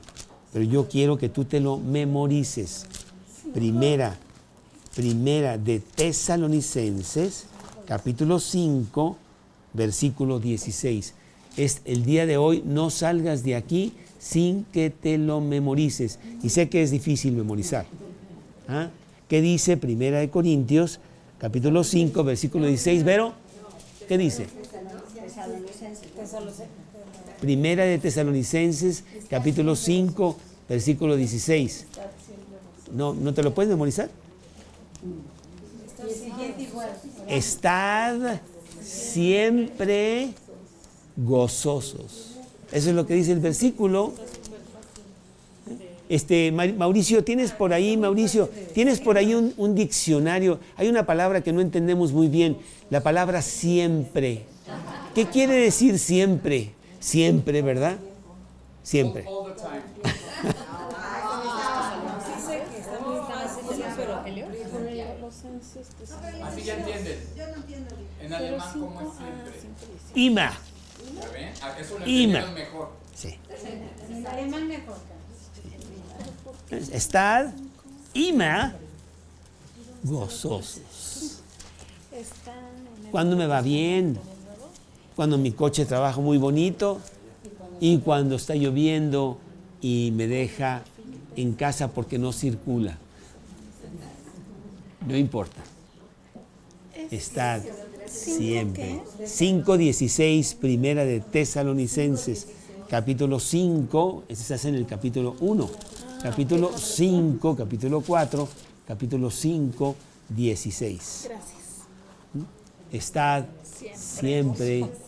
pero 0.54 0.64
yo 0.64 0.88
quiero 0.88 1.18
que 1.18 1.30
tú 1.30 1.46
te 1.46 1.60
lo 1.60 1.78
memorices. 1.78 2.86
Primera, 3.54 4.18
primera 4.96 5.58
de 5.58 5.80
Tesalonicenses, 5.80 7.46
capítulo 7.86 8.40
5, 8.40 9.18
versículo 9.74 10.40
16. 10.40 11.14
Es 11.58 11.82
el 11.86 12.06
día 12.06 12.26
de 12.26 12.38
hoy, 12.38 12.64
no 12.66 12.90
salgas 12.90 13.44
de 13.44 13.56
aquí 13.56 13.94
sin 14.20 14.66
que 14.66 14.90
te 14.90 15.18
lo 15.18 15.42
memorices. 15.42 16.20
Y 16.44 16.50
sé 16.50 16.70
que 16.70 16.84
es 16.84 16.92
difícil 16.92 17.34
memorizar. 17.34 17.86
¿Ah? 18.68 18.90
¿Qué 19.28 19.42
dice 19.42 19.78
Primera 19.78 20.20
de 20.20 20.30
Corintios, 20.30 21.00
capítulo 21.38 21.84
5, 21.84 22.24
versículo 22.24 22.68
16? 22.68 23.04
¿Vero? 23.04 23.34
¿Qué 24.08 24.18
dice? 24.18 24.48
Primera 27.40 27.86
de 27.86 28.00
Tesalonicenses, 28.00 29.04
capítulo 29.30 29.76
5, 29.76 30.38
versículo 30.68 31.16
16. 31.16 31.86
¿No, 32.94 33.14
¿No 33.14 33.34
te 33.34 33.44
lo 33.44 33.54
puedes 33.54 33.70
memorizar? 33.70 34.10
Estad 37.28 38.40
siempre 38.82 40.30
gozosos. 41.16 42.38
Eso 42.72 42.90
es 42.90 42.96
lo 42.96 43.06
que 43.06 43.14
dice 43.14 43.34
el 43.34 43.40
versículo. 43.40 44.14
Este, 46.10 46.52
Mauricio, 46.52 47.24
tienes 47.24 47.52
por 47.52 47.74
ahí, 47.74 47.98
Mauricio, 47.98 48.50
tienes 48.74 49.00
por 49.00 49.18
ahí 49.18 49.36
un, 49.36 49.54
un, 49.58 49.76
diccionario. 49.76 50.60
Hay 50.78 50.88
una 50.88 51.06
palabra 51.06 51.42
que 51.42 51.52
no 51.52 51.60
entendemos 51.60 52.14
muy 52.14 52.30
bien, 52.30 52.58
la 52.90 53.04
palabra 53.04 53.42
siempre. 53.42 54.46
¿Qué 55.14 55.26
quiere 55.26 55.56
decir 55.56 56.00
siempre? 56.00 56.77
Siempre, 57.00 57.62
¿verdad? 57.62 57.98
Siempre. 58.84 59.26
Así 66.44 66.64
ya 66.64 66.76
entienden. 66.76 67.20
En 68.22 68.34
alemán, 68.34 68.74
¿cómo 68.74 69.02
es 69.02 69.08
siempre? 69.18 69.54
Ima. 70.16 70.58
Ima. 72.06 72.48
mejor. 72.52 72.90
Sí. 73.14 73.38
En 74.10 74.26
alemán 74.28 74.68
mejor. 74.68 74.96
Estad, 76.92 77.54
ima, 78.14 78.76
gozosos. 80.04 81.42
Cuando 83.12 83.38
me 83.38 83.48
va 83.48 83.62
bien, 83.62 84.20
cuando 85.18 85.40
mi 85.40 85.52
coche 85.52 85.88
trabaja 85.88 86.22
muy 86.22 86.38
bonito 86.38 87.00
y 87.80 87.98
cuando 87.98 88.36
está 88.36 88.54
lloviendo 88.54 89.40
y 89.82 90.12
me 90.14 90.28
deja 90.28 90.84
en 91.36 91.54
casa 91.54 91.88
porque 91.88 92.20
no 92.20 92.32
circula. 92.32 93.00
No 95.08 95.18
importa. 95.18 95.64
Estad 97.10 97.64
siempre. 98.06 99.02
5.16, 99.24 100.56
primera 100.58 101.04
de 101.04 101.20
Tesalonicenses, 101.20 102.50
capítulo 102.88 103.40
5, 103.40 104.26
ese 104.28 104.44
se 104.44 104.54
hace 104.54 104.70
en 104.70 104.76
el 104.76 104.86
capítulo 104.86 105.36
1, 105.40 105.70
capítulo 106.22 106.72
5, 106.78 107.56
capítulo 107.56 108.02
4, 108.02 108.48
capítulo 108.88 109.32
5, 109.32 109.96
16. 110.30 111.28
Gracias. 111.28 111.58
Estad 112.92 113.46
siempre. 113.96 115.07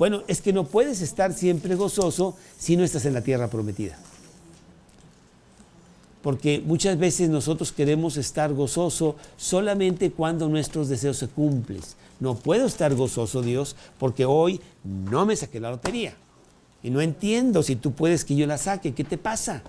Bueno, 0.00 0.22
es 0.28 0.40
que 0.40 0.54
no 0.54 0.64
puedes 0.64 1.02
estar 1.02 1.34
siempre 1.34 1.74
gozoso 1.74 2.34
si 2.58 2.74
no 2.74 2.84
estás 2.84 3.04
en 3.04 3.12
la 3.12 3.20
tierra 3.20 3.48
prometida. 3.48 3.98
Porque 6.22 6.62
muchas 6.64 6.98
veces 6.98 7.28
nosotros 7.28 7.70
queremos 7.70 8.16
estar 8.16 8.54
gozoso 8.54 9.16
solamente 9.36 10.10
cuando 10.10 10.48
nuestros 10.48 10.88
deseos 10.88 11.18
se 11.18 11.28
cumplen. 11.28 11.82
No 12.18 12.34
puedo 12.34 12.64
estar 12.64 12.94
gozoso, 12.94 13.42
Dios, 13.42 13.76
porque 13.98 14.24
hoy 14.24 14.62
no 14.84 15.26
me 15.26 15.36
saqué 15.36 15.60
la 15.60 15.70
lotería. 15.70 16.14
Y 16.82 16.88
no 16.88 17.02
entiendo 17.02 17.62
si 17.62 17.76
tú 17.76 17.92
puedes 17.92 18.24
que 18.24 18.34
yo 18.34 18.46
la 18.46 18.56
saque. 18.56 18.94
¿Qué 18.94 19.04
te 19.04 19.18
pasa? 19.18 19.62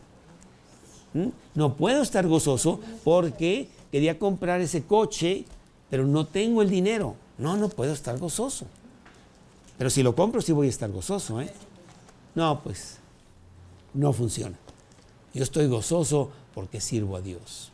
¿Mm? 1.13 1.27
No 1.55 1.75
puedo 1.75 2.01
estar 2.01 2.25
gozoso 2.25 2.79
porque 3.03 3.67
quería 3.91 4.17
comprar 4.17 4.61
ese 4.61 4.83
coche, 4.83 5.43
pero 5.89 6.05
no 6.05 6.25
tengo 6.25 6.61
el 6.61 6.69
dinero. 6.69 7.17
No, 7.37 7.57
no 7.57 7.67
puedo 7.67 7.91
estar 7.91 8.17
gozoso. 8.17 8.65
Pero 9.81 9.89
si 9.89 10.03
lo 10.03 10.13
compro, 10.13 10.43
sí 10.43 10.51
voy 10.51 10.67
a 10.67 10.69
estar 10.69 10.91
gozoso. 10.91 11.41
¿eh? 11.41 11.51
No, 12.35 12.61
pues 12.61 12.97
no 13.95 14.13
funciona. 14.13 14.55
Yo 15.33 15.41
estoy 15.41 15.65
gozoso 15.65 16.29
porque 16.53 16.79
sirvo 16.79 17.15
a 17.15 17.21
Dios. 17.21 17.71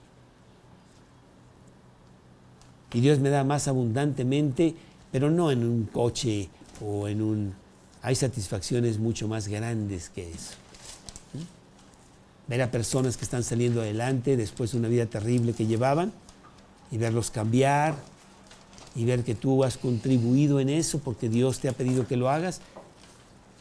Y 2.93 3.01
Dios 3.01 3.19
me 3.19 3.29
da 3.29 3.43
más 3.43 3.67
abundantemente, 3.67 4.73
pero 5.11 5.29
no 5.29 5.51
en 5.51 5.65
un 5.65 5.83
coche 5.83 6.47
o 6.79 7.09
en 7.09 7.21
un... 7.21 7.53
Hay 8.01 8.15
satisfacciones 8.15 8.99
mucho 8.99 9.27
más 9.27 9.49
grandes 9.49 10.07
que 10.07 10.31
eso. 10.31 10.53
Ver 12.47 12.61
a 12.61 12.71
personas 12.71 13.17
que 13.17 13.25
están 13.25 13.43
saliendo 13.43 13.81
adelante 13.81 14.37
después 14.37 14.71
de 14.71 14.77
una 14.77 14.87
vida 14.87 15.07
terrible 15.07 15.51
que 15.51 15.65
llevaban 15.65 16.13
y 16.89 16.99
verlos 16.99 17.31
cambiar 17.31 17.95
y 18.97 19.05
ver 19.05 19.23
que 19.23 19.35
tú 19.35 19.63
has 19.63 19.77
contribuido 19.77 20.59
en 20.59 20.67
eso 20.67 20.99
porque 20.99 21.29
Dios 21.29 21.59
te 21.59 21.69
ha 21.69 21.73
pedido 21.73 22.05
que 22.05 22.17
lo 22.17 22.29
hagas, 22.29 22.59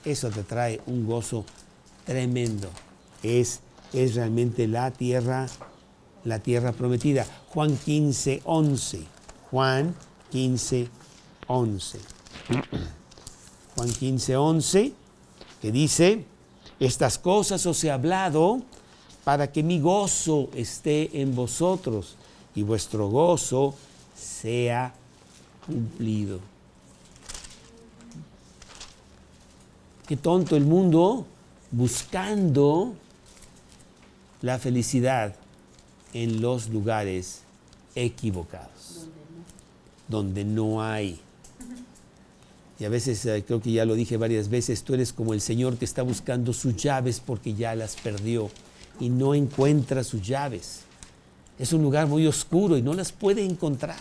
eso 0.05 0.31
te 0.31 0.43
trae 0.43 0.81
un 0.87 1.07
gozo 1.07 1.45
tremendo. 2.05 2.69
Es 3.23 3.61
es 3.93 4.15
realmente 4.15 4.67
la 4.67 4.91
tierra, 4.91 5.47
la 6.25 6.39
tierra 6.41 6.73
prometida. 6.73 7.27
Juan 7.49 7.77
15, 7.77 8.43
11. 8.45 9.01
Juan 9.51 9.95
15, 10.31 10.89
11. 11.47 11.99
Juan 13.77 13.91
15, 13.91 14.37
11, 14.37 14.93
que 15.61 15.73
dice, 15.73 16.25
estas 16.81 17.19
cosas 17.19 17.65
os 17.67 17.83
he 17.85 17.91
hablado 17.91 18.63
para 19.25 19.53
que 19.53 19.63
mi 19.63 19.81
gozo 19.81 20.49
esté 20.55 21.21
en 21.21 21.35
vosotros 21.35 22.17
y 22.55 22.63
vuestro 22.63 23.09
gozo 23.09 23.75
sea 24.17 24.95
cumplido. 25.67 26.41
Qué 30.07 30.17
tonto 30.17 30.57
el 30.57 30.65
mundo 30.65 31.27
buscando 31.73 32.95
la 34.43 34.59
felicidad 34.59 35.35
en 36.13 36.41
los 36.41 36.69
lugares 36.69 37.41
equivocados, 37.95 39.09
donde 40.09 40.45
no 40.45 40.83
hay. 40.83 41.21
Y 42.79 42.85
a 42.85 42.89
veces, 42.89 43.25
eh, 43.27 43.43
creo 43.47 43.61
que 43.61 43.73
ya 43.73 43.85
lo 43.85 43.95
dije 43.95 44.17
varias 44.17 44.49
veces, 44.49 44.83
tú 44.85 44.95
eres 44.95 45.13
como 45.13 45.33
el 45.33 45.41
Señor 45.41 45.77
que 45.77 45.85
está 45.85 46.03
buscando 46.03 46.53
sus 46.53 46.77
llaves 46.77 47.21
porque 47.25 47.55
ya 47.55 47.75
las 47.75 47.97
perdió 47.97 48.51
y 49.01 49.09
no 49.09 49.35
encuentra 49.35 50.05
sus 50.05 50.23
llaves. 50.23 50.83
Es 51.59 51.73
un 51.73 51.83
lugar 51.83 52.07
muy 52.07 52.27
oscuro 52.27 52.77
y 52.77 52.83
no 52.83 52.93
las 52.95 53.13
puede 53.13 53.45
encontrar. 53.45 53.97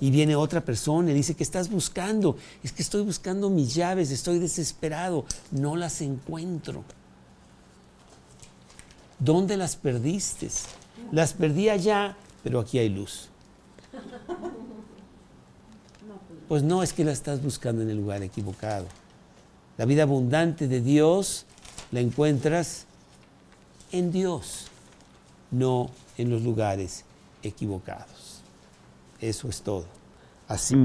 Y 0.00 0.10
viene 0.10 0.36
otra 0.36 0.60
persona 0.60 1.10
y 1.10 1.14
dice, 1.14 1.34
que 1.34 1.42
estás 1.42 1.68
buscando? 1.70 2.36
Es 2.62 2.72
que 2.72 2.82
estoy 2.82 3.02
buscando 3.02 3.50
mis 3.50 3.74
llaves, 3.74 4.10
estoy 4.10 4.38
desesperado, 4.38 5.24
no 5.50 5.74
las 5.74 6.00
encuentro. 6.00 6.84
¿Dónde 9.18 9.56
las 9.56 9.74
perdiste? 9.74 10.48
Las 11.10 11.32
perdí 11.32 11.68
allá, 11.68 12.16
pero 12.44 12.60
aquí 12.60 12.78
hay 12.78 12.88
luz. 12.88 13.28
Pues 16.46 16.62
no 16.62 16.82
es 16.82 16.92
que 16.92 17.04
la 17.04 17.12
estás 17.12 17.42
buscando 17.42 17.82
en 17.82 17.90
el 17.90 17.96
lugar 17.96 18.22
equivocado. 18.22 18.86
La 19.76 19.84
vida 19.84 20.04
abundante 20.04 20.68
de 20.68 20.80
Dios 20.80 21.44
la 21.90 22.00
encuentras 22.00 22.86
en 23.92 24.12
Dios, 24.12 24.66
no 25.50 25.90
en 26.16 26.30
los 26.30 26.42
lugares 26.42 27.04
equivocados. 27.42 28.27
Eso 29.20 29.48
es 29.48 29.62
todo. 29.62 29.86
Así, 30.46 30.76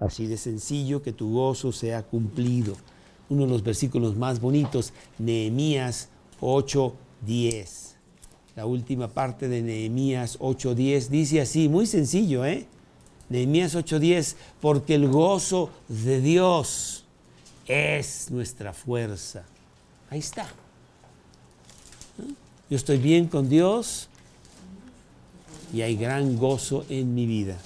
así 0.00 0.26
de 0.26 0.36
sencillo 0.36 1.02
que 1.02 1.12
tu 1.12 1.32
gozo 1.32 1.72
sea 1.72 2.02
cumplido. 2.02 2.74
Uno 3.28 3.42
de 3.42 3.50
los 3.50 3.62
versículos 3.62 4.16
más 4.16 4.40
bonitos, 4.40 4.92
Nehemías 5.18 6.08
8, 6.40 6.94
10. 7.26 7.96
La 8.56 8.64
última 8.64 9.08
parte 9.08 9.48
de 9.48 9.60
Nehemías 9.60 10.38
8:10 10.40 11.08
dice 11.08 11.42
así, 11.42 11.68
muy 11.68 11.86
sencillo, 11.86 12.46
¿eh? 12.46 12.66
Nehemías 13.28 13.74
8:10, 13.74 14.36
porque 14.62 14.94
el 14.94 15.08
gozo 15.08 15.70
de 15.88 16.22
Dios 16.22 17.04
es 17.66 18.30
nuestra 18.30 18.72
fuerza. 18.72 19.44
Ahí 20.08 20.20
está. 20.20 20.44
¿Eh? 20.44 22.32
Yo 22.70 22.76
estoy 22.76 22.96
bien 22.96 23.26
con 23.26 23.48
Dios 23.50 24.08
y 25.72 25.82
hay 25.82 25.96
gran 25.96 26.36
gozo 26.36 26.84
en 26.88 27.14
mi 27.14 27.26
vida. 27.26 27.56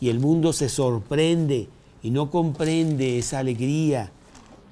Y 0.00 0.08
el 0.08 0.20
mundo 0.20 0.52
se 0.52 0.68
sorprende 0.68 1.68
y 2.02 2.10
no 2.10 2.30
comprende 2.30 3.18
esa 3.18 3.40
alegría, 3.40 4.12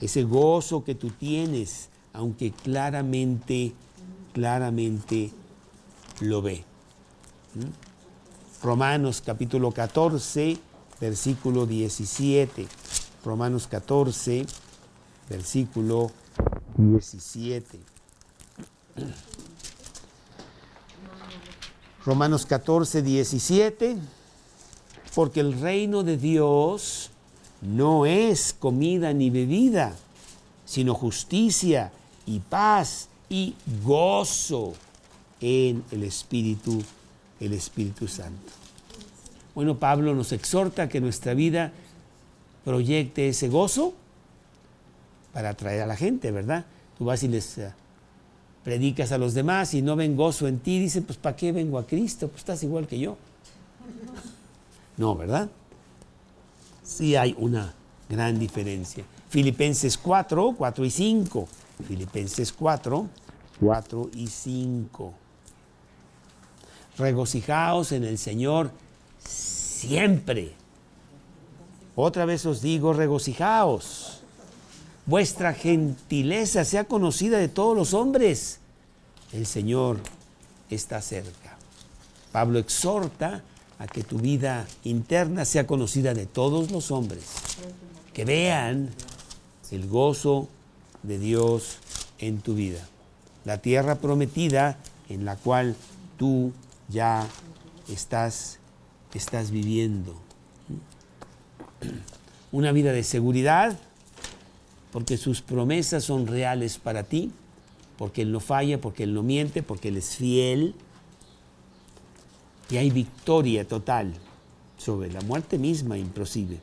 ese 0.00 0.22
gozo 0.22 0.84
que 0.84 0.94
tú 0.94 1.10
tienes 1.10 1.88
aunque 2.16 2.50
claramente, 2.50 3.74
claramente 4.32 5.30
lo 6.20 6.40
ve. 6.40 6.64
¿Mm? 7.54 8.64
Romanos 8.64 9.22
capítulo 9.24 9.70
14, 9.70 10.56
versículo 10.98 11.66
17. 11.66 12.66
Romanos 13.22 13.66
14, 13.66 14.46
versículo 15.28 16.10
17. 16.78 17.80
Romanos 22.06 22.46
14, 22.46 23.02
17. 23.02 23.96
Porque 25.14 25.40
el 25.40 25.60
reino 25.60 26.04
de 26.04 26.16
Dios 26.16 27.10
no 27.60 28.06
es 28.06 28.54
comida 28.56 29.12
ni 29.12 29.28
bebida, 29.28 29.96
sino 30.64 30.94
justicia 30.94 31.90
y 32.24 32.38
paz 32.38 33.08
y 33.28 33.56
gozo 33.82 34.74
en 35.40 35.82
el 35.90 36.04
Espíritu, 36.04 36.80
el 37.40 37.52
Espíritu 37.52 38.06
Santo. 38.06 38.52
Bueno, 39.54 39.78
Pablo 39.78 40.14
nos 40.14 40.30
exhorta 40.32 40.88
que 40.88 41.00
nuestra 41.00 41.34
vida 41.34 41.72
proyecte 42.64 43.30
ese 43.30 43.48
gozo 43.48 43.94
para 45.32 45.50
atraer 45.50 45.82
a 45.82 45.86
la 45.86 45.96
gente, 45.96 46.30
¿verdad? 46.30 46.66
Tú 46.98 47.06
vas 47.06 47.22
y 47.22 47.28
les 47.28 47.58
predicas 48.66 49.12
a 49.12 49.18
los 49.18 49.32
demás 49.32 49.74
y 49.74 49.80
no 49.80 49.94
ven 49.94 50.16
gozo 50.16 50.48
en 50.48 50.58
ti, 50.58 50.80
dicen, 50.80 51.04
pues 51.04 51.16
¿para 51.18 51.36
qué 51.36 51.52
vengo 51.52 51.78
a 51.78 51.86
Cristo? 51.86 52.26
Pues 52.26 52.40
estás 52.40 52.64
igual 52.64 52.88
que 52.88 52.98
yo. 52.98 53.16
No, 54.96 55.14
¿verdad? 55.14 55.48
Sí 56.82 57.14
hay 57.14 57.36
una 57.38 57.72
gran 58.08 58.40
diferencia. 58.40 59.04
Filipenses 59.28 59.96
4, 59.96 60.56
4 60.58 60.84
y 60.84 60.90
5. 60.90 61.48
Filipenses 61.86 62.52
4, 62.52 63.06
4 63.60 64.10
y 64.16 64.26
5. 64.26 65.14
Regocijaos 66.98 67.92
en 67.92 68.02
el 68.02 68.18
Señor 68.18 68.72
siempre. 69.20 70.54
Otra 71.94 72.24
vez 72.24 72.44
os 72.46 72.62
digo, 72.62 72.92
regocijaos. 72.92 74.24
Vuestra 75.06 75.54
gentileza 75.54 76.64
sea 76.64 76.84
conocida 76.84 77.38
de 77.38 77.48
todos 77.48 77.76
los 77.76 77.94
hombres. 77.94 78.58
El 79.32 79.46
Señor 79.46 80.00
está 80.68 81.00
cerca. 81.00 81.56
Pablo 82.32 82.58
exhorta 82.58 83.42
a 83.78 83.86
que 83.86 84.02
tu 84.02 84.18
vida 84.18 84.66
interna 84.84 85.44
sea 85.44 85.66
conocida 85.66 86.14
de 86.14 86.26
todos 86.26 86.70
los 86.70 86.90
hombres, 86.90 87.24
que 88.12 88.24
vean 88.24 88.90
el 89.70 89.88
gozo 89.88 90.48
de 91.02 91.18
Dios 91.18 91.78
en 92.18 92.40
tu 92.40 92.54
vida, 92.54 92.80
la 93.44 93.58
tierra 93.58 93.96
prometida 93.96 94.78
en 95.08 95.24
la 95.24 95.36
cual 95.36 95.76
tú 96.18 96.52
ya 96.88 97.26
estás, 97.88 98.58
estás 99.14 99.50
viviendo. 99.50 100.16
Una 102.52 102.72
vida 102.72 102.92
de 102.92 103.04
seguridad, 103.04 103.78
porque 104.96 105.18
sus 105.18 105.42
promesas 105.42 106.04
son 106.04 106.26
reales 106.26 106.78
para 106.78 107.02
ti, 107.02 107.30
porque 107.98 108.22
Él 108.22 108.32
no 108.32 108.40
falla, 108.40 108.80
porque 108.80 109.02
Él 109.02 109.12
no 109.12 109.22
miente, 109.22 109.62
porque 109.62 109.88
Él 109.88 109.98
es 109.98 110.16
fiel. 110.16 110.74
Y 112.70 112.78
hay 112.78 112.88
victoria 112.88 113.68
total 113.68 114.14
sobre 114.78 115.12
la 115.12 115.20
muerte 115.20 115.58
misma 115.58 115.98
imposible. 115.98 116.60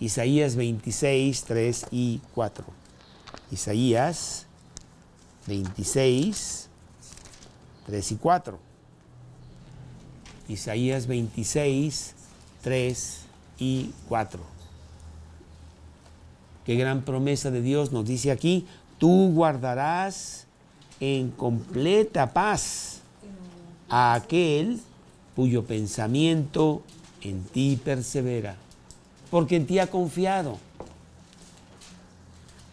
Isaías 0.00 0.56
26, 0.56 1.44
3 1.44 1.86
y 1.90 2.22
4. 2.32 2.64
Isaías 3.50 4.46
26, 5.46 6.70
3 7.84 8.12
y 8.12 8.16
4. 8.16 8.58
Isaías 10.48 11.06
26, 11.06 12.14
3 12.62 13.18
y 13.58 13.90
4. 14.08 14.59
Qué 16.70 16.76
gran 16.76 17.02
promesa 17.02 17.50
de 17.50 17.62
Dios 17.62 17.90
nos 17.90 18.06
dice 18.06 18.30
aquí, 18.30 18.64
tú 18.98 19.32
guardarás 19.34 20.46
en 21.00 21.32
completa 21.32 22.32
paz 22.32 23.00
a 23.88 24.14
aquel 24.14 24.78
cuyo 25.34 25.64
pensamiento 25.64 26.84
en 27.22 27.42
ti 27.42 27.76
persevera, 27.84 28.54
porque 29.32 29.56
en 29.56 29.66
ti 29.66 29.80
ha 29.80 29.88
confiado. 29.88 30.58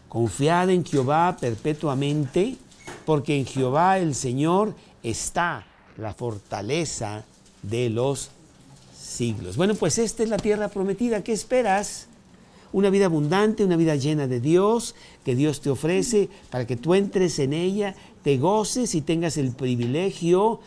Confiad 0.09 0.69
en 0.69 0.85
Jehová 0.85 1.35
perpetuamente, 1.41 2.55
porque 3.03 3.35
en 3.35 3.47
Jehová 3.47 3.97
el 3.97 4.13
Señor 4.13 4.75
está 5.01 5.65
la 5.97 6.13
fortaleza 6.13 7.25
de 7.63 7.89
los 7.89 8.29
siglos. 8.95 9.57
Bueno, 9.57 9.73
pues 9.73 9.97
esta 9.97 10.21
es 10.21 10.29
la 10.29 10.37
tierra 10.37 10.67
prometida. 10.67 11.23
¿Qué 11.23 11.33
esperas? 11.33 12.05
Una 12.73 12.89
vida 12.89 13.05
abundante, 13.05 13.63
una 13.63 13.77
vida 13.77 13.95
llena 13.95 14.27
de 14.27 14.39
Dios, 14.39 14.95
que 15.23 15.35
Dios 15.35 15.61
te 15.61 15.69
ofrece 15.69 16.29
para 16.49 16.67
que 16.67 16.75
tú 16.75 16.93
entres 16.93 17.39
en 17.39 17.53
ella, 17.53 17.95
te 18.23 18.37
goces 18.37 18.93
y 18.95 19.01
tengas 19.01 19.37
el 19.37 19.51
privilegio 19.51 20.59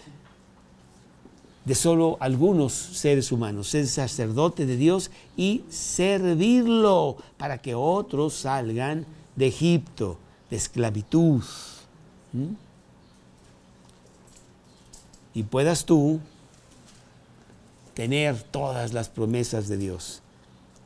de 1.64 1.74
solo 1.74 2.16
algunos 2.20 2.72
seres 2.72 3.32
humanos, 3.32 3.68
ser 3.68 3.86
sacerdote 3.86 4.66
de 4.66 4.76
Dios 4.76 5.10
y 5.36 5.62
servirlo 5.68 7.16
para 7.36 7.58
que 7.58 7.74
otros 7.74 8.34
salgan 8.34 9.04
de 9.36 9.46
Egipto, 9.48 10.18
de 10.48 10.56
esclavitud. 10.56 11.42
Y 15.34 15.42
puedas 15.44 15.84
tú 15.84 16.18
tener 17.94 18.42
todas 18.42 18.92
las 18.92 19.08
promesas 19.08 19.68
de 19.68 19.76
Dios. 19.76 20.22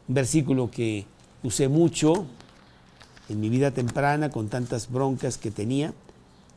Un 0.06 0.14
versículo 0.14 0.70
que 0.70 1.06
usé 1.42 1.68
mucho 1.68 2.26
en 3.28 3.40
mi 3.40 3.48
vida 3.48 3.70
temprana 3.70 4.30
con 4.30 4.48
tantas 4.48 4.90
broncas 4.90 5.38
que 5.38 5.50
tenía. 5.50 5.94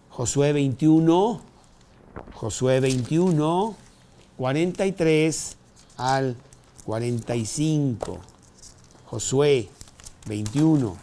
Josué 0.10 0.52
21, 0.52 1.40
Josué 2.34 2.80
21, 2.82 3.76
43 4.38 5.58
al 5.98 6.36
45. 6.86 8.20
Josué 9.06 9.70
21, 10.28 10.98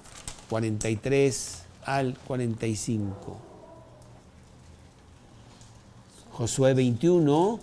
43 0.51 1.63
al 1.87 2.19
45. 2.27 3.37
Josué 6.33 6.75
21, 6.75 7.61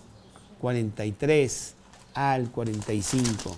43 0.60 1.74
al 2.14 2.50
45. 2.50 3.56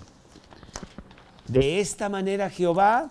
De 1.48 1.80
esta 1.80 2.08
manera 2.08 2.48
Jehová 2.48 3.10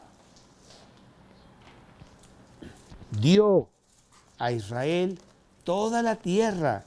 dio 3.12 3.70
a 4.40 4.52
Israel 4.52 5.20
toda 5.64 6.02
la 6.02 6.16
tierra 6.16 6.84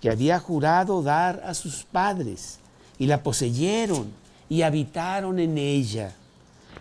que 0.00 0.10
había 0.10 0.38
jurado 0.38 1.02
dar 1.02 1.42
a 1.46 1.54
sus 1.54 1.84
padres, 1.84 2.58
y 2.98 3.06
la 3.06 3.22
poseyeron 3.22 4.12
y 4.48 4.62
habitaron 4.62 5.38
en 5.38 5.56
ella. 5.56 6.14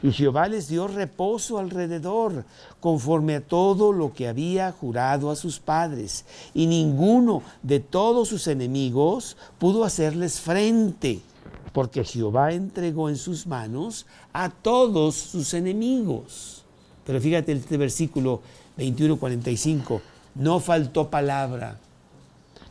Y 0.03 0.11
Jehová 0.11 0.47
les 0.47 0.67
dio 0.67 0.87
reposo 0.87 1.59
alrededor, 1.59 2.43
conforme 2.79 3.35
a 3.35 3.41
todo 3.41 3.93
lo 3.93 4.13
que 4.13 4.27
había 4.27 4.71
jurado 4.71 5.29
a 5.29 5.35
sus 5.35 5.59
padres. 5.59 6.25
Y 6.55 6.65
ninguno 6.65 7.43
de 7.61 7.79
todos 7.79 8.27
sus 8.27 8.47
enemigos 8.47 9.37
pudo 9.59 9.83
hacerles 9.83 10.39
frente, 10.39 11.21
porque 11.73 12.03
Jehová 12.03 12.51
entregó 12.51 13.09
en 13.09 13.17
sus 13.17 13.47
manos 13.47 14.05
a 14.33 14.49
todos 14.49 15.15
sus 15.15 15.53
enemigos. 15.53 16.63
Pero 17.05 17.19
fíjate 17.19 17.51
este 17.53 17.77
versículo 17.77 18.41
21-45, 18.77 20.01
no 20.35 20.59
faltó 20.59 21.09
palabra 21.09 21.77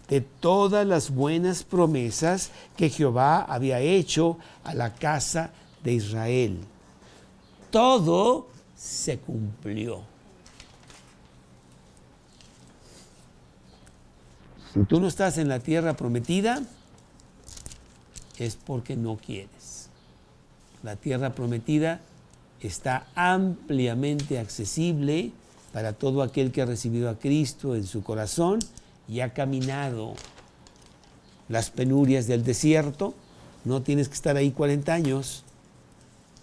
de 0.08 0.20
todas 0.20 0.86
las 0.86 1.10
buenas 1.10 1.62
promesas 1.62 2.50
que 2.76 2.90
Jehová 2.90 3.42
había 3.42 3.80
hecho 3.80 4.38
a 4.64 4.74
la 4.74 4.94
casa 4.94 5.50
de 5.84 5.92
Israel 5.92 6.58
todo 7.70 8.48
se 8.76 9.18
cumplió. 9.18 10.02
Si 14.72 14.84
tú 14.84 15.00
no 15.00 15.08
estás 15.08 15.38
en 15.38 15.48
la 15.48 15.58
tierra 15.58 15.94
prometida, 15.94 16.62
es 18.40 18.56
porque 18.56 18.96
no 18.96 19.18
quieres. 19.18 19.90
La 20.82 20.96
tierra 20.96 21.34
prometida 21.34 22.00
está 22.60 23.06
ampliamente 23.14 24.38
accesible 24.38 25.30
para 25.72 25.92
todo 25.92 26.22
aquel 26.22 26.50
que 26.50 26.62
ha 26.62 26.66
recibido 26.66 27.10
a 27.10 27.18
Cristo 27.18 27.76
en 27.76 27.86
su 27.86 28.02
corazón 28.02 28.58
y 29.06 29.20
ha 29.20 29.34
caminado 29.34 30.14
las 31.48 31.70
penurias 31.70 32.26
del 32.26 32.42
desierto. 32.42 33.14
No 33.64 33.82
tienes 33.82 34.08
que 34.08 34.14
estar 34.14 34.36
ahí 34.36 34.50
40 34.52 34.92
años 34.92 35.44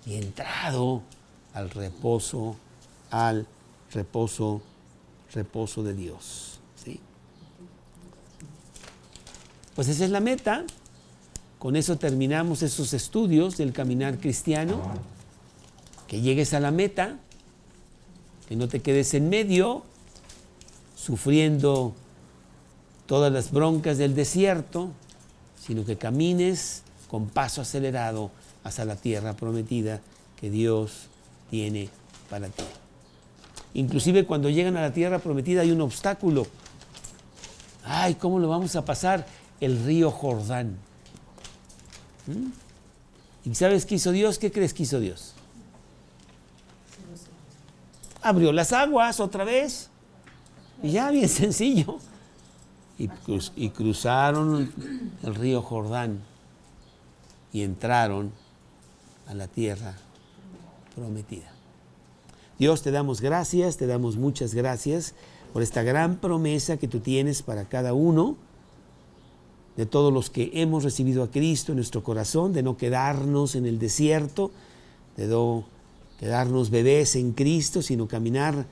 y 0.05 0.15
entrado 0.15 1.01
al 1.53 1.71
reposo, 1.71 2.55
al 3.09 3.47
reposo, 3.91 4.61
reposo 5.33 5.83
de 5.83 5.95
Dios. 5.95 6.59
¿sí? 6.83 6.99
Pues 9.75 9.87
esa 9.87 10.05
es 10.05 10.11
la 10.11 10.19
meta. 10.19 10.63
Con 11.59 11.75
eso 11.75 11.97
terminamos 11.97 12.61
esos 12.61 12.93
estudios 12.93 13.57
del 13.57 13.73
caminar 13.73 14.19
cristiano. 14.19 14.81
Que 16.07 16.21
llegues 16.21 16.53
a 16.53 16.59
la 16.59 16.71
meta, 16.71 17.17
que 18.47 18.55
no 18.55 18.67
te 18.67 18.81
quedes 18.81 19.13
en 19.13 19.29
medio, 19.29 19.83
sufriendo 20.95 21.93
todas 23.05 23.31
las 23.31 23.51
broncas 23.51 23.97
del 23.97 24.15
desierto, 24.15 24.91
sino 25.59 25.83
que 25.83 25.97
camines 25.97 26.83
con 27.09 27.27
paso 27.27 27.61
acelerado 27.61 28.31
hacia 28.63 28.85
la 28.85 28.95
tierra 28.95 29.33
prometida 29.33 30.01
que 30.39 30.49
Dios 30.49 31.07
tiene 31.49 31.89
para 32.29 32.47
ti. 32.47 32.63
Inclusive 33.73 34.25
cuando 34.25 34.49
llegan 34.49 34.77
a 34.77 34.81
la 34.81 34.93
tierra 34.93 35.19
prometida 35.19 35.61
hay 35.61 35.71
un 35.71 35.81
obstáculo. 35.81 36.47
Ay, 37.83 38.15
¿cómo 38.15 38.39
lo 38.39 38.49
vamos 38.49 38.75
a 38.75 38.85
pasar? 38.85 39.25
El 39.59 39.83
río 39.85 40.11
Jordán. 40.11 40.77
¿Y 43.45 43.55
sabes 43.55 43.85
qué 43.85 43.95
hizo 43.95 44.11
Dios? 44.11 44.39
¿Qué 44.39 44.51
crees 44.51 44.73
que 44.73 44.83
hizo 44.83 44.99
Dios? 44.99 45.33
Abrió 48.21 48.51
las 48.51 48.73
aguas 48.73 49.19
otra 49.19 49.43
vez. 49.43 49.89
Y 50.83 50.91
ya, 50.91 51.11
bien 51.11 51.29
sencillo. 51.29 51.99
Y 52.97 53.69
cruzaron 53.69 54.71
el 55.23 55.35
río 55.35 55.61
Jordán 55.61 56.19
y 57.53 57.61
entraron 57.61 58.31
a 59.27 59.33
la 59.33 59.47
tierra 59.47 59.95
prometida. 60.95 61.51
Dios, 62.57 62.81
te 62.81 62.91
damos 62.91 63.21
gracias, 63.21 63.77
te 63.77 63.85
damos 63.85 64.17
muchas 64.17 64.55
gracias 64.55 65.13
por 65.53 65.61
esta 65.61 65.83
gran 65.83 66.17
promesa 66.17 66.77
que 66.77 66.87
tú 66.87 66.99
tienes 66.99 67.43
para 67.43 67.65
cada 67.65 67.93
uno 67.93 68.35
de 69.77 69.85
todos 69.85 70.11
los 70.11 70.31
que 70.31 70.49
hemos 70.55 70.83
recibido 70.83 71.23
a 71.23 71.29
Cristo 71.29 71.71
en 71.71 71.77
nuestro 71.77 72.03
corazón, 72.03 72.51
de 72.51 72.63
no 72.63 72.77
quedarnos 72.77 73.53
en 73.53 73.67
el 73.67 73.77
desierto, 73.77 74.51
de 75.15 75.27
no 75.27 75.65
quedarnos 76.19 76.71
bebés 76.71 77.15
en 77.15 77.31
Cristo, 77.31 77.83
sino 77.83 78.07
caminar 78.07 78.65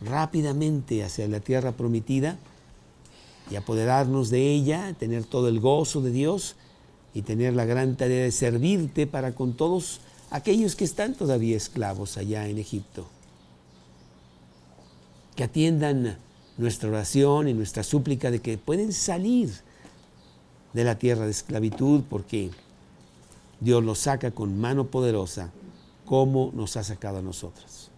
rápidamente 0.00 1.02
hacia 1.02 1.26
la 1.26 1.40
tierra 1.40 1.72
prometida 1.72 2.38
y 3.50 3.56
apoderarnos 3.56 4.30
de 4.30 4.52
ella, 4.52 4.94
tener 4.98 5.24
todo 5.24 5.48
el 5.48 5.58
gozo 5.58 6.00
de 6.00 6.12
Dios 6.12 6.54
y 7.12 7.22
tener 7.22 7.54
la 7.54 7.64
gran 7.64 7.96
tarea 7.96 8.22
de 8.22 8.30
servirte 8.30 9.08
para 9.08 9.34
con 9.34 9.54
todos 9.54 10.00
aquellos 10.30 10.76
que 10.76 10.84
están 10.84 11.14
todavía 11.14 11.56
esclavos 11.56 12.16
allá 12.16 12.48
en 12.48 12.58
Egipto. 12.58 13.06
Que 15.34 15.42
atiendan 15.42 16.18
nuestra 16.56 16.88
oración 16.88 17.48
y 17.48 17.52
nuestra 17.52 17.82
súplica 17.82 18.30
de 18.30 18.38
que 18.38 18.58
pueden 18.58 18.92
salir 18.92 19.50
de 20.72 20.84
la 20.84 20.98
tierra 20.98 21.24
de 21.24 21.30
esclavitud 21.30 22.02
porque 22.08 22.50
Dios 23.60 23.82
los 23.84 23.98
saca 23.98 24.30
con 24.30 24.58
mano 24.60 24.86
poderosa 24.86 25.50
como 26.04 26.50
nos 26.54 26.76
ha 26.76 26.84
sacado 26.84 27.18
a 27.18 27.22
nosotros. 27.22 27.90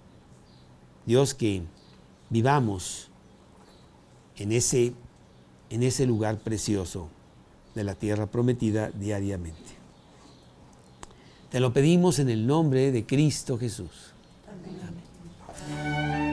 Dios 1.06 1.34
que 1.34 1.62
vivamos 2.30 3.08
en 4.36 4.52
ese, 4.52 4.92
en 5.70 5.82
ese 5.82 6.06
lugar 6.06 6.38
precioso 6.38 7.08
de 7.74 7.84
la 7.84 7.94
tierra 7.94 8.26
prometida 8.26 8.90
diariamente. 8.90 9.74
Te 11.50 11.60
lo 11.60 11.72
pedimos 11.72 12.18
en 12.18 12.30
el 12.30 12.46
nombre 12.46 12.90
de 12.90 13.06
Cristo 13.06 13.58
Jesús. 13.58 14.12
Amén. 15.68 16.23